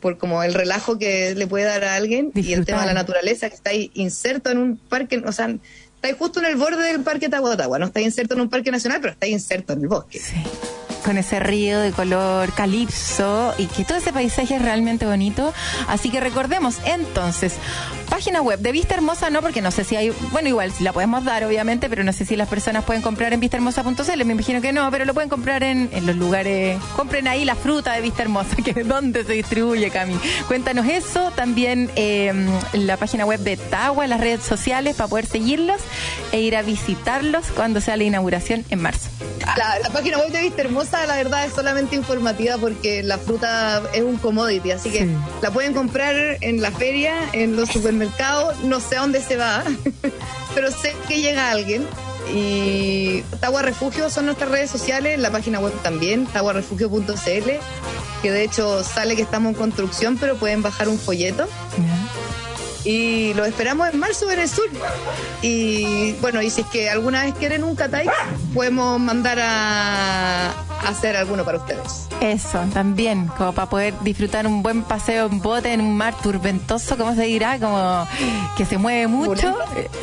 por 0.00 0.18
como 0.18 0.44
el 0.44 0.54
relajo 0.54 1.00
que 1.00 1.34
le 1.34 1.48
puede 1.48 1.64
dar 1.64 1.82
a 1.82 1.96
alguien 1.96 2.30
y 2.32 2.52
el 2.52 2.64
tema 2.64 2.82
de 2.82 2.86
la 2.86 2.94
naturaleza, 2.94 3.48
que 3.48 3.56
está 3.56 3.70
ahí 3.70 3.90
inserto 3.94 4.50
en 4.50 4.58
un 4.58 4.76
parque, 4.76 5.20
o 5.26 5.32
sea, 5.32 5.56
está 6.06 6.14
ahí 6.14 6.18
justo 6.18 6.40
en 6.40 6.46
el 6.46 6.56
borde 6.56 6.84
del 6.84 7.02
parque 7.02 7.28
Tawa, 7.28 7.78
no 7.78 7.86
está 7.86 8.00
inserto 8.00 8.34
en 8.34 8.40
un 8.42 8.48
parque 8.48 8.70
nacional, 8.70 9.00
pero 9.00 9.12
está 9.12 9.26
inserto 9.26 9.72
en 9.72 9.80
el 9.82 9.88
bosque. 9.88 10.20
Sí. 10.20 10.36
Con 11.04 11.18
ese 11.18 11.38
río 11.38 11.80
de 11.80 11.92
color 11.92 12.52
calipso 12.52 13.54
y 13.58 13.66
que 13.66 13.84
todo 13.84 13.98
ese 13.98 14.12
paisaje 14.12 14.56
es 14.56 14.62
realmente 14.62 15.06
bonito. 15.06 15.52
Así 15.88 16.10
que 16.10 16.20
recordemos 16.20 16.78
entonces, 16.84 17.54
página 18.06 18.40
web 18.42 18.58
de 18.60 18.72
Vista 18.72 18.94
Hermosa, 18.94 19.30
no, 19.30 19.42
porque 19.42 19.60
no 19.60 19.70
sé 19.70 19.84
si 19.84 19.96
hay, 19.96 20.10
bueno, 20.32 20.48
igual 20.48 20.72
si 20.72 20.84
la 20.84 20.92
podemos 20.92 21.24
dar, 21.24 21.44
obviamente, 21.44 21.88
pero 21.88 22.04
no 22.04 22.12
sé 22.12 22.24
si 22.24 22.36
las 22.36 22.48
personas 22.48 22.84
pueden 22.84 23.02
comprar 23.02 23.32
en 23.32 23.40
vistahermosa.cl, 23.40 24.24
me 24.24 24.32
imagino 24.32 24.60
que 24.60 24.72
no, 24.72 24.90
pero 24.90 25.04
lo 25.04 25.14
pueden 25.14 25.28
comprar 25.28 25.62
en, 25.62 25.88
en 25.92 26.06
los 26.06 26.16
lugares, 26.16 26.78
compren 26.96 27.28
ahí 27.28 27.44
la 27.44 27.54
fruta 27.54 27.92
de 27.92 28.00
Vista 28.00 28.22
Hermosa, 28.22 28.56
que 28.64 28.70
es 28.80 28.88
donde 28.88 29.24
se 29.24 29.32
distribuye, 29.34 29.90
Cami. 29.90 30.18
Cuéntanos 30.48 30.86
eso, 30.86 31.30
también 31.32 31.90
eh, 31.96 32.32
la 32.72 32.96
página 32.96 33.24
web 33.26 33.40
de 33.40 33.56
Tagua, 33.56 34.06
las 34.06 34.20
redes 34.20 34.42
sociales, 34.42 34.96
para 34.96 35.08
poder 35.08 35.26
seguirlos 35.26 35.80
e 36.32 36.40
ir 36.40 36.56
a 36.56 36.62
visitarlos 36.62 37.46
cuando 37.54 37.80
sea 37.80 37.96
la 37.96 38.04
inauguración 38.04 38.64
en 38.70 38.80
marzo. 38.80 39.08
La, 39.56 39.78
la 39.80 39.90
página 39.90 40.18
web 40.18 40.30
de 40.32 40.40
Vista 40.42 40.62
Hermosa, 40.62 41.06
la 41.06 41.16
verdad, 41.16 41.44
es 41.46 41.52
solamente 41.52 41.94
informativa 41.94 42.56
porque 42.58 43.02
la 43.02 43.18
fruta 43.18 43.82
es 43.94 44.02
un 44.02 44.16
commodity, 44.16 44.70
así 44.72 44.90
que 44.90 44.96
Sí. 45.00 45.08
la 45.42 45.50
pueden 45.50 45.72
comprar 45.74 46.14
en 46.40 46.60
la 46.62 46.70
feria, 46.70 47.14
en 47.32 47.54
los 47.54 47.68
supermercados, 47.68 47.95
no 48.64 48.80
sé 48.80 48.96
a 48.96 49.00
dónde 49.00 49.20
se 49.20 49.36
va, 49.36 49.62
pero 50.54 50.70
sé 50.70 50.94
que 51.08 51.20
llega 51.20 51.50
alguien. 51.50 51.86
Y 52.34 53.22
Tagua 53.40 53.62
Refugio 53.62 54.10
son 54.10 54.26
nuestras 54.26 54.50
redes 54.50 54.70
sociales, 54.70 55.18
la 55.18 55.30
página 55.30 55.60
web 55.60 55.72
también, 55.82 56.26
taguarefugio.cl, 56.26 57.50
que 58.22 58.30
de 58.32 58.42
hecho 58.42 58.82
sale 58.82 59.14
que 59.14 59.22
estamos 59.22 59.52
en 59.52 59.58
construcción, 59.58 60.18
pero 60.18 60.36
pueden 60.36 60.62
bajar 60.62 60.88
un 60.88 60.98
folleto. 60.98 61.46
Y 62.88 63.34
lo 63.34 63.44
esperamos 63.44 63.88
en 63.92 63.98
marzo 63.98 64.30
en 64.30 64.38
el 64.38 64.48
sur. 64.48 64.68
Y 65.42 66.12
bueno, 66.20 66.40
y 66.40 66.50
si 66.50 66.60
es 66.60 66.66
que 66.68 66.88
alguna 66.88 67.24
vez 67.24 67.34
quieren 67.34 67.64
un 67.64 67.74
Catay, 67.74 68.08
podemos 68.54 69.00
mandar 69.00 69.38
a, 69.40 70.50
a 70.50 70.88
hacer 70.88 71.16
alguno 71.16 71.44
para 71.44 71.58
ustedes. 71.58 72.06
Eso, 72.20 72.60
también, 72.72 73.26
como 73.36 73.52
para 73.52 73.68
poder 73.68 73.92
disfrutar 74.02 74.46
un 74.46 74.62
buen 74.62 74.82
paseo 74.84 75.26
en 75.26 75.40
bote 75.42 75.72
en 75.72 75.80
un 75.80 75.96
mar 75.96 76.14
turbentoso, 76.22 76.96
¿cómo 76.96 77.14
se 77.14 77.22
dirá? 77.24 77.58
Como 77.58 78.06
que 78.56 78.64
se 78.64 78.78
mueve 78.78 79.08
mucho. 79.08 79.54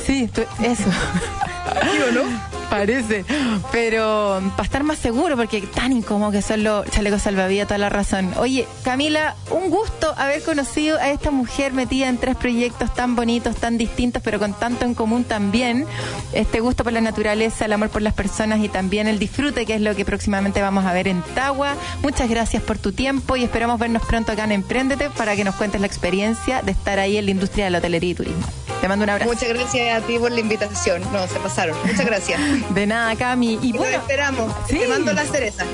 Sí, 0.06 0.28
tú- 0.28 0.44
eso. 0.62 0.84
¿Sí 0.84 2.00
o 2.10 2.12
no? 2.12 2.53
Parece, 2.74 3.24
pero 3.72 4.42
para 4.58 4.64
estar 4.64 4.84
más 4.84 4.98
seguro, 4.98 5.38
porque 5.38 5.62
tan 5.62 5.92
incómodo 5.92 6.32
que 6.32 6.42
son 6.42 6.64
los 6.64 6.90
chalecos 6.90 7.22
salvavidas, 7.22 7.68
toda 7.68 7.78
la 7.78 7.90
razón. 7.90 8.34
Oye, 8.38 8.68
Camila, 8.84 9.36
un 9.52 9.70
gusto 9.70 10.12
haber 10.18 10.42
conocido 10.42 10.98
a 10.98 11.12
esta 11.12 11.30
mujer 11.30 11.72
metida 11.74 12.10
en 12.10 12.18
tres 12.18 12.36
proyectos 12.36 12.92
tan 12.92 13.16
bonitos, 13.16 13.58
tan 13.58 13.78
distintos, 13.78 14.24
pero 14.24 14.40
con 14.40 14.56
tanto 14.56 14.86
en 14.86 14.96
común 14.96 15.24
también. 15.24 15.86
Este 16.34 16.62
gusto 16.62 16.84
por 16.84 16.94
la 16.94 17.02
naturaleza, 17.02 17.66
el 17.66 17.74
amor 17.74 17.90
por 17.90 18.02
las 18.02 18.16
personas 18.16 18.60
y 18.64 18.70
también 18.70 19.08
el 19.08 19.20
disfrute, 19.20 19.68
que 19.68 19.76
es 19.76 19.82
lo 19.82 19.96
que 19.96 20.04
próximamente 20.04 20.60
vamos 20.60 20.84
a 20.86 20.94
ver 20.94 21.08
en 21.08 21.22
Tagua. 21.36 21.76
Muchas 22.02 22.28
gracias 22.28 22.64
por 22.64 22.80
tu 22.80 22.92
tiempo 22.92 23.36
y 23.36 23.44
esperamos 23.44 23.80
vernos 23.80 24.02
pronto 24.02 24.32
acá 24.32 24.46
en 24.46 24.52
Emprendete 24.52 25.12
para 25.12 25.36
que 25.36 25.44
nos 25.44 25.54
cuentes 25.54 25.80
la 25.80 25.86
experiencia 25.86 26.64
de 26.64 26.72
estar 26.72 26.98
ahí 26.98 27.18
en 27.18 27.26
la 27.26 27.32
industria 27.32 27.66
de 27.66 27.70
la 27.70 27.78
hotelería 27.78 28.10
y 28.10 28.16
turismo. 28.16 28.48
Te 28.84 28.90
mando 28.90 29.04
un 29.04 29.12
abrazo. 29.12 29.32
Muchas 29.32 29.48
gracias 29.48 30.04
a 30.04 30.06
ti 30.06 30.20
por 30.20 30.30
la 30.30 30.42
invitación. 30.42 31.02
No, 31.14 31.26
se 31.26 31.40
pasaron. 31.40 31.78
Muchas 31.86 32.06
gracias. 32.06 32.42
De 32.70 32.88
nada, 32.88 33.16
Cami. 33.16 33.60
Y 33.62 33.72
bueno, 33.74 33.98
esperamos. 33.98 34.54
sí. 34.68 34.78
Te 34.80 34.88
mando 34.88 35.14
la 35.14 35.26
cereza. 35.26 35.66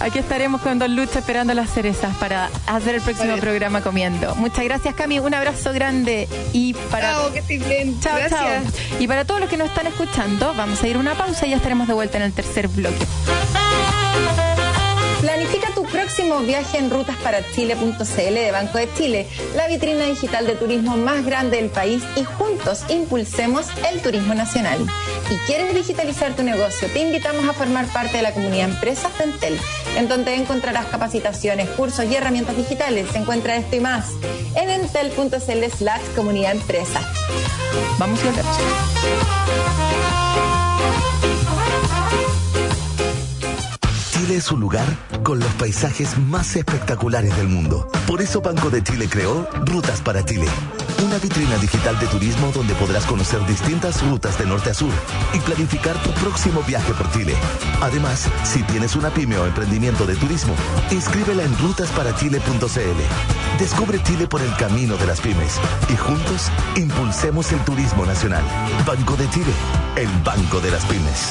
Aquí 0.00 0.18
estaremos 0.18 0.60
con 0.60 0.78
Don 0.78 0.94
Lucha 0.94 1.18
esperando 1.18 1.54
las 1.54 1.70
cerezas 1.70 2.14
para 2.16 2.50
hacer 2.66 2.96
el 2.96 3.00
próximo 3.00 3.30
Vale. 3.30 3.40
programa 3.42 3.80
comiendo. 3.80 4.34
Muchas 4.36 4.64
gracias, 4.64 4.94
Cami. 4.94 5.18
Un 5.18 5.34
abrazo 5.34 5.72
grande. 5.72 6.28
Y 6.52 6.74
para. 6.90 7.12
Chao, 7.12 7.32
que 7.32 7.38
estés 7.40 7.66
bien. 7.66 8.00
Chao, 8.00 8.16
gracias. 8.16 8.40
chao. 8.40 9.00
Y 9.00 9.08
para 9.08 9.24
todos 9.24 9.40
los 9.40 9.48
que 9.48 9.56
nos 9.56 9.68
están 9.68 9.86
escuchando, 9.86 10.54
vamos 10.54 10.82
a 10.82 10.86
ir 10.88 10.96
a 10.96 10.98
una 10.98 11.14
pausa 11.14 11.46
y 11.46 11.50
ya 11.50 11.56
estaremos 11.56 11.88
de 11.88 11.94
vuelta 11.94 12.18
en 12.18 12.24
el 12.24 12.32
tercer 12.32 12.68
bloque. 12.68 13.06
Planifica 15.20 15.74
tu 15.74 15.82
próximo 15.82 16.38
viaje 16.40 16.78
en 16.78 16.90
rutasparachile.cl 16.90 18.34
de 18.34 18.52
Banco 18.52 18.78
de 18.78 18.88
Chile, 18.94 19.26
la 19.56 19.66
vitrina 19.66 20.04
digital 20.04 20.46
de 20.46 20.54
turismo 20.54 20.96
más 20.96 21.24
grande 21.24 21.56
del 21.56 21.70
país 21.70 22.04
y 22.14 22.22
juntos 22.22 22.84
impulsemos 22.88 23.66
el 23.90 24.00
turismo 24.00 24.34
nacional. 24.34 24.78
¿Y 25.28 25.36
quieres 25.38 25.74
digitalizar 25.74 26.36
tu 26.36 26.44
negocio? 26.44 26.88
Te 26.92 27.00
invitamos 27.00 27.48
a 27.48 27.52
formar 27.52 27.86
parte 27.86 28.18
de 28.18 28.22
la 28.22 28.32
comunidad 28.32 28.70
Empresas 28.70 29.16
de 29.18 29.24
Entel, 29.24 29.58
en 29.96 30.08
donde 30.08 30.36
encontrarás 30.36 30.86
capacitaciones, 30.86 31.68
cursos 31.70 32.04
y 32.04 32.14
herramientas 32.14 32.56
digitales. 32.56 33.10
Se 33.10 33.18
encuentra 33.18 33.56
esto 33.56 33.74
y 33.74 33.80
más 33.80 34.12
en 34.54 34.70
entel.cl 34.70 35.76
slash 35.76 36.02
comunidad 36.14 36.52
empresa. 36.52 37.00
Vamos 37.98 38.20
y 38.22 38.26
volvemos. 38.26 38.56
Chile 44.28 44.40
es 44.40 44.52
un 44.52 44.60
lugar 44.60 44.84
con 45.22 45.38
los 45.38 45.48
paisajes 45.54 46.18
más 46.18 46.54
espectaculares 46.54 47.34
del 47.38 47.48
mundo. 47.48 47.88
Por 48.06 48.20
eso 48.20 48.42
Banco 48.42 48.68
de 48.68 48.82
Chile 48.82 49.08
creó 49.08 49.48
Rutas 49.64 50.02
para 50.02 50.22
Chile. 50.22 50.46
Una 51.02 51.16
vitrina 51.16 51.56
digital 51.56 51.98
de 51.98 52.08
turismo 52.08 52.52
donde 52.52 52.74
podrás 52.74 53.06
conocer 53.06 53.40
distintas 53.46 54.02
rutas 54.02 54.38
de 54.38 54.44
norte 54.44 54.68
a 54.68 54.74
sur 54.74 54.92
y 55.32 55.38
planificar 55.38 55.96
tu 56.02 56.10
próximo 56.10 56.62
viaje 56.64 56.92
por 56.92 57.10
Chile. 57.10 57.34
Además, 57.80 58.28
si 58.44 58.62
tienes 58.64 58.96
una 58.96 59.08
pyme 59.08 59.38
o 59.38 59.46
emprendimiento 59.46 60.04
de 60.04 60.16
turismo, 60.16 60.54
inscríbela 60.90 61.42
en 61.44 61.58
rutasparachile.cl. 61.60 63.58
Descubre 63.58 64.02
Chile 64.02 64.26
por 64.26 64.42
el 64.42 64.54
camino 64.56 64.98
de 64.98 65.06
las 65.06 65.22
pymes 65.22 65.58
y 65.88 65.96
juntos 65.96 66.50
impulsemos 66.76 67.50
el 67.52 67.60
turismo 67.60 68.04
nacional. 68.04 68.44
Banco 68.86 69.16
de 69.16 69.30
Chile, 69.30 69.54
el 69.96 70.10
banco 70.22 70.60
de 70.60 70.70
las 70.70 70.84
pymes. 70.84 71.30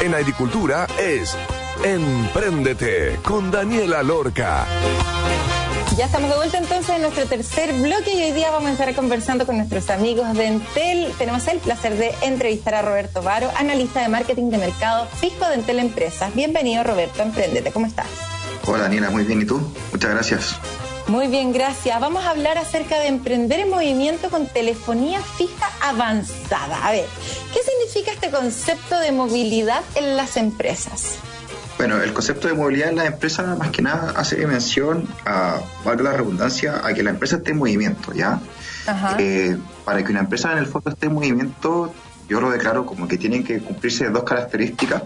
En 0.00 0.14
agricultura 0.14 0.86
es 0.98 1.36
Empréndete 1.84 3.18
con 3.22 3.50
Daniela 3.50 4.02
Lorca. 4.02 4.66
Ya 5.96 6.06
estamos 6.06 6.30
de 6.30 6.36
vuelta 6.36 6.58
entonces 6.58 6.94
en 6.94 7.02
nuestro 7.02 7.26
tercer 7.26 7.72
bloque 7.72 8.14
y 8.14 8.22
hoy 8.22 8.32
día 8.32 8.50
vamos 8.50 8.68
a 8.68 8.72
estar 8.72 8.94
conversando 8.94 9.46
con 9.46 9.56
nuestros 9.56 9.90
amigos 9.90 10.32
de 10.34 10.46
Entel. 10.46 11.12
Tenemos 11.18 11.46
el 11.48 11.58
placer 11.58 11.96
de 11.96 12.14
entrevistar 12.22 12.74
a 12.74 12.82
Roberto 12.82 13.20
Varo, 13.20 13.50
analista 13.56 14.00
de 14.00 14.08
marketing 14.08 14.50
de 14.50 14.58
mercado 14.58 15.06
fijo 15.20 15.48
de 15.48 15.54
Entel 15.54 15.80
Empresas. 15.80 16.34
Bienvenido 16.34 16.84
Roberto, 16.84 17.22
Emprendete, 17.22 17.72
¿cómo 17.72 17.86
estás? 17.86 18.06
Hola 18.66 18.84
Daniela, 18.84 19.10
muy 19.10 19.24
bien, 19.24 19.42
¿y 19.42 19.44
tú? 19.44 19.60
Muchas 19.92 20.10
gracias. 20.10 20.60
Muy 21.08 21.28
bien, 21.28 21.54
gracias. 21.54 21.98
Vamos 22.00 22.24
a 22.26 22.30
hablar 22.30 22.58
acerca 22.58 23.00
de 23.00 23.06
emprender 23.06 23.60
en 23.60 23.70
movimiento 23.70 24.28
con 24.28 24.46
telefonía 24.46 25.20
fija 25.22 25.66
avanzada. 25.80 26.86
A 26.86 26.92
ver, 26.92 27.06
¿qué 27.54 27.60
significa 27.62 28.12
este 28.12 28.30
concepto 28.30 28.98
de 29.00 29.10
movilidad 29.10 29.82
en 29.94 30.18
las 30.18 30.36
empresas? 30.36 31.16
Bueno, 31.78 32.02
el 32.02 32.12
concepto 32.12 32.48
de 32.48 32.54
movilidad 32.54 32.90
en 32.90 32.96
las 32.96 33.06
empresas 33.06 33.56
más 33.56 33.70
que 33.70 33.80
nada 33.80 34.12
hace 34.16 34.46
mención 34.46 35.08
a, 35.24 35.60
valga 35.82 36.02
la 36.02 36.12
redundancia, 36.12 36.82
a 36.84 36.92
que 36.92 37.02
la 37.02 37.10
empresa 37.10 37.36
esté 37.36 37.52
en 37.52 37.58
movimiento, 37.58 38.12
¿ya? 38.12 38.40
Eh, 39.18 39.56
para 39.86 40.04
que 40.04 40.10
una 40.10 40.20
empresa 40.20 40.52
en 40.52 40.58
el 40.58 40.66
fondo 40.66 40.90
esté 40.90 41.06
en 41.06 41.14
movimiento, 41.14 41.94
yo 42.28 42.40
lo 42.40 42.50
declaro 42.50 42.84
como 42.84 43.08
que 43.08 43.16
tienen 43.16 43.44
que 43.44 43.60
cumplirse 43.60 44.10
dos 44.10 44.24
características 44.24 45.04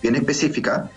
bien 0.00 0.16
específicas. 0.16 0.90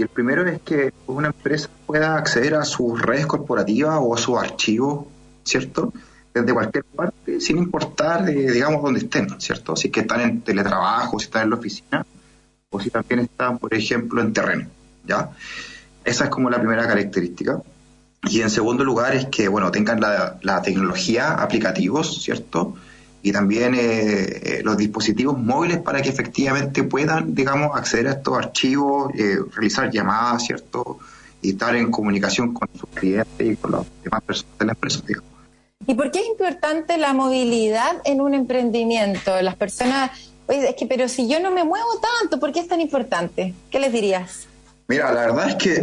Y 0.00 0.02
el 0.02 0.08
primero 0.08 0.48
es 0.48 0.62
que 0.62 0.94
una 1.08 1.26
empresa 1.26 1.68
pueda 1.84 2.16
acceder 2.16 2.54
a 2.54 2.64
sus 2.64 3.02
redes 3.02 3.26
corporativas 3.26 3.98
o 4.00 4.14
a 4.14 4.16
sus 4.16 4.38
archivos, 4.38 5.04
¿cierto? 5.44 5.92
Desde 6.32 6.54
cualquier 6.54 6.84
parte, 6.84 7.38
sin 7.38 7.58
importar, 7.58 8.26
eh, 8.30 8.50
digamos, 8.50 8.82
dónde 8.82 9.00
estén, 9.00 9.38
¿cierto? 9.38 9.76
Si 9.76 9.88
es 9.88 9.92
que 9.92 10.00
están 10.00 10.22
en 10.22 10.40
teletrabajo, 10.40 11.18
si 11.18 11.26
están 11.26 11.42
en 11.42 11.50
la 11.50 11.56
oficina, 11.56 12.06
o 12.70 12.80
si 12.80 12.88
también 12.88 13.20
están, 13.20 13.58
por 13.58 13.74
ejemplo, 13.74 14.22
en 14.22 14.32
terreno, 14.32 14.68
¿ya? 15.06 15.32
Esa 16.02 16.24
es 16.24 16.30
como 16.30 16.48
la 16.48 16.58
primera 16.60 16.86
característica. 16.86 17.60
Y 18.22 18.40
en 18.40 18.48
segundo 18.48 18.84
lugar 18.84 19.14
es 19.14 19.26
que, 19.26 19.48
bueno, 19.48 19.70
tengan 19.70 20.00
la, 20.00 20.62
tecnología, 20.62 21.34
aplicativos, 21.34 22.22
¿cierto? 22.22 22.74
Y 23.22 23.32
también 23.32 23.74
eh, 23.74 23.78
eh, 23.80 24.60
los 24.64 24.76
dispositivos 24.76 25.38
móviles 25.38 25.78
para 25.78 26.00
que 26.00 26.08
efectivamente 26.08 26.82
puedan, 26.84 27.34
digamos, 27.34 27.76
acceder 27.76 28.08
a 28.08 28.12
estos 28.12 28.36
archivos, 28.36 29.12
eh, 29.14 29.38
realizar 29.54 29.90
llamadas, 29.90 30.46
¿cierto? 30.46 30.98
Y 31.42 31.50
estar 31.50 31.76
en 31.76 31.90
comunicación 31.90 32.54
con 32.54 32.68
sus 32.78 32.88
clientes 32.90 33.46
y 33.46 33.56
con 33.56 33.72
las 33.72 33.86
demás 34.02 34.22
personas 34.22 34.58
de 34.58 34.64
la 34.64 34.72
empresa, 34.72 35.02
digamos. 35.06 35.30
¿Y 35.86 35.94
por 35.94 36.10
qué 36.10 36.20
es 36.20 36.28
importante 36.28 36.98
la 36.98 37.12
movilidad 37.12 37.96
en 38.04 38.20
un 38.20 38.34
emprendimiento? 38.34 39.40
Las 39.42 39.56
personas 39.56 40.10
Oye, 40.50 40.68
es 40.68 40.74
que, 40.74 40.86
pero 40.86 41.06
si 41.08 41.28
yo 41.28 41.38
no 41.38 41.52
me 41.52 41.62
muevo 41.62 41.86
tanto, 42.18 42.40
¿por 42.40 42.52
qué 42.52 42.58
es 42.58 42.66
tan 42.66 42.80
importante? 42.80 43.54
¿Qué 43.70 43.78
les 43.78 43.92
dirías? 43.92 44.48
Mira, 44.90 45.12
la 45.12 45.20
verdad 45.20 45.50
es 45.50 45.54
que 45.54 45.80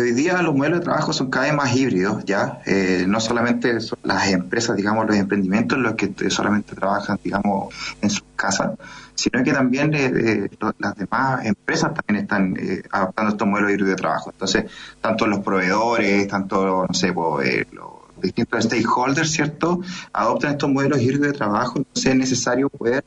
hoy 0.00 0.12
día 0.12 0.40
los 0.40 0.54
modelos 0.54 0.78
de 0.78 0.84
trabajo 0.86 1.12
son 1.12 1.28
cada 1.28 1.44
vez 1.44 1.54
más 1.54 1.76
híbridos, 1.76 2.24
¿ya? 2.24 2.62
Eh, 2.64 3.04
no 3.06 3.20
solamente 3.20 3.78
son 3.80 3.98
las 4.04 4.26
empresas, 4.28 4.74
digamos, 4.74 5.06
los 5.06 5.16
emprendimientos 5.16 5.76
los 5.76 5.96
que 5.96 6.30
solamente 6.30 6.74
trabajan, 6.74 7.20
digamos, 7.22 7.74
en 8.00 8.08
su 8.08 8.22
casa, 8.34 8.72
sino 9.14 9.44
que 9.44 9.52
también 9.52 9.92
eh, 9.92 10.10
eh, 10.16 10.48
las 10.78 10.96
demás 10.96 11.44
empresas 11.44 11.92
también 11.92 12.24
están 12.24 12.56
adaptando 12.90 13.32
estos 13.32 13.46
modelos 13.46 13.70
híbridos 13.72 13.90
de 13.90 13.96
trabajo. 13.96 14.30
Entonces, 14.30 14.64
tanto 15.02 15.26
los 15.26 15.40
proveedores, 15.40 16.26
tanto, 16.26 16.86
no 16.88 16.94
sé, 16.94 17.12
pues, 17.12 17.66
los 17.70 17.90
distintos 18.22 18.64
stakeholders, 18.64 19.30
¿cierto?, 19.30 19.82
adoptan 20.14 20.52
estos 20.52 20.70
modelos 20.70 21.02
híbridos 21.02 21.26
de 21.26 21.32
trabajo, 21.34 21.74
entonces 21.76 22.12
es 22.12 22.16
necesario 22.16 22.70
poder 22.70 23.04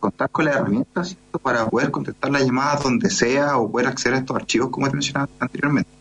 contar 0.00 0.30
con 0.30 0.46
las 0.46 0.56
herramientas 0.56 1.16
para 1.42 1.68
poder 1.68 1.90
contestar 1.90 2.30
las 2.30 2.44
llamadas 2.44 2.82
donde 2.82 3.10
sea 3.10 3.58
o 3.58 3.70
poder 3.70 3.86
acceder 3.86 4.14
a 4.14 4.18
estos 4.18 4.36
archivos 4.36 4.70
como 4.70 4.86
he 4.86 4.90
mencionado 4.90 5.28
anteriormente. 5.38 5.99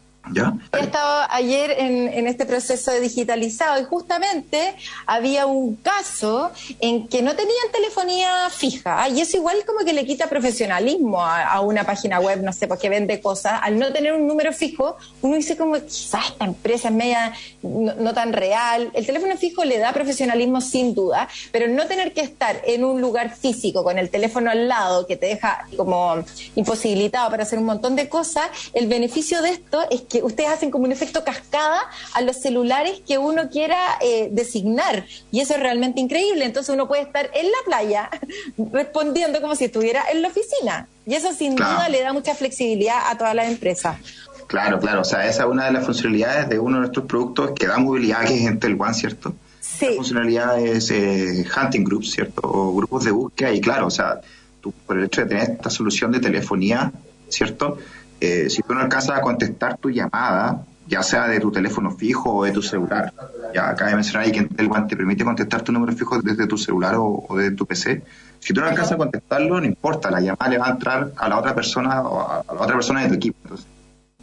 He 0.73 0.79
estado 0.79 1.27
ayer 1.29 1.71
en, 1.77 2.27
este 2.27 2.45
proceso 2.45 2.91
de 2.91 2.99
digitalizado 2.99 3.81
y 3.81 3.85
justamente 3.85 4.75
había 5.07 5.47
un 5.47 5.75
caso 5.75 6.51
en 6.79 7.07
que 7.07 7.21
no 7.21 7.35
tenían 7.35 7.71
telefonía 7.71 8.49
fija 8.51 9.09
y 9.09 9.21
eso 9.21 9.37
igual 9.37 9.57
como 9.65 9.79
que 9.79 9.93
le 9.93 10.05
quita 10.05 10.27
profesionalismo 10.27 11.25
a, 11.25 11.59
una 11.61 11.83
página 11.83 12.19
web, 12.19 12.43
no 12.43 12.53
sé, 12.53 12.67
porque 12.67 12.89
vende 12.89 13.19
cosas. 13.21 13.59
Al 13.63 13.79
no 13.79 13.91
tener 13.91 14.13
un 14.13 14.27
número 14.27 14.53
fijo, 14.53 14.97
uno 15.21 15.35
dice 15.35 15.57
como 15.57 15.73
quizás 15.75 16.29
esta 16.29 16.45
empresa 16.45 16.89
es 16.89 16.93
media 16.93 17.33
no, 17.63 18.13
tan 18.13 18.33
real. 18.33 18.91
El 18.93 19.05
teléfono 19.05 19.35
fijo 19.37 19.63
le 19.63 19.79
da 19.79 19.93
profesionalismo 19.93 20.61
sin 20.61 20.93
duda, 20.93 21.27
pero 21.51 21.67
no 21.67 21.87
tener 21.87 22.13
que 22.13 22.21
estar 22.21 22.61
en 22.65 22.83
un 22.83 23.01
lugar 23.01 23.35
físico 23.35 23.83
con 23.83 23.97
el 23.97 24.09
teléfono 24.09 24.51
al 24.51 24.67
lado 24.67 25.07
que 25.07 25.15
te 25.15 25.27
deja 25.27 25.65
como 25.75 26.23
imposibilitado 26.55 27.31
para 27.31 27.43
hacer 27.43 27.57
un 27.57 27.65
montón 27.65 27.95
de 27.95 28.09
cosas, 28.09 28.49
el 28.73 28.87
beneficio 28.87 29.41
de 29.41 29.49
esto 29.49 29.85
es 29.89 30.01
que 30.09 30.23
ustedes 30.23 30.49
hacen 30.49 30.71
como 30.71 30.85
un 30.85 30.91
efecto 30.91 31.23
cascada 31.23 31.79
a 32.13 32.21
los 32.21 32.37
celulares 32.37 33.01
que 33.07 33.17
uno 33.17 33.49
quiera 33.49 33.77
eh, 34.01 34.29
designar. 34.31 35.05
Y 35.31 35.39
eso 35.39 35.53
es 35.53 35.59
realmente 35.59 36.01
increíble. 36.01 36.45
Entonces 36.45 36.73
uno 36.73 36.87
puede 36.87 37.03
estar 37.03 37.29
en 37.33 37.45
la 37.45 37.57
playa 37.65 38.09
respondiendo 38.73 39.39
como 39.41 39.55
si 39.55 39.65
estuviera 39.65 40.03
en 40.11 40.21
la 40.21 40.29
oficina. 40.29 40.87
Y 41.05 41.15
eso 41.15 41.31
sin 41.33 41.55
duda 41.55 41.89
le 41.89 42.01
da 42.01 42.11
mucha 42.13 42.35
flexibilidad 42.35 43.09
a 43.09 43.17
todas 43.17 43.35
las 43.35 43.47
empresas. 43.47 43.97
Claro, 44.47 44.79
claro. 44.79 45.01
O 45.01 45.05
sea, 45.05 45.27
esa 45.27 45.43
es 45.43 45.49
una 45.49 45.65
de 45.65 45.71
las 45.71 45.85
funcionalidades 45.85 46.49
de 46.49 46.57
uno 46.57 46.77
de 46.77 46.81
nuestros 46.81 47.05
productos 47.05 47.51
que 47.51 47.67
da 47.67 47.77
movilidad, 47.77 48.25
que 48.25 48.35
es 48.35 48.47
Entel 48.47 48.75
One, 48.79 48.95
¿cierto? 48.95 49.35
Sí. 49.59 49.85
La 49.89 49.95
funcionalidad 49.97 50.59
es 50.59 50.89
eh, 50.89 51.45
hunting 51.55 51.83
groups, 51.83 52.11
¿cierto? 52.11 52.41
O 52.43 52.75
grupos 52.75 53.05
de 53.05 53.11
búsqueda. 53.11 53.53
Y 53.53 53.61
claro, 53.61 53.85
o 53.85 53.91
sea, 53.91 54.21
tú, 54.59 54.73
por 54.87 54.97
el 54.97 55.05
hecho 55.05 55.21
de 55.21 55.27
tener 55.27 55.51
esta 55.51 55.69
solución 55.69 56.11
de 56.11 56.19
telefonía, 56.19 56.91
¿cierto? 57.29 57.77
Eh, 58.19 58.49
si 58.49 58.61
tú 58.61 58.73
no 58.73 58.81
alcanzas 58.81 59.17
a 59.17 59.21
contestar 59.21 59.77
tu 59.77 59.89
llamada, 59.89 60.63
ya 60.87 61.03
sea 61.03 61.27
de 61.27 61.39
tu 61.39 61.51
teléfono 61.51 61.91
fijo 61.91 62.33
o 62.33 62.43
de 62.43 62.51
tu 62.51 62.61
celular, 62.61 63.13
ya 63.53 63.69
acaba 63.69 63.91
de 63.91 63.95
mencionar 63.95 64.25
ahí 64.25 64.31
que 64.31 64.47
el 64.57 64.67
guante 64.67 64.97
permite 64.97 65.23
contestar 65.23 65.61
tu 65.61 65.71
número 65.71 65.93
fijo 65.93 66.19
desde 66.21 66.47
tu 66.47 66.57
celular 66.57 66.95
o, 66.97 67.27
de 67.37 67.51
tu 67.51 67.65
PC. 67.65 68.01
Si 68.39 68.53
tú 68.53 68.61
no 68.61 68.67
alcanzas 68.67 68.93
a 68.93 68.97
contestarlo, 68.97 69.59
no 69.59 69.65
importa, 69.65 70.09
la 70.09 70.19
llamada 70.19 70.49
le 70.49 70.57
va 70.57 70.67
a 70.67 70.71
entrar 70.71 71.11
a 71.15 71.29
la 71.29 71.37
otra 71.37 71.53
persona 71.53 72.01
o 72.01 72.19
a, 72.21 72.43
la 72.47 72.61
otra 72.61 72.75
persona 72.75 73.03
de 73.03 73.09
tu 73.09 73.13
equipo. 73.15 73.37
Entonces, 73.43 73.67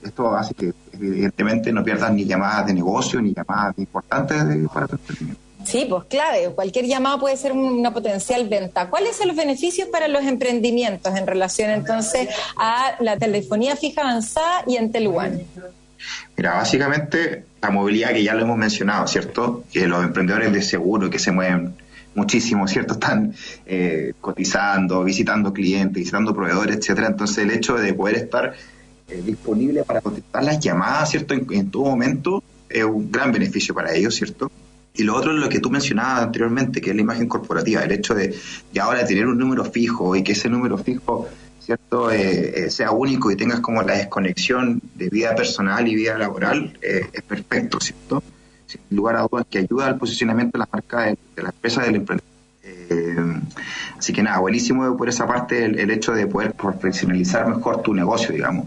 esto 0.03 0.35
hace 0.37 0.55
que 0.55 0.75
evidentemente 0.93 1.73
no 1.73 1.85
pierdas 1.85 2.13
ni 2.13 2.25
llamadas 2.25 2.67
de 2.67 2.75
negocio 2.75 3.21
ni 3.21 3.33
llamadas 3.33 3.79
importantes 3.79 4.69
para 4.73 4.89
tu 4.89 4.97
emprendimiento. 4.97 5.46
Sí, 5.67 5.87
pues 5.89 6.05
clave. 6.05 6.51
Cualquier 6.55 6.87
llamada 6.87 7.19
puede 7.19 7.37
ser 7.37 7.53
una 7.53 7.93
potencial 7.93 8.49
venta. 8.49 8.89
¿Cuáles 8.89 9.17
son 9.17 9.29
los 9.29 9.37
beneficios 9.37 9.89
para 9.89 10.07
los 10.09 10.23
emprendimientos 10.25 11.15
en 11.17 11.27
relación 11.27 11.71
entonces 11.71 12.29
a 12.57 12.97
la 13.01 13.19
telefonía 13.19 13.77
fija 13.77 14.03
avanzada 14.03 14.63
y 14.67 14.77
en 14.77 14.93
Teluán? 14.93 15.43
Mira, 16.37 16.55
básicamente 16.55 17.45
la 17.61 17.71
movilidad 17.71 18.13
que 18.13 18.23
ya 18.23 18.35
lo 18.35 18.43
hemos 18.43 18.57
mencionado, 18.57 19.09
¿cierto? 19.09 19.65
Que 19.73 19.89
los 19.89 20.05
emprendedores 20.05 20.53
de 20.53 20.63
seguro 20.63 21.11
que 21.11 21.19
se 21.19 21.33
mueven 21.33 21.75
muchísimo, 22.15 22.69
¿cierto? 22.69 22.95
Están 22.95 23.35
eh, 23.67 24.13
cotizando, 24.21 25.03
visitando 25.03 25.53
clientes, 25.53 25.95
visitando 25.95 26.35
proveedores, 26.35 26.77
etcétera. 26.77 27.09
Entonces 27.09 27.39
el 27.39 27.51
hecho 27.51 27.75
de 27.75 27.93
poder 27.93 28.17
estar 28.17 28.55
eh, 29.09 29.23
disponible 29.25 29.83
para 29.83 30.01
contestar 30.01 30.45
las 30.45 30.61
llamadas, 30.61 31.11
¿cierto? 31.11 31.35
en 31.35 31.71
todo 31.71 31.85
momento 31.85 32.43
es 32.69 32.85
un 32.85 33.11
gran 33.11 33.33
beneficio 33.33 33.75
para 33.75 33.93
ellos, 33.93 34.15
¿cierto? 34.15 34.51
Y 34.97 35.05
lo 35.05 35.15
otro 35.15 35.33
es 35.33 35.39
lo 35.39 35.49
que 35.49 35.61
tú 35.61 35.71
mencionabas 35.71 36.23
anteriormente, 36.23 36.81
que 36.81 36.91
es 36.91 36.97
la 36.97 37.03
imagen 37.03 37.29
corporativa, 37.29 37.83
el 37.83 37.93
hecho 37.93 38.15
de, 38.15 38.35
de 38.73 38.81
ahora 38.81 39.05
tener 39.05 39.27
un 39.27 39.39
número 39.39 39.65
fijo 39.65 40.17
y 40.17 40.23
que 40.23 40.33
ese 40.33 40.49
número 40.49 40.79
fijo 40.79 41.29
cierto 41.67 42.13
eh, 42.13 42.67
eh, 42.67 42.71
sea 42.71 42.93
único 42.93 43.31
y 43.31 43.37
tengas 43.37 43.59
como 43.59 43.83
la 43.83 43.95
desconexión 43.95 44.81
de 44.95 45.09
vida 45.09 45.35
personal 45.35 45.87
y 45.89 45.97
vida 45.97 46.17
laboral, 46.17 46.79
eh, 46.81 47.11
es 47.13 47.23
perfecto, 47.23 47.81
¿cierto? 47.81 48.23
Sin 48.67 48.81
lugar 48.91 49.17
a 49.17 49.23
dudas 49.23 49.47
que 49.51 49.59
ayuda 49.59 49.87
al 49.87 49.99
posicionamiento 49.99 50.57
de 50.57 50.59
la 50.61 50.69
marca 50.73 51.03
de, 51.03 51.19
la 51.43 51.49
empresa 51.49 51.83
del 51.83 51.97
emprendedor. 51.97 52.31
así 53.99 54.13
que 54.13 54.23
nada, 54.23 54.39
buenísimo 54.39 54.97
por 54.97 55.09
esa 55.09 55.27
parte 55.27 55.65
el, 55.65 55.91
hecho 55.91 56.13
de 56.13 56.29
poder 56.29 56.53
profesionalizar 56.53 57.49
mejor 57.49 57.83
tu 57.83 57.93
negocio, 57.95 58.33
digamos. 58.33 58.67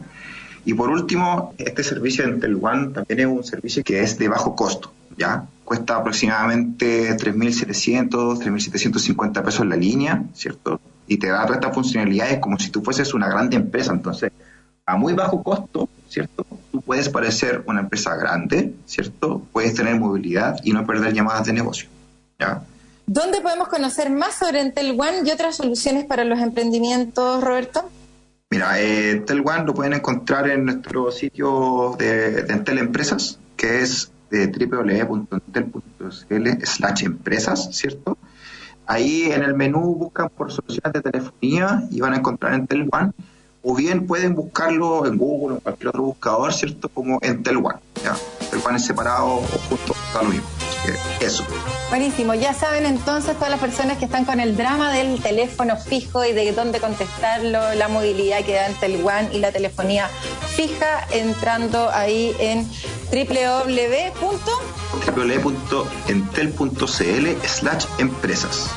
Y 0.66 0.74
por 0.74 0.90
último, 0.90 1.54
este 1.58 1.84
servicio 1.84 2.26
en 2.26 2.60
One 2.62 2.90
también 2.90 3.20
es 3.22 3.28
un 3.28 3.44
servicio 3.46 3.82
que 3.84 4.02
es 4.02 4.18
de 4.18 4.28
bajo 4.28 4.58
costo, 4.58 4.92
¿ya? 5.20 5.46
cuesta 5.70 5.98
aproximadamente 5.98 7.16
3.700, 7.16 8.40
3.750 8.40 9.44
pesos 9.44 9.68
la 9.68 9.76
línea, 9.76 10.24
¿cierto? 10.34 10.82
Y 11.06 11.18
te 11.18 11.28
da 11.28 11.44
todas 11.44 11.58
estas 11.58 11.76
funcionalidades 11.76 12.40
como 12.40 12.58
si 12.58 12.72
tú 12.72 12.82
fueses 12.82 13.14
una 13.14 13.30
grande 13.30 13.56
empresa. 13.56 13.94
Entonces, 13.94 14.32
a 14.84 14.98
muy 14.98 15.14
bajo 15.14 15.44
costo, 15.44 15.88
¿cierto? 16.08 16.44
Tú 16.72 16.82
puedes 16.82 17.10
parecer 17.10 17.64
una 17.68 17.82
empresa 17.82 18.16
grande, 18.16 18.74
¿cierto? 18.88 19.44
Puedes 19.54 19.76
tener 19.76 20.00
movilidad 20.00 20.60
y 20.64 20.74
no 20.74 20.88
perder 20.88 21.14
llamadas 21.14 21.46
de 21.46 21.54
negocio, 21.54 21.88
¿ya? 22.40 22.64
¿Dónde 23.06 23.40
podemos 23.42 23.68
conocer 23.68 24.10
más 24.10 24.40
sobre 24.40 24.62
Entel 24.62 25.00
One 25.00 25.22
y 25.24 25.30
otras 25.30 25.56
soluciones 25.56 26.06
para 26.06 26.24
los 26.24 26.40
emprendimientos, 26.40 27.44
Roberto? 27.44 27.88
Mira, 28.50 28.82
eh, 28.82 29.12
Entel 29.12 29.44
One 29.46 29.66
lo 29.66 29.76
pueden 29.76 29.94
encontrar 29.94 30.50
en 30.50 30.66
nuestro 30.66 31.12
sitio 31.12 31.96
de, 32.00 32.40
Entel 32.50 32.80
Empresas, 32.80 33.38
que 33.56 33.82
es 33.82 34.12
de 34.30 34.48
www.entel.cl 34.48 36.12
slash 36.64 37.04
empresas, 37.04 37.70
¿cierto? 37.72 38.18
Ahí 38.86 39.32
en 39.32 39.44
el 39.44 39.54
menú 39.54 39.96
buscan 39.96 40.30
por 40.30 40.52
soluciones 40.52 40.94
de 40.94 41.02
telefonía 41.02 41.84
y 41.92 42.00
van 42.02 42.14
a 42.14 42.18
encontrar 42.18 42.54
Entel 42.54 42.90
One, 42.92 43.12
o 43.62 43.76
bien 43.76 44.08
pueden 44.08 44.36
buscarlo 44.36 45.06
en 45.06 45.18
Google 45.18 45.54
o 45.54 45.58
en 45.58 45.62
cualquier 45.62 45.90
otro 45.90 46.04
buscador, 46.04 46.54
¿cierto? 46.54 46.90
Como 46.90 47.20
Entel 47.22 47.58
One, 47.58 47.80
¿ya? 48.04 48.16
Entel 48.42 48.62
One 48.66 48.78
es 48.78 48.86
separado 48.86 49.28
o 49.28 49.42
junto, 49.70 49.94
está 50.08 50.24
lo 50.24 50.30
mismo 50.30 50.59
eso. 51.20 51.46
Buenísimo, 51.90 52.34
ya 52.34 52.54
saben 52.54 52.86
entonces 52.86 53.36
todas 53.36 53.50
las 53.50 53.60
personas 53.60 53.98
que 53.98 54.06
están 54.06 54.26
con 54.26 54.40
el 54.40 54.56
drama 54.56 54.94
del 54.94 55.22
teléfono 55.22 55.76
fijo 55.78 56.24
y 56.26 56.34
de 56.34 56.52
dónde 56.52 56.80
contestarlo, 56.80 57.74
la 57.74 57.88
movilidad 57.88 58.44
que 58.44 58.54
da 58.54 58.68
Entel 58.68 59.04
One 59.04 59.30
y 59.34 59.40
la 59.40 59.52
telefonía 59.52 60.08
fija, 60.56 61.08
entrando 61.12 61.90
ahí 61.90 62.36
en 62.40 62.68
www.entel.cl 63.12 63.98
slash 67.48 67.86
empresas. 67.98 68.70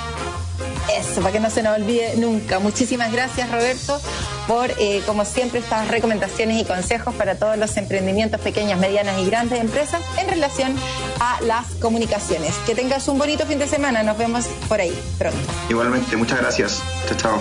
Eso, 0.90 1.20
para 1.20 1.32
que 1.32 1.40
no 1.40 1.50
se 1.50 1.62
nos 1.62 1.76
olvide 1.76 2.16
nunca. 2.16 2.58
Muchísimas 2.58 3.12
gracias, 3.12 3.50
Roberto, 3.50 4.00
por, 4.46 4.70
eh, 4.78 5.02
como 5.06 5.24
siempre, 5.24 5.60
estas 5.60 5.88
recomendaciones 5.88 6.60
y 6.60 6.64
consejos 6.64 7.14
para 7.14 7.36
todos 7.36 7.56
los 7.56 7.76
emprendimientos 7.76 8.40
pequeñas, 8.40 8.78
medianas 8.78 9.18
y 9.20 9.26
grandes 9.26 9.60
empresas 9.60 10.02
en 10.18 10.28
relación 10.28 10.74
a 11.20 11.40
las 11.42 11.66
comunicaciones. 11.80 12.54
Que 12.66 12.74
tengas 12.74 13.08
un 13.08 13.18
bonito 13.18 13.46
fin 13.46 13.58
de 13.58 13.66
semana. 13.66 14.02
Nos 14.02 14.18
vemos 14.18 14.46
por 14.68 14.80
ahí 14.80 14.96
pronto. 15.18 15.38
Igualmente, 15.68 16.16
muchas 16.16 16.40
gracias. 16.40 16.82
Chao, 17.06 17.16
chao. 17.16 17.38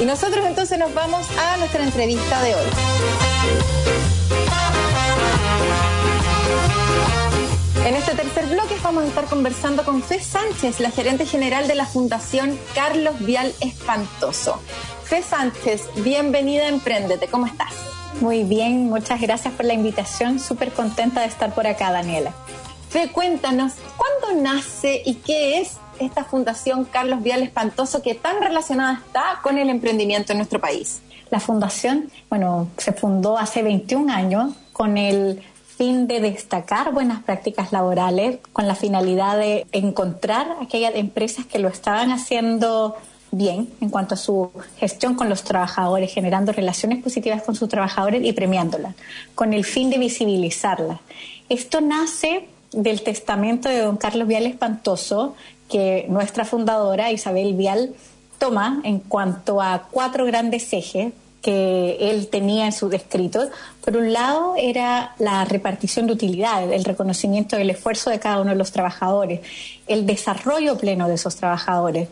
Y 0.00 0.04
nosotros 0.04 0.44
entonces 0.46 0.78
nos 0.78 0.92
vamos 0.94 1.26
a 1.38 1.56
nuestra 1.58 1.84
entrevista 1.84 2.42
de 2.42 2.54
hoy. 2.54 2.66
En 7.86 7.94
este 7.94 8.14
tercer 8.14 8.46
bloque 8.46 8.74
vamos 8.82 9.04
a 9.04 9.06
estar 9.06 9.24
conversando 9.26 9.84
con 9.84 10.02
Fe 10.02 10.20
Sánchez, 10.20 10.80
la 10.80 10.90
gerente 10.90 11.24
general 11.24 11.68
de 11.68 11.74
la 11.74 11.86
Fundación 11.86 12.58
Carlos 12.74 13.18
Vial 13.20 13.54
Espantoso. 13.60 14.60
Fe 15.04 15.22
Sánchez, 15.22 15.88
bienvenida 15.96 16.64
a 16.64 16.68
Emprendete, 16.68 17.28
¿cómo 17.28 17.46
estás? 17.46 17.72
Muy 18.20 18.42
bien, 18.42 18.90
muchas 18.90 19.20
gracias 19.20 19.54
por 19.54 19.64
la 19.64 19.74
invitación, 19.74 20.38
súper 20.38 20.72
contenta 20.72 21.20
de 21.20 21.28
estar 21.28 21.54
por 21.54 21.66
acá, 21.66 21.90
Daniela. 21.92 22.34
Fe, 22.90 23.10
cuéntanos, 23.10 23.74
¿cuándo 23.96 24.42
nace 24.42 25.02
y 25.06 25.14
qué 25.14 25.60
es 25.60 25.78
esta 25.98 26.24
Fundación 26.24 26.84
Carlos 26.84 27.22
Vial 27.22 27.42
Espantoso 27.42 28.02
que 28.02 28.14
tan 28.14 28.42
relacionada 28.42 28.94
está 29.04 29.40
con 29.42 29.56
el 29.56 29.70
emprendimiento 29.70 30.32
en 30.32 30.38
nuestro 30.38 30.60
país? 30.60 31.00
La 31.30 31.40
fundación, 31.40 32.10
bueno, 32.28 32.68
se 32.76 32.92
fundó 32.92 33.38
hace 33.38 33.62
21 33.62 34.12
años 34.12 34.54
con 34.72 34.96
el 34.96 35.42
fin 35.78 36.08
de 36.08 36.20
destacar 36.20 36.92
buenas 36.92 37.22
prácticas 37.22 37.70
laborales 37.70 38.40
con 38.52 38.66
la 38.66 38.74
finalidad 38.74 39.38
de 39.38 39.64
encontrar 39.70 40.56
aquellas 40.60 40.96
empresas 40.96 41.46
que 41.46 41.60
lo 41.60 41.68
estaban 41.68 42.10
haciendo 42.10 42.96
bien 43.30 43.68
en 43.80 43.88
cuanto 43.88 44.14
a 44.14 44.16
su 44.16 44.50
gestión 44.78 45.14
con 45.14 45.28
los 45.28 45.44
trabajadores, 45.44 46.12
generando 46.12 46.50
relaciones 46.50 47.00
positivas 47.00 47.42
con 47.42 47.54
sus 47.54 47.68
trabajadores 47.68 48.24
y 48.24 48.32
premiándolas, 48.32 48.96
con 49.36 49.52
el 49.52 49.64
fin 49.64 49.88
de 49.88 49.98
visibilizarlas. 49.98 50.98
Esto 51.48 51.80
nace 51.80 52.48
del 52.72 53.02
testamento 53.02 53.68
de 53.68 53.78
don 53.78 53.98
Carlos 53.98 54.26
Vial 54.26 54.46
Espantoso, 54.46 55.36
que 55.70 56.06
nuestra 56.08 56.44
fundadora 56.44 57.12
Isabel 57.12 57.54
Vial 57.54 57.94
toma 58.38 58.80
en 58.82 58.98
cuanto 58.98 59.62
a 59.62 59.86
cuatro 59.92 60.24
grandes 60.24 60.72
ejes 60.72 61.12
que 61.42 62.10
él 62.10 62.28
tenía 62.28 62.66
en 62.66 62.72
sus 62.72 62.92
escritos. 62.92 63.48
Por 63.84 63.96
un 63.96 64.12
lado 64.12 64.54
era 64.56 65.14
la 65.18 65.44
repartición 65.44 66.06
de 66.06 66.14
utilidades, 66.14 66.70
el 66.72 66.84
reconocimiento 66.84 67.56
del 67.56 67.70
esfuerzo 67.70 68.10
de 68.10 68.18
cada 68.18 68.40
uno 68.40 68.50
de 68.50 68.56
los 68.56 68.72
trabajadores, 68.72 69.40
el 69.86 70.06
desarrollo 70.06 70.76
pleno 70.78 71.08
de 71.08 71.14
esos 71.14 71.36
trabajadores, 71.36 72.08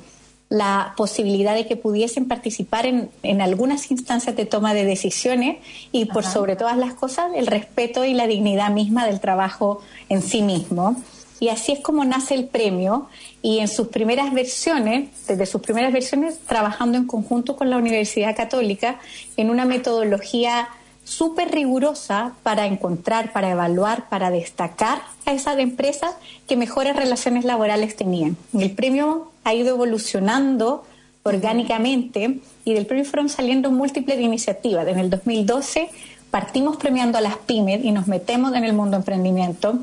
la 0.48 0.94
posibilidad 0.96 1.54
de 1.54 1.66
que 1.66 1.76
pudiesen 1.76 2.28
participar 2.28 2.86
en, 2.86 3.10
en 3.24 3.40
algunas 3.40 3.90
instancias 3.90 4.36
de 4.36 4.46
toma 4.46 4.74
de 4.74 4.84
decisiones 4.84 5.58
y 5.90 6.04
por 6.04 6.24
sobre 6.24 6.54
todas 6.54 6.76
las 6.76 6.94
cosas 6.94 7.32
el 7.34 7.48
respeto 7.48 8.04
y 8.04 8.14
la 8.14 8.28
dignidad 8.28 8.70
misma 8.70 9.06
del 9.06 9.18
trabajo 9.18 9.80
en 10.08 10.22
sí 10.22 10.42
mismo. 10.42 10.96
Y 11.38 11.48
así 11.48 11.72
es 11.72 11.80
como 11.80 12.04
nace 12.04 12.34
el 12.34 12.46
premio 12.46 13.08
y 13.42 13.58
en 13.58 13.68
sus 13.68 13.88
primeras 13.88 14.32
versiones, 14.32 15.10
desde 15.26 15.46
sus 15.46 15.60
primeras 15.60 15.92
versiones, 15.92 16.38
trabajando 16.46 16.96
en 16.96 17.06
conjunto 17.06 17.56
con 17.56 17.68
la 17.68 17.76
Universidad 17.76 18.34
Católica 18.36 18.98
en 19.36 19.50
una 19.50 19.64
metodología 19.64 20.68
súper 21.04 21.52
rigurosa 21.52 22.32
para 22.42 22.66
encontrar, 22.66 23.32
para 23.32 23.50
evaluar, 23.50 24.08
para 24.08 24.30
destacar 24.30 25.02
a 25.24 25.32
esas 25.32 25.58
empresas 25.58 26.14
que 26.48 26.56
mejores 26.56 26.96
relaciones 26.96 27.44
laborales 27.44 27.94
tenían. 27.94 28.36
El 28.52 28.72
premio 28.72 29.30
ha 29.44 29.54
ido 29.54 29.74
evolucionando 29.74 30.84
orgánicamente 31.22 32.40
y 32.64 32.74
del 32.74 32.86
premio 32.86 33.04
fueron 33.04 33.28
saliendo 33.28 33.70
múltiples 33.70 34.18
iniciativas. 34.20 34.86
En 34.88 34.98
el 34.98 35.10
2012 35.10 35.90
partimos 36.30 36.76
premiando 36.76 37.18
a 37.18 37.20
las 37.20 37.36
pymes 37.36 37.84
y 37.84 37.92
nos 37.92 38.08
metemos 38.08 38.54
en 38.54 38.64
el 38.64 38.72
mundo 38.72 38.96
emprendimiento 38.96 39.78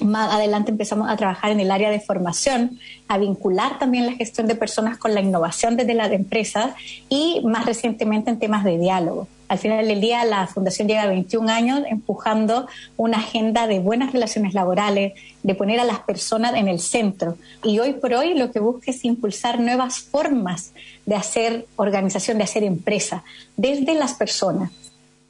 más 0.00 0.32
adelante 0.32 0.70
empezamos 0.70 1.10
a 1.10 1.16
trabajar 1.16 1.50
en 1.50 1.60
el 1.60 1.70
área 1.70 1.90
de 1.90 2.00
formación, 2.00 2.78
a 3.08 3.18
vincular 3.18 3.78
también 3.78 4.06
la 4.06 4.12
gestión 4.12 4.46
de 4.46 4.54
personas 4.54 4.98
con 4.98 5.14
la 5.14 5.20
innovación 5.20 5.76
desde 5.76 5.94
las 5.94 6.12
empresas 6.12 6.74
y 7.08 7.40
más 7.44 7.66
recientemente 7.66 8.30
en 8.30 8.38
temas 8.38 8.64
de 8.64 8.78
diálogo. 8.78 9.28
Al 9.48 9.58
final 9.58 9.88
del 9.88 10.00
día, 10.00 10.24
la 10.26 10.46
Fundación 10.46 10.88
llega 10.88 11.02
a 11.02 11.06
21 11.06 11.50
años 11.50 11.80
empujando 11.88 12.66
una 12.98 13.16
agenda 13.16 13.66
de 13.66 13.78
buenas 13.78 14.12
relaciones 14.12 14.52
laborales, 14.52 15.14
de 15.42 15.54
poner 15.54 15.80
a 15.80 15.84
las 15.84 16.00
personas 16.00 16.54
en 16.54 16.68
el 16.68 16.80
centro. 16.80 17.36
Y 17.64 17.78
hoy 17.78 17.94
por 17.94 18.12
hoy 18.12 18.34
lo 18.34 18.52
que 18.52 18.60
busca 18.60 18.90
es 18.90 19.04
impulsar 19.06 19.58
nuevas 19.58 20.00
formas 20.00 20.72
de 21.06 21.14
hacer 21.14 21.66
organización, 21.76 22.36
de 22.36 22.44
hacer 22.44 22.62
empresa, 22.62 23.24
desde 23.56 23.94
las 23.94 24.14
personas. 24.14 24.70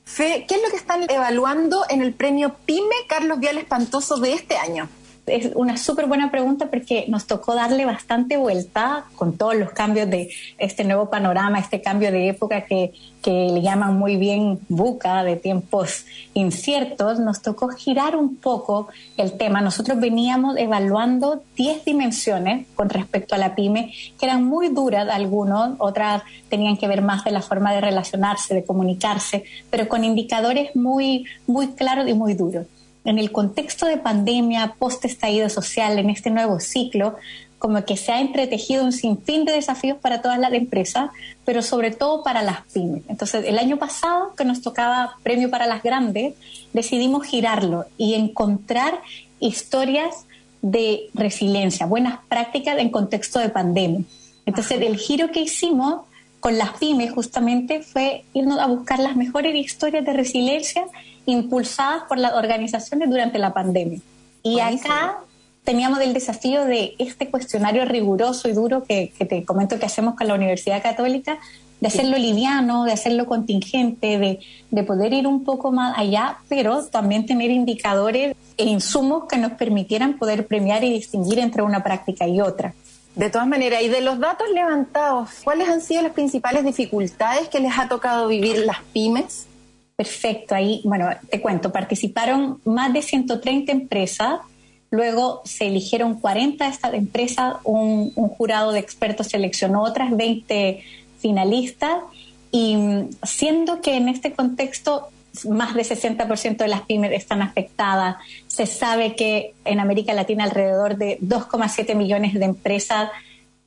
Fe, 0.08 0.46
¿qué 0.48 0.54
es 0.54 0.62
lo 0.62 0.70
que 0.70 0.76
están 0.76 1.04
evaluando 1.10 1.84
en 1.90 2.00
el 2.00 2.14
premio 2.14 2.56
PYME 2.64 2.96
Carlos 3.08 3.38
Vial 3.38 3.58
Espantoso 3.58 4.16
de 4.16 4.32
este 4.32 4.56
año? 4.56 4.88
Es 5.28 5.50
una 5.54 5.76
súper 5.76 6.06
buena 6.06 6.30
pregunta 6.30 6.68
porque 6.70 7.04
nos 7.08 7.26
tocó 7.26 7.54
darle 7.54 7.84
bastante 7.84 8.36
vuelta 8.36 9.04
con 9.16 9.36
todos 9.36 9.54
los 9.56 9.70
cambios 9.70 10.08
de 10.10 10.30
este 10.58 10.84
nuevo 10.84 11.10
panorama, 11.10 11.58
este 11.58 11.80
cambio 11.80 12.10
de 12.10 12.28
época 12.28 12.62
que, 12.64 12.92
que 13.22 13.48
le 13.52 13.62
llaman 13.62 13.98
muy 13.98 14.16
bien 14.16 14.60
buca, 14.68 15.24
de 15.24 15.36
tiempos 15.36 16.06
inciertos. 16.34 17.18
Nos 17.18 17.42
tocó 17.42 17.68
girar 17.68 18.16
un 18.16 18.36
poco 18.36 18.88
el 19.16 19.32
tema. 19.32 19.60
Nosotros 19.60 20.00
veníamos 20.00 20.56
evaluando 20.56 21.42
10 21.56 21.84
dimensiones 21.84 22.66
con 22.74 22.88
respecto 22.88 23.34
a 23.34 23.38
la 23.38 23.54
pyme, 23.54 23.92
que 24.18 24.26
eran 24.26 24.44
muy 24.44 24.68
duras 24.68 25.08
algunos, 25.10 25.76
otras 25.78 26.22
tenían 26.48 26.76
que 26.76 26.88
ver 26.88 27.02
más 27.02 27.24
de 27.24 27.30
la 27.30 27.42
forma 27.42 27.72
de 27.72 27.80
relacionarse, 27.80 28.54
de 28.54 28.64
comunicarse, 28.64 29.44
pero 29.70 29.88
con 29.88 30.04
indicadores 30.04 30.74
muy, 30.74 31.24
muy 31.46 31.68
claros 31.68 32.08
y 32.08 32.14
muy 32.14 32.34
duros 32.34 32.66
en 33.08 33.18
el 33.18 33.32
contexto 33.32 33.86
de 33.86 33.96
pandemia, 33.96 34.74
post-estallido 34.78 35.48
social, 35.48 35.98
en 35.98 36.10
este 36.10 36.30
nuevo 36.30 36.60
ciclo, 36.60 37.16
como 37.58 37.82
que 37.86 37.96
se 37.96 38.12
ha 38.12 38.20
entretejido 38.20 38.84
un 38.84 38.92
sinfín 38.92 39.46
de 39.46 39.52
desafíos 39.52 39.96
para 39.98 40.20
todas 40.20 40.38
las 40.38 40.52
empresas, 40.52 41.10
pero 41.46 41.62
sobre 41.62 41.90
todo 41.90 42.22
para 42.22 42.42
las 42.42 42.62
pymes. 42.72 43.02
Entonces, 43.08 43.46
el 43.46 43.58
año 43.58 43.78
pasado, 43.78 44.34
que 44.36 44.44
nos 44.44 44.60
tocaba 44.60 45.16
premio 45.22 45.50
para 45.50 45.66
las 45.66 45.82
grandes, 45.82 46.34
decidimos 46.74 47.26
girarlo 47.26 47.86
y 47.96 48.12
encontrar 48.12 49.00
historias 49.40 50.26
de 50.60 51.08
resiliencia, 51.14 51.86
buenas 51.86 52.18
prácticas 52.28 52.78
en 52.78 52.90
contexto 52.90 53.38
de 53.38 53.48
pandemia. 53.48 54.02
Entonces, 54.44 54.82
el 54.82 54.98
giro 54.98 55.30
que 55.30 55.40
hicimos 55.40 56.02
con 56.40 56.58
las 56.58 56.76
pymes 56.78 57.10
justamente 57.12 57.80
fue 57.80 58.24
irnos 58.34 58.58
a 58.58 58.66
buscar 58.66 58.98
las 58.98 59.16
mejores 59.16 59.54
historias 59.56 60.04
de 60.04 60.12
resiliencia 60.12 60.84
impulsadas 61.28 62.04
por 62.08 62.18
las 62.18 62.32
organizaciones 62.32 63.10
durante 63.10 63.38
la 63.38 63.52
pandemia. 63.52 64.00
Y 64.42 64.60
acá 64.60 65.18
teníamos 65.62 66.00
el 66.00 66.14
desafío 66.14 66.64
de 66.64 66.94
este 66.98 67.30
cuestionario 67.30 67.84
riguroso 67.84 68.48
y 68.48 68.52
duro 68.52 68.84
que, 68.84 69.12
te 69.18 69.44
comento 69.44 69.78
que 69.78 69.84
hacemos 69.84 70.14
con 70.14 70.26
la 70.26 70.34
Universidad 70.34 70.82
Católica, 70.82 71.38
de 71.80 71.88
hacerlo 71.88 72.16
liviano, 72.16 72.84
de 72.84 72.92
hacerlo 72.92 73.26
contingente, 73.26 74.18
de, 74.18 74.40
de 74.70 74.82
poder 74.84 75.12
ir 75.12 75.26
un 75.26 75.44
poco 75.44 75.70
más 75.70 75.96
allá, 75.98 76.38
pero 76.48 76.86
también 76.86 77.26
tener 77.26 77.50
indicadores 77.50 78.34
e 78.56 78.64
insumos 78.64 79.24
que 79.28 79.36
nos 79.36 79.52
permitieran 79.52 80.16
poder 80.16 80.46
premiar 80.46 80.82
y 80.82 80.90
distinguir 80.90 81.38
entre 81.40 81.60
una 81.60 81.84
práctica 81.84 82.26
y 82.26 82.40
otra. 82.40 82.72
De 83.14 83.28
todas 83.28 83.46
maneras, 83.46 83.82
y 83.82 83.88
de 83.88 84.00
los 84.00 84.18
datos 84.18 84.48
levantados, 84.54 85.28
¿cuáles 85.44 85.68
han 85.68 85.82
sido 85.82 86.00
las 86.02 86.12
principales 86.12 86.64
dificultades 86.64 87.48
que 87.48 87.60
les 87.60 87.78
ha 87.78 87.88
tocado 87.88 88.28
vivir 88.28 88.60
las 88.60 88.78
pymes? 88.94 89.47
Perfecto, 89.98 90.54
ahí, 90.54 90.80
bueno, 90.84 91.08
te 91.28 91.40
cuento, 91.40 91.72
participaron 91.72 92.60
más 92.64 92.92
de 92.92 93.02
130 93.02 93.72
empresas, 93.72 94.38
luego 94.92 95.42
se 95.44 95.66
eligieron 95.66 96.20
40 96.20 96.64
de 96.64 96.70
estas 96.70 96.94
empresas, 96.94 97.56
un, 97.64 98.12
un 98.14 98.28
jurado 98.28 98.70
de 98.70 98.78
expertos 98.78 99.26
seleccionó 99.26 99.82
otras 99.82 100.16
20 100.16 100.84
finalistas 101.18 101.96
y 102.52 102.76
mm, 102.76 103.08
siendo 103.24 103.80
que 103.80 103.96
en 103.96 104.08
este 104.08 104.32
contexto 104.32 105.08
más 105.50 105.74
del 105.74 105.84
60% 105.84 106.58
de 106.58 106.68
las 106.68 106.82
pymes 106.82 107.10
están 107.10 107.42
afectadas. 107.42 108.18
Se 108.46 108.66
sabe 108.66 109.16
que 109.16 109.54
en 109.64 109.80
América 109.80 110.12
Latina 110.12 110.44
alrededor 110.44 110.96
de 110.96 111.18
2,7 111.20 111.96
millones 111.96 112.34
de 112.34 112.44
empresas 112.44 113.10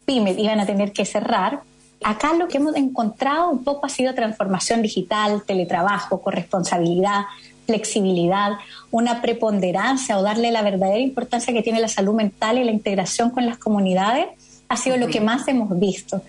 pymes 0.05 0.37
iban 0.37 0.61
a 0.61 0.65
tener 0.65 0.93
que 0.93 1.03
cerrar. 1.03 1.61
Acá 2.03 2.33
lo 2.33 2.47
que 2.47 2.57
hemos 2.57 2.75
encontrado 2.75 3.49
un 3.49 3.63
poco 3.63 3.85
ha 3.85 3.89
sido 3.89 4.15
transformación 4.15 4.81
digital, 4.81 5.43
teletrabajo, 5.45 6.21
corresponsabilidad, 6.21 7.25
flexibilidad, 7.67 8.53
una 8.89 9.21
preponderancia 9.21 10.17
o 10.17 10.23
darle 10.23 10.51
la 10.51 10.63
verdadera 10.63 10.99
importancia 10.99 11.53
que 11.53 11.61
tiene 11.61 11.79
la 11.79 11.87
salud 11.87 12.15
mental 12.15 12.57
y 12.57 12.63
la 12.63 12.71
integración 12.71 13.29
con 13.29 13.45
las 13.45 13.57
comunidades 13.57 14.27
ha 14.67 14.77
sido 14.77 14.97
lo 14.97 15.07
que 15.07 15.21
más 15.21 15.47
hemos 15.47 15.77
visto. 15.79 16.21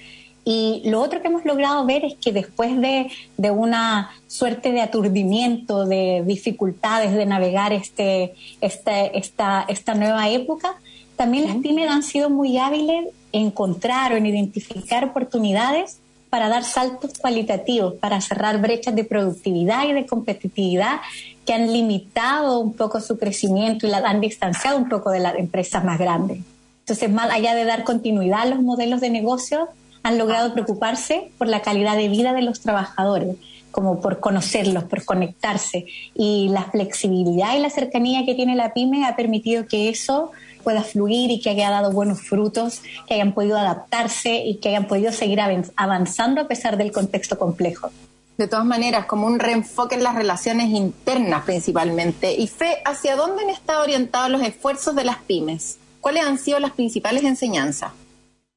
Y 0.45 0.83
lo 0.85 1.01
otro 1.01 1.23
que 1.23 1.29
hemos 1.29 1.45
logrado 1.45 1.87
ver 1.87 2.05
es 2.05 2.15
que 2.17 2.33
después 2.33 2.73
de, 2.81 3.11
una 3.51 4.11
suerte 4.27 4.73
de 4.73 4.81
aturdimiento, 4.81 5.87
de 5.87 6.25
dificultades 6.27 7.15
de 7.15 7.27
navegar 7.27 7.73
este, 7.73 8.35
este, 8.61 9.17
esta, 9.17 9.65
esta 9.69 9.95
nueva 9.95 10.29
época, 10.29 10.75
también 11.17 11.47
las 11.47 11.57
pymes 11.59 11.89
han 11.89 12.03
sido 12.03 12.31
muy 12.31 12.59
hábiles 12.59 13.07
encontrar 13.33 14.13
o 14.13 14.17
en 14.17 14.27
identificar 14.27 15.05
oportunidades 15.05 15.99
para 16.31 16.49
dar 16.49 16.65
saltos 16.65 17.13
cualitativos, 17.19 17.95
para 17.95 18.21
cerrar 18.21 18.59
brechas 18.61 18.95
de 18.95 19.05
productividad 19.05 19.87
y 19.87 19.93
de 19.93 20.07
competitividad 20.07 21.01
que 21.45 21.53
han 21.53 21.71
limitado 21.71 22.59
un 22.59 22.73
poco 22.73 23.01
su 23.01 23.19
crecimiento 23.19 23.87
y 23.87 23.91
la 23.91 23.99
han 23.99 24.21
distanciado 24.21 24.79
un 24.79 24.89
poco 24.89 25.11
de 25.11 25.21
las 25.21 25.37
empresas 25.37 25.85
más 25.85 25.99
grandes. 25.99 26.39
Entonces, 26.81 27.11
más 27.11 27.31
allá 27.31 27.55
de 27.55 27.65
dar 27.65 27.85
continuidad 27.85 28.41
a 28.41 28.47
los 28.47 28.61
modelos 28.61 29.01
de 29.01 29.11
negocio, 29.11 29.69
han 30.03 30.19
logrado 30.19 30.53
preocuparse 30.53 31.31
por 31.39 31.49
la 31.49 31.61
calidad 31.61 31.97
de 31.97 32.09
vida 32.09 32.33
de 32.33 32.43
los 32.43 32.61
trabajadores, 32.61 33.37
como 33.71 34.01
por 34.01 34.19
conocerlos, 34.19 34.85
por 34.85 35.05
conectarse. 35.05 35.87
Y 36.15 36.49
la 36.49 36.65
flexibilidad 36.65 37.57
y 37.57 37.61
la 37.61 37.71
cercanía 37.71 38.25
que 38.25 38.35
tiene 38.35 38.57
la 38.57 38.73
pyme 38.73 39.05
ha 39.05 39.17
permitido 39.17 39.67
que 39.67 39.89
eso 39.89 40.33
pueda 40.63 40.83
fluir 40.83 41.31
y 41.31 41.41
que 41.41 41.51
haya 41.51 41.71
dado 41.71 41.93
buenos 41.93 42.21
frutos, 42.21 42.83
que 43.07 43.15
hayan 43.15 43.33
podido 43.33 43.59
adaptarse 43.59 44.45
y 44.45 44.57
que 44.57 44.71
hayan 44.71 44.87
podido 44.87 45.13
seguir 45.13 45.41
avanzando 45.77 46.41
a 46.41 46.49
pesar 46.49 46.77
del 46.77 46.93
contexto 46.93 47.39
complejo. 47.39 47.91
De 48.39 48.49
todas 48.49 48.65
maneras, 48.65 49.05
como 49.07 49.27
un 49.27 49.39
reenfoque 49.39 49.95
en 49.95 50.03
las 50.03 50.15
relaciones 50.15 50.71
internas 50.71 51.45
principalmente. 51.45 52.33
Y 52.35 52.47
Fe, 52.47 52.79
¿hacia 52.85 53.15
dónde 53.15 53.43
han 53.43 53.51
estado 53.51 53.83
orientados 53.83 54.31
los 54.31 54.43
esfuerzos 54.43 54.97
de 54.97 55.05
las 55.05 55.19
pymes? 55.19 55.79
¿Cuáles 56.01 56.25
han 56.25 56.39
sido 56.39 56.59
las 56.59 56.73
principales 56.73 57.25
enseñanzas? 57.25 57.93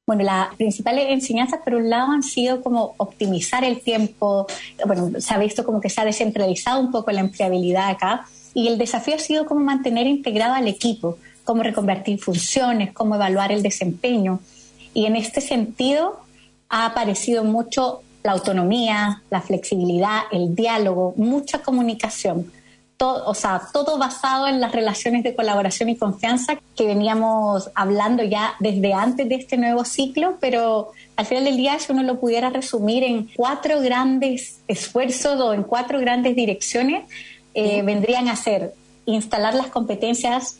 Bueno, 0.06 0.22
las 0.22 0.54
principales 0.54 1.06
enseñanzas, 1.10 1.60
por 1.64 1.74
un 1.74 1.90
lado, 1.90 2.12
han 2.12 2.22
sido 2.22 2.62
como 2.62 2.94
optimizar 2.96 3.64
el 3.64 3.80
tiempo. 3.80 4.46
Bueno, 4.86 5.20
se 5.20 5.34
ha 5.34 5.38
visto 5.38 5.64
como 5.64 5.80
que 5.80 5.90
se 5.90 6.00
ha 6.00 6.04
descentralizado 6.04 6.80
un 6.80 6.90
poco 6.92 7.10
la 7.10 7.20
empleabilidad 7.20 7.90
acá. 7.90 8.26
Y 8.54 8.68
el 8.68 8.78
desafío 8.78 9.16
ha 9.16 9.18
sido 9.18 9.46
como 9.46 9.60
mantener 9.60 10.06
integrado 10.06 10.54
al 10.54 10.68
equipo, 10.68 11.18
cómo 11.46 11.62
reconvertir 11.62 12.20
funciones, 12.20 12.92
cómo 12.92 13.14
evaluar 13.14 13.52
el 13.52 13.62
desempeño. 13.62 14.40
Y 14.92 15.06
en 15.06 15.16
este 15.16 15.40
sentido 15.40 16.20
ha 16.68 16.84
aparecido 16.84 17.44
mucho 17.44 18.02
la 18.22 18.32
autonomía, 18.32 19.22
la 19.30 19.40
flexibilidad, 19.40 20.22
el 20.32 20.54
diálogo, 20.54 21.14
mucha 21.16 21.62
comunicación 21.62 22.50
todo, 22.96 23.24
o 23.26 23.34
sea, 23.34 23.60
todo 23.72 23.98
basado 23.98 24.48
en 24.48 24.60
las 24.60 24.72
relaciones 24.72 25.22
de 25.22 25.34
colaboración 25.34 25.88
y 25.90 25.96
confianza 25.96 26.58
que 26.74 26.86
veníamos 26.86 27.70
hablando 27.74 28.22
ya 28.24 28.54
desde 28.58 28.94
antes 28.94 29.28
de 29.28 29.34
este 29.34 29.56
nuevo 29.58 29.84
ciclo, 29.84 30.38
pero 30.40 30.92
al 31.16 31.26
final 31.26 31.44
del 31.44 31.56
día, 31.56 31.78
si 31.78 31.92
uno 31.92 32.02
lo 32.02 32.18
pudiera 32.18 32.50
resumir 32.50 33.04
en 33.04 33.28
cuatro 33.36 33.80
grandes 33.80 34.60
esfuerzos 34.66 35.40
o 35.40 35.52
en 35.52 35.62
cuatro 35.62 36.00
grandes 36.00 36.34
direcciones, 36.34 37.04
eh, 37.54 37.82
vendrían 37.82 38.28
a 38.28 38.36
ser 38.36 38.72
instalar 39.04 39.54
las 39.54 39.68
competencias 39.68 40.58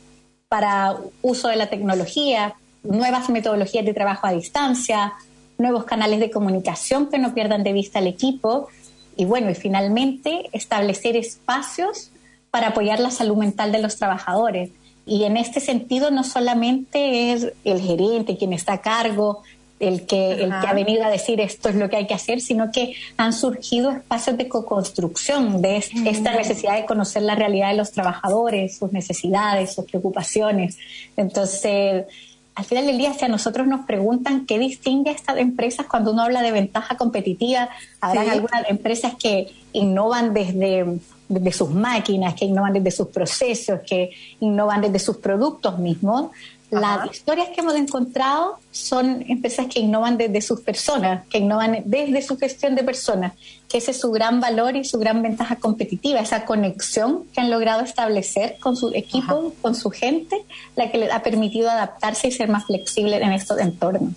para 0.49 0.97
uso 1.23 1.49
de 1.49 1.57
la 1.57 1.69
tecnología, 1.69 2.55
nuevas 2.85 3.29
metodologías 3.31 3.85
de 3.85 3.95
trabajo 3.95 4.27
a 4.27 4.33
distancia, 4.33 5.15
nuevos 5.59 5.85
canales 5.85 6.21
de 6.21 6.31
comunicación 6.31 7.09
que 7.09 7.19
no 7.19 7.35
pierdan 7.35 7.65
de 7.65 7.73
vista 7.73 7.99
al 7.99 8.07
equipo 8.07 8.69
y 9.17 9.25
bueno, 9.25 9.51
y 9.51 9.55
finalmente 9.55 10.49
establecer 10.53 11.17
espacios 11.17 12.11
para 12.51 12.69
apoyar 12.69 13.01
la 13.01 13.11
salud 13.11 13.37
mental 13.37 13.73
de 13.73 13.81
los 13.81 13.97
trabajadores. 13.97 14.71
Y 15.05 15.25
en 15.25 15.37
este 15.37 15.61
sentido 15.61 16.11
no 16.11 16.25
solamente 16.25 17.33
es 17.33 17.53
el 17.65 17.81
gerente 17.81 18.37
quien 18.37 18.53
está 18.53 18.75
a 18.75 18.83
cargo, 18.83 19.43
el 19.79 20.07
que, 20.07 20.33
el 20.33 20.49
que 20.49 20.67
ha 20.67 20.73
venido 20.73 21.05
a 21.05 21.11
decir 21.11 21.41
esto 21.41 21.69
es 21.69 21.75
lo 21.75 21.91
que 21.91 21.97
hay 21.97 22.07
que 22.07 22.15
hacer, 22.15 22.41
sino 22.41 22.71
que 22.73 22.95
han 23.17 23.33
surgido 23.33 23.91
espacios 23.91 24.39
de 24.39 24.49
co-construcción 24.49 25.61
de 25.61 25.77
esta 25.77 26.35
necesidad 26.35 26.77
de 26.77 26.87
conocer 26.87 27.23
la 27.23 27.35
realidad 27.35 27.71
de 27.71 27.77
los 27.77 27.93
trabajadores, 27.93 28.79
sus 28.79 28.93
necesidades, 28.93 29.75
sus 29.75 29.85
preocupaciones. 29.85 30.79
Entonces, 31.17 32.07
al 32.55 32.65
final 32.65 32.87
del 32.87 32.97
día, 32.97 33.13
si 33.13 33.25
a 33.27 33.29
nosotros 33.29 33.67
nos 33.67 33.85
preguntan 33.85 34.47
qué 34.47 34.59
distingue 34.59 35.11
a 35.11 35.13
estas 35.13 35.37
empresas 35.37 35.87
cuando 35.87 36.13
uno 36.13 36.23
habla 36.23 36.41
de 36.41 36.53
ventaja 36.53 36.97
competitiva, 36.97 37.69
habrá 38.01 38.23
algunas 38.23 38.69
empresas 38.71 39.15
que 39.19 39.49
innovan 39.75 40.33
desde 40.33 40.99
desde 41.29 41.53
sus 41.53 41.71
máquinas, 41.71 42.35
que 42.35 42.45
innovan 42.45 42.73
desde 42.73 42.91
sus 42.91 43.09
procesos, 43.09 43.81
que 43.87 44.11
innovan 44.41 44.81
desde 44.81 44.99
sus 44.99 45.17
productos 45.17 45.79
mismos. 45.79 46.31
Las 46.71 47.13
historias 47.13 47.51
que 47.51 47.61
hemos 47.61 47.77
encontrado 47.77 48.59
son 48.73 49.25
empresas 49.29 49.67
que 49.67 49.79
innovan 49.79 50.19
desde 50.19 50.41
sus 50.43 50.61
personas, 50.61 51.25
que 51.29 51.39
innovan 51.39 51.83
desde 51.85 52.23
su 52.23 52.37
gestión 52.37 52.75
de 52.75 52.83
personas, 52.83 53.35
que 53.69 53.79
ese 53.79 53.93
es 53.93 54.01
su 54.01 54.11
gran 54.11 54.41
valor 54.41 54.75
y 54.75 54.85
su 54.85 54.99
gran 54.99 55.23
ventaja 55.23 55.57
competitiva, 55.57 56.19
esa 56.19 56.45
conexión 56.45 57.25
que 57.33 57.41
han 57.41 57.51
logrado 57.51 57.83
establecer 57.83 58.57
con 58.59 58.77
su 58.77 58.91
equipo, 58.95 59.55
con 59.63 59.77
su 59.77 59.91
gente, 59.91 60.45
la 60.75 60.91
que 60.91 60.99
les 60.99 61.13
ha 61.13 61.23
permitido 61.23 61.71
adaptarse 61.71 62.29
y 62.29 62.33
ser 62.33 62.49
más 62.49 62.67
flexibles 62.67 63.23
en 63.23 63.33
estos 63.33 63.61
entornos. 63.61 64.15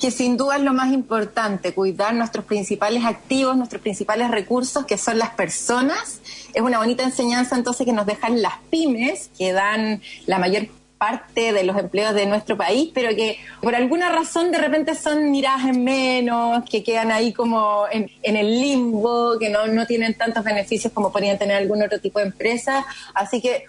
Que 0.00 0.10
sin 0.10 0.38
duda 0.38 0.56
es 0.56 0.62
lo 0.62 0.72
más 0.72 0.90
importante, 0.92 1.74
cuidar 1.74 2.14
nuestros 2.14 2.46
principales 2.46 3.04
activos, 3.04 3.56
nuestros 3.56 3.82
principales 3.82 4.30
recursos, 4.30 4.86
que 4.86 4.96
son 4.96 5.18
las 5.18 5.30
personas. 5.30 6.20
Es 6.54 6.62
una 6.62 6.78
bonita 6.78 7.02
enseñanza 7.02 7.56
entonces 7.56 7.84
que 7.84 7.92
nos 7.92 8.06
dejan 8.06 8.40
las 8.40 8.54
pymes, 8.70 9.30
que 9.36 9.52
dan 9.52 10.00
la 10.26 10.38
mayor 10.38 10.68
parte 10.98 11.52
de 11.52 11.64
los 11.64 11.76
empleos 11.76 12.14
de 12.14 12.26
nuestro 12.26 12.56
país, 12.56 12.90
pero 12.94 13.14
que 13.14 13.38
por 13.60 13.74
alguna 13.74 14.08
razón 14.10 14.50
de 14.50 14.58
repente 14.58 14.94
son 14.94 15.30
miradas 15.30 15.66
en 15.66 15.84
menos, 15.84 16.64
que 16.68 16.82
quedan 16.82 17.10
ahí 17.10 17.32
como 17.32 17.84
en, 17.90 18.10
el 18.22 18.60
limbo, 18.60 19.38
que 19.38 19.50
no, 19.50 19.66
no 19.66 19.86
tienen 19.86 20.14
tantos 20.14 20.44
beneficios 20.44 20.92
como 20.92 21.12
podrían 21.12 21.38
tener 21.38 21.56
algún 21.56 21.82
otro 21.82 22.00
tipo 22.00 22.18
de 22.18 22.26
empresa. 22.26 22.86
Así 23.14 23.40
que 23.40 23.64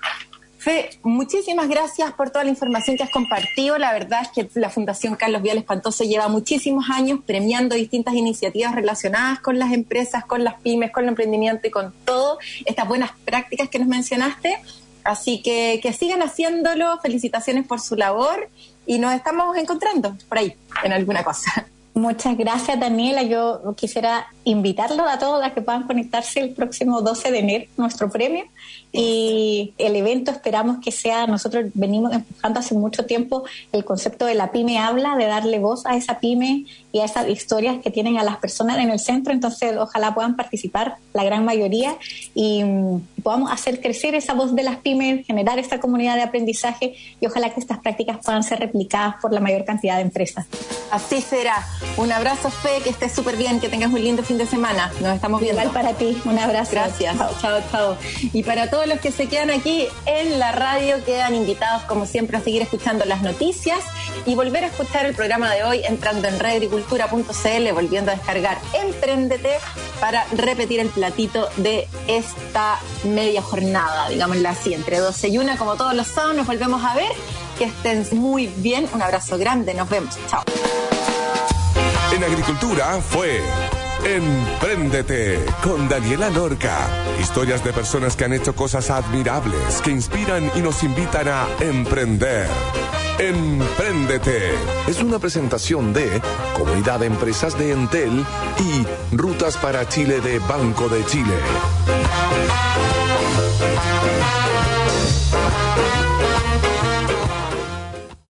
Fe, 0.66 0.90
muchísimas 1.04 1.70
gracias 1.70 2.12
por 2.14 2.32
toda 2.32 2.44
la 2.44 2.50
información 2.50 2.98
que 2.98 3.04
has 3.04 3.12
compartido. 3.12 3.78
La 3.78 3.94
verdad 3.94 4.22
es 4.24 4.30
que 4.30 4.60
la 4.60 4.72
Fundación 4.72 5.14
Carlos 5.16 5.44
Vial 5.44 5.60
Espantoso 5.60 6.04
lleva 6.04 6.28
muchísimos 6.28 6.90
años 6.90 7.20
premiando 7.24 7.76
distintas 7.76 8.16
iniciativas 8.16 8.74
relacionadas 8.74 9.40
con 9.42 9.60
las 9.60 9.72
empresas, 9.74 10.26
con 10.26 10.44
las 10.44 10.56
pymes, 10.62 10.90
con 10.90 11.04
el 11.04 11.10
emprendimiento 11.10 11.68
y 11.68 11.70
con 11.70 11.94
todo 12.04 12.40
estas 12.66 12.88
buenas 12.88 13.12
prácticas 13.26 13.70
que 13.70 13.78
nos 13.78 13.88
mencionaste. 13.88 14.58
Así 15.06 15.42
que 15.42 15.80
que 15.82 15.94
sigan 15.94 16.22
haciéndolo. 16.22 17.00
Felicitaciones 17.02 17.66
por 17.66 17.80
su 17.80 17.96
labor 17.96 18.50
y 18.86 19.00
nos 19.00 19.14
estamos 19.14 19.56
encontrando 19.58 20.18
por 20.28 20.40
ahí 20.40 20.56
en 20.84 20.92
alguna 20.92 21.24
cosa. 21.24 21.68
Muchas 21.94 22.38
gracias, 22.38 22.78
Daniela. 22.78 23.24
Yo 23.24 23.74
quisiera 23.78 24.28
invitarlos 24.44 25.08
a 25.08 25.18
todos 25.18 25.42
a 25.42 25.54
que 25.54 25.62
puedan 25.62 25.84
conectarse 25.84 26.42
el 26.42 26.54
próximo 26.54 27.02
12 27.02 27.32
de 27.32 27.40
enero, 27.40 27.66
nuestro 27.78 28.10
premio. 28.10 28.44
Y 28.98 29.74
el 29.78 29.96
evento 29.96 30.32
esperamos 30.32 30.78
que 30.84 30.92
sea, 30.92 31.28
nosotros 31.28 31.66
venimos 31.74 32.14
empujando 32.14 32.60
hace 32.60 32.76
mucho 32.76 33.06
tiempo 33.06 33.44
el 33.72 33.84
concepto 33.84 34.26
de 34.26 34.36
la 34.36 34.52
pyme 34.52 34.80
habla, 34.80 35.16
de 35.16 35.26
darle 35.26 35.60
voz 35.60 35.86
a 35.86 35.96
esa 35.96 36.20
pyme 36.20 36.66
y 36.92 37.00
a 37.00 37.06
esas 37.06 37.28
historias 37.28 37.82
que 37.84 37.92
tienen 37.92 38.18
a 38.18 38.24
las 38.24 38.38
personas 38.38 38.78
en 38.80 38.90
el 38.90 39.00
centro. 39.00 39.34
Entonces, 39.34 39.76
ojalá 39.78 40.14
puedan 40.14 40.38
participar 40.38 40.96
la 41.14 41.26
gran 41.26 41.44
mayoría 41.44 41.98
y 42.34 42.64
mm, 42.64 43.02
podamos 43.22 43.52
hacer 43.52 43.82
crecer 43.82 44.16
esa 44.16 44.34
voz 44.34 44.56
de 44.56 44.64
las 44.64 44.78
pymes, 44.78 45.26
generar 45.26 45.60
esta 45.60 45.80
comunidad 45.80 46.16
de 46.16 46.22
aprendizaje 46.22 46.96
y 47.20 47.26
ojalá 47.26 47.54
que 47.54 47.60
estas 47.60 47.80
prácticas 47.80 48.20
puedan 48.24 48.44
ser 48.44 48.60
replicadas 48.60 49.16
por 49.22 49.34
la 49.34 49.42
mayor 49.42 49.66
cantidad 49.66 49.98
de 49.98 50.04
empresas. 50.04 50.46
Así 50.92 51.22
será. 51.22 51.66
Un 51.98 52.12
abrazo, 52.12 52.50
Fe, 52.50 52.82
que 52.84 52.92
estés 52.92 53.12
súper 53.12 53.36
bien, 53.36 53.60
que 53.60 53.68
tengas 53.68 53.92
un 53.92 54.02
lindo 54.02 54.24
fin 54.24 54.38
de 54.38 54.46
semana. 54.46 54.92
Nos 55.02 55.16
estamos 55.16 55.42
viendo. 55.42 55.62
Igual 55.62 55.74
para 55.74 55.94
ti, 55.94 56.18
un 56.26 56.38
abrazo. 56.40 56.72
Gracias. 56.72 57.18
Chao, 57.18 57.32
chao, 57.42 57.60
chao. 57.72 57.98
Y 58.32 58.44
para 58.44 58.70
todos 58.70 58.85
los 58.86 59.00
que 59.00 59.12
se 59.12 59.28
quedan 59.28 59.50
aquí 59.50 59.88
en 60.06 60.40
la 60.40 60.52
radio, 60.52 61.04
quedan 61.04 61.36
invitados, 61.36 61.84
como 61.84 62.06
siempre, 62.06 62.38
a 62.38 62.42
seguir 62.42 62.62
escuchando 62.62 63.06
las 63.06 63.22
noticias 63.22 63.80
y 64.26 64.36
volver 64.36 64.64
a 64.64 64.68
escuchar 64.68 65.06
el 65.06 65.16
programa 65.16 65.54
de 65.54 65.64
hoy 65.64 65.82
entrando 65.84 66.28
en 66.28 66.40
Red 66.40 66.56
agricultura.cl, 66.56 67.74
volviendo 67.74 68.12
a 68.12 68.16
descargar 68.16 68.58
Emprendete 68.74 69.58
para 70.00 70.26
repetir 70.34 70.80
el 70.80 70.90
platito 70.90 71.50
de 71.58 71.88
esta 72.08 72.80
media 73.04 73.42
jornada, 73.42 74.10
digámosla 74.10 74.52
así, 74.52 74.74
entre 74.74 75.00
12 75.00 75.28
y 75.30 75.38
1, 75.38 75.58
como 75.58 75.76
todos 75.76 75.94
los 75.94 76.08
sábados, 76.08 76.38
nos 76.38 76.48
volvemos 76.48 76.84
a 76.84 76.96
ver. 76.96 77.12
Que 77.58 77.66
estén 77.66 78.06
muy 78.12 78.48
bien, 78.48 78.88
un 78.94 79.02
abrazo 79.02 79.38
grande, 79.38 79.74
nos 79.74 79.90
vemos, 79.90 80.18
chao. 80.30 80.44
En 82.14 82.24
Agricultura 82.24 83.00
fue 83.02 83.42
Emprendete 84.04 85.46
con 85.64 85.88
Daniela 85.88 86.30
Lorca. 86.30 86.88
Historias 87.20 87.64
de 87.64 87.74
personas 87.74 88.16
que 88.16 88.26
han 88.26 88.34
hecho 88.34 88.56
cosas 88.56 88.90
admirables, 88.90 89.82
que 89.84 89.92
inspiran 89.92 90.52
y 90.56 90.60
nos 90.60 90.84
invitan 90.84 91.28
a 91.28 91.48
emprender. 91.60 92.48
Emprendete 93.18 94.52
es 94.88 95.02
una 95.02 95.20
presentación 95.20 95.94
de 95.94 96.22
Comunidad 96.58 97.00
de 97.00 97.06
Empresas 97.06 97.58
de 97.58 97.72
Entel 97.72 98.26
y 98.60 99.16
Rutas 99.16 99.56
para 99.56 99.88
Chile 99.88 100.20
de 100.20 100.40
Banco 100.40 100.90
de 100.90 101.06
Chile. 101.06 101.36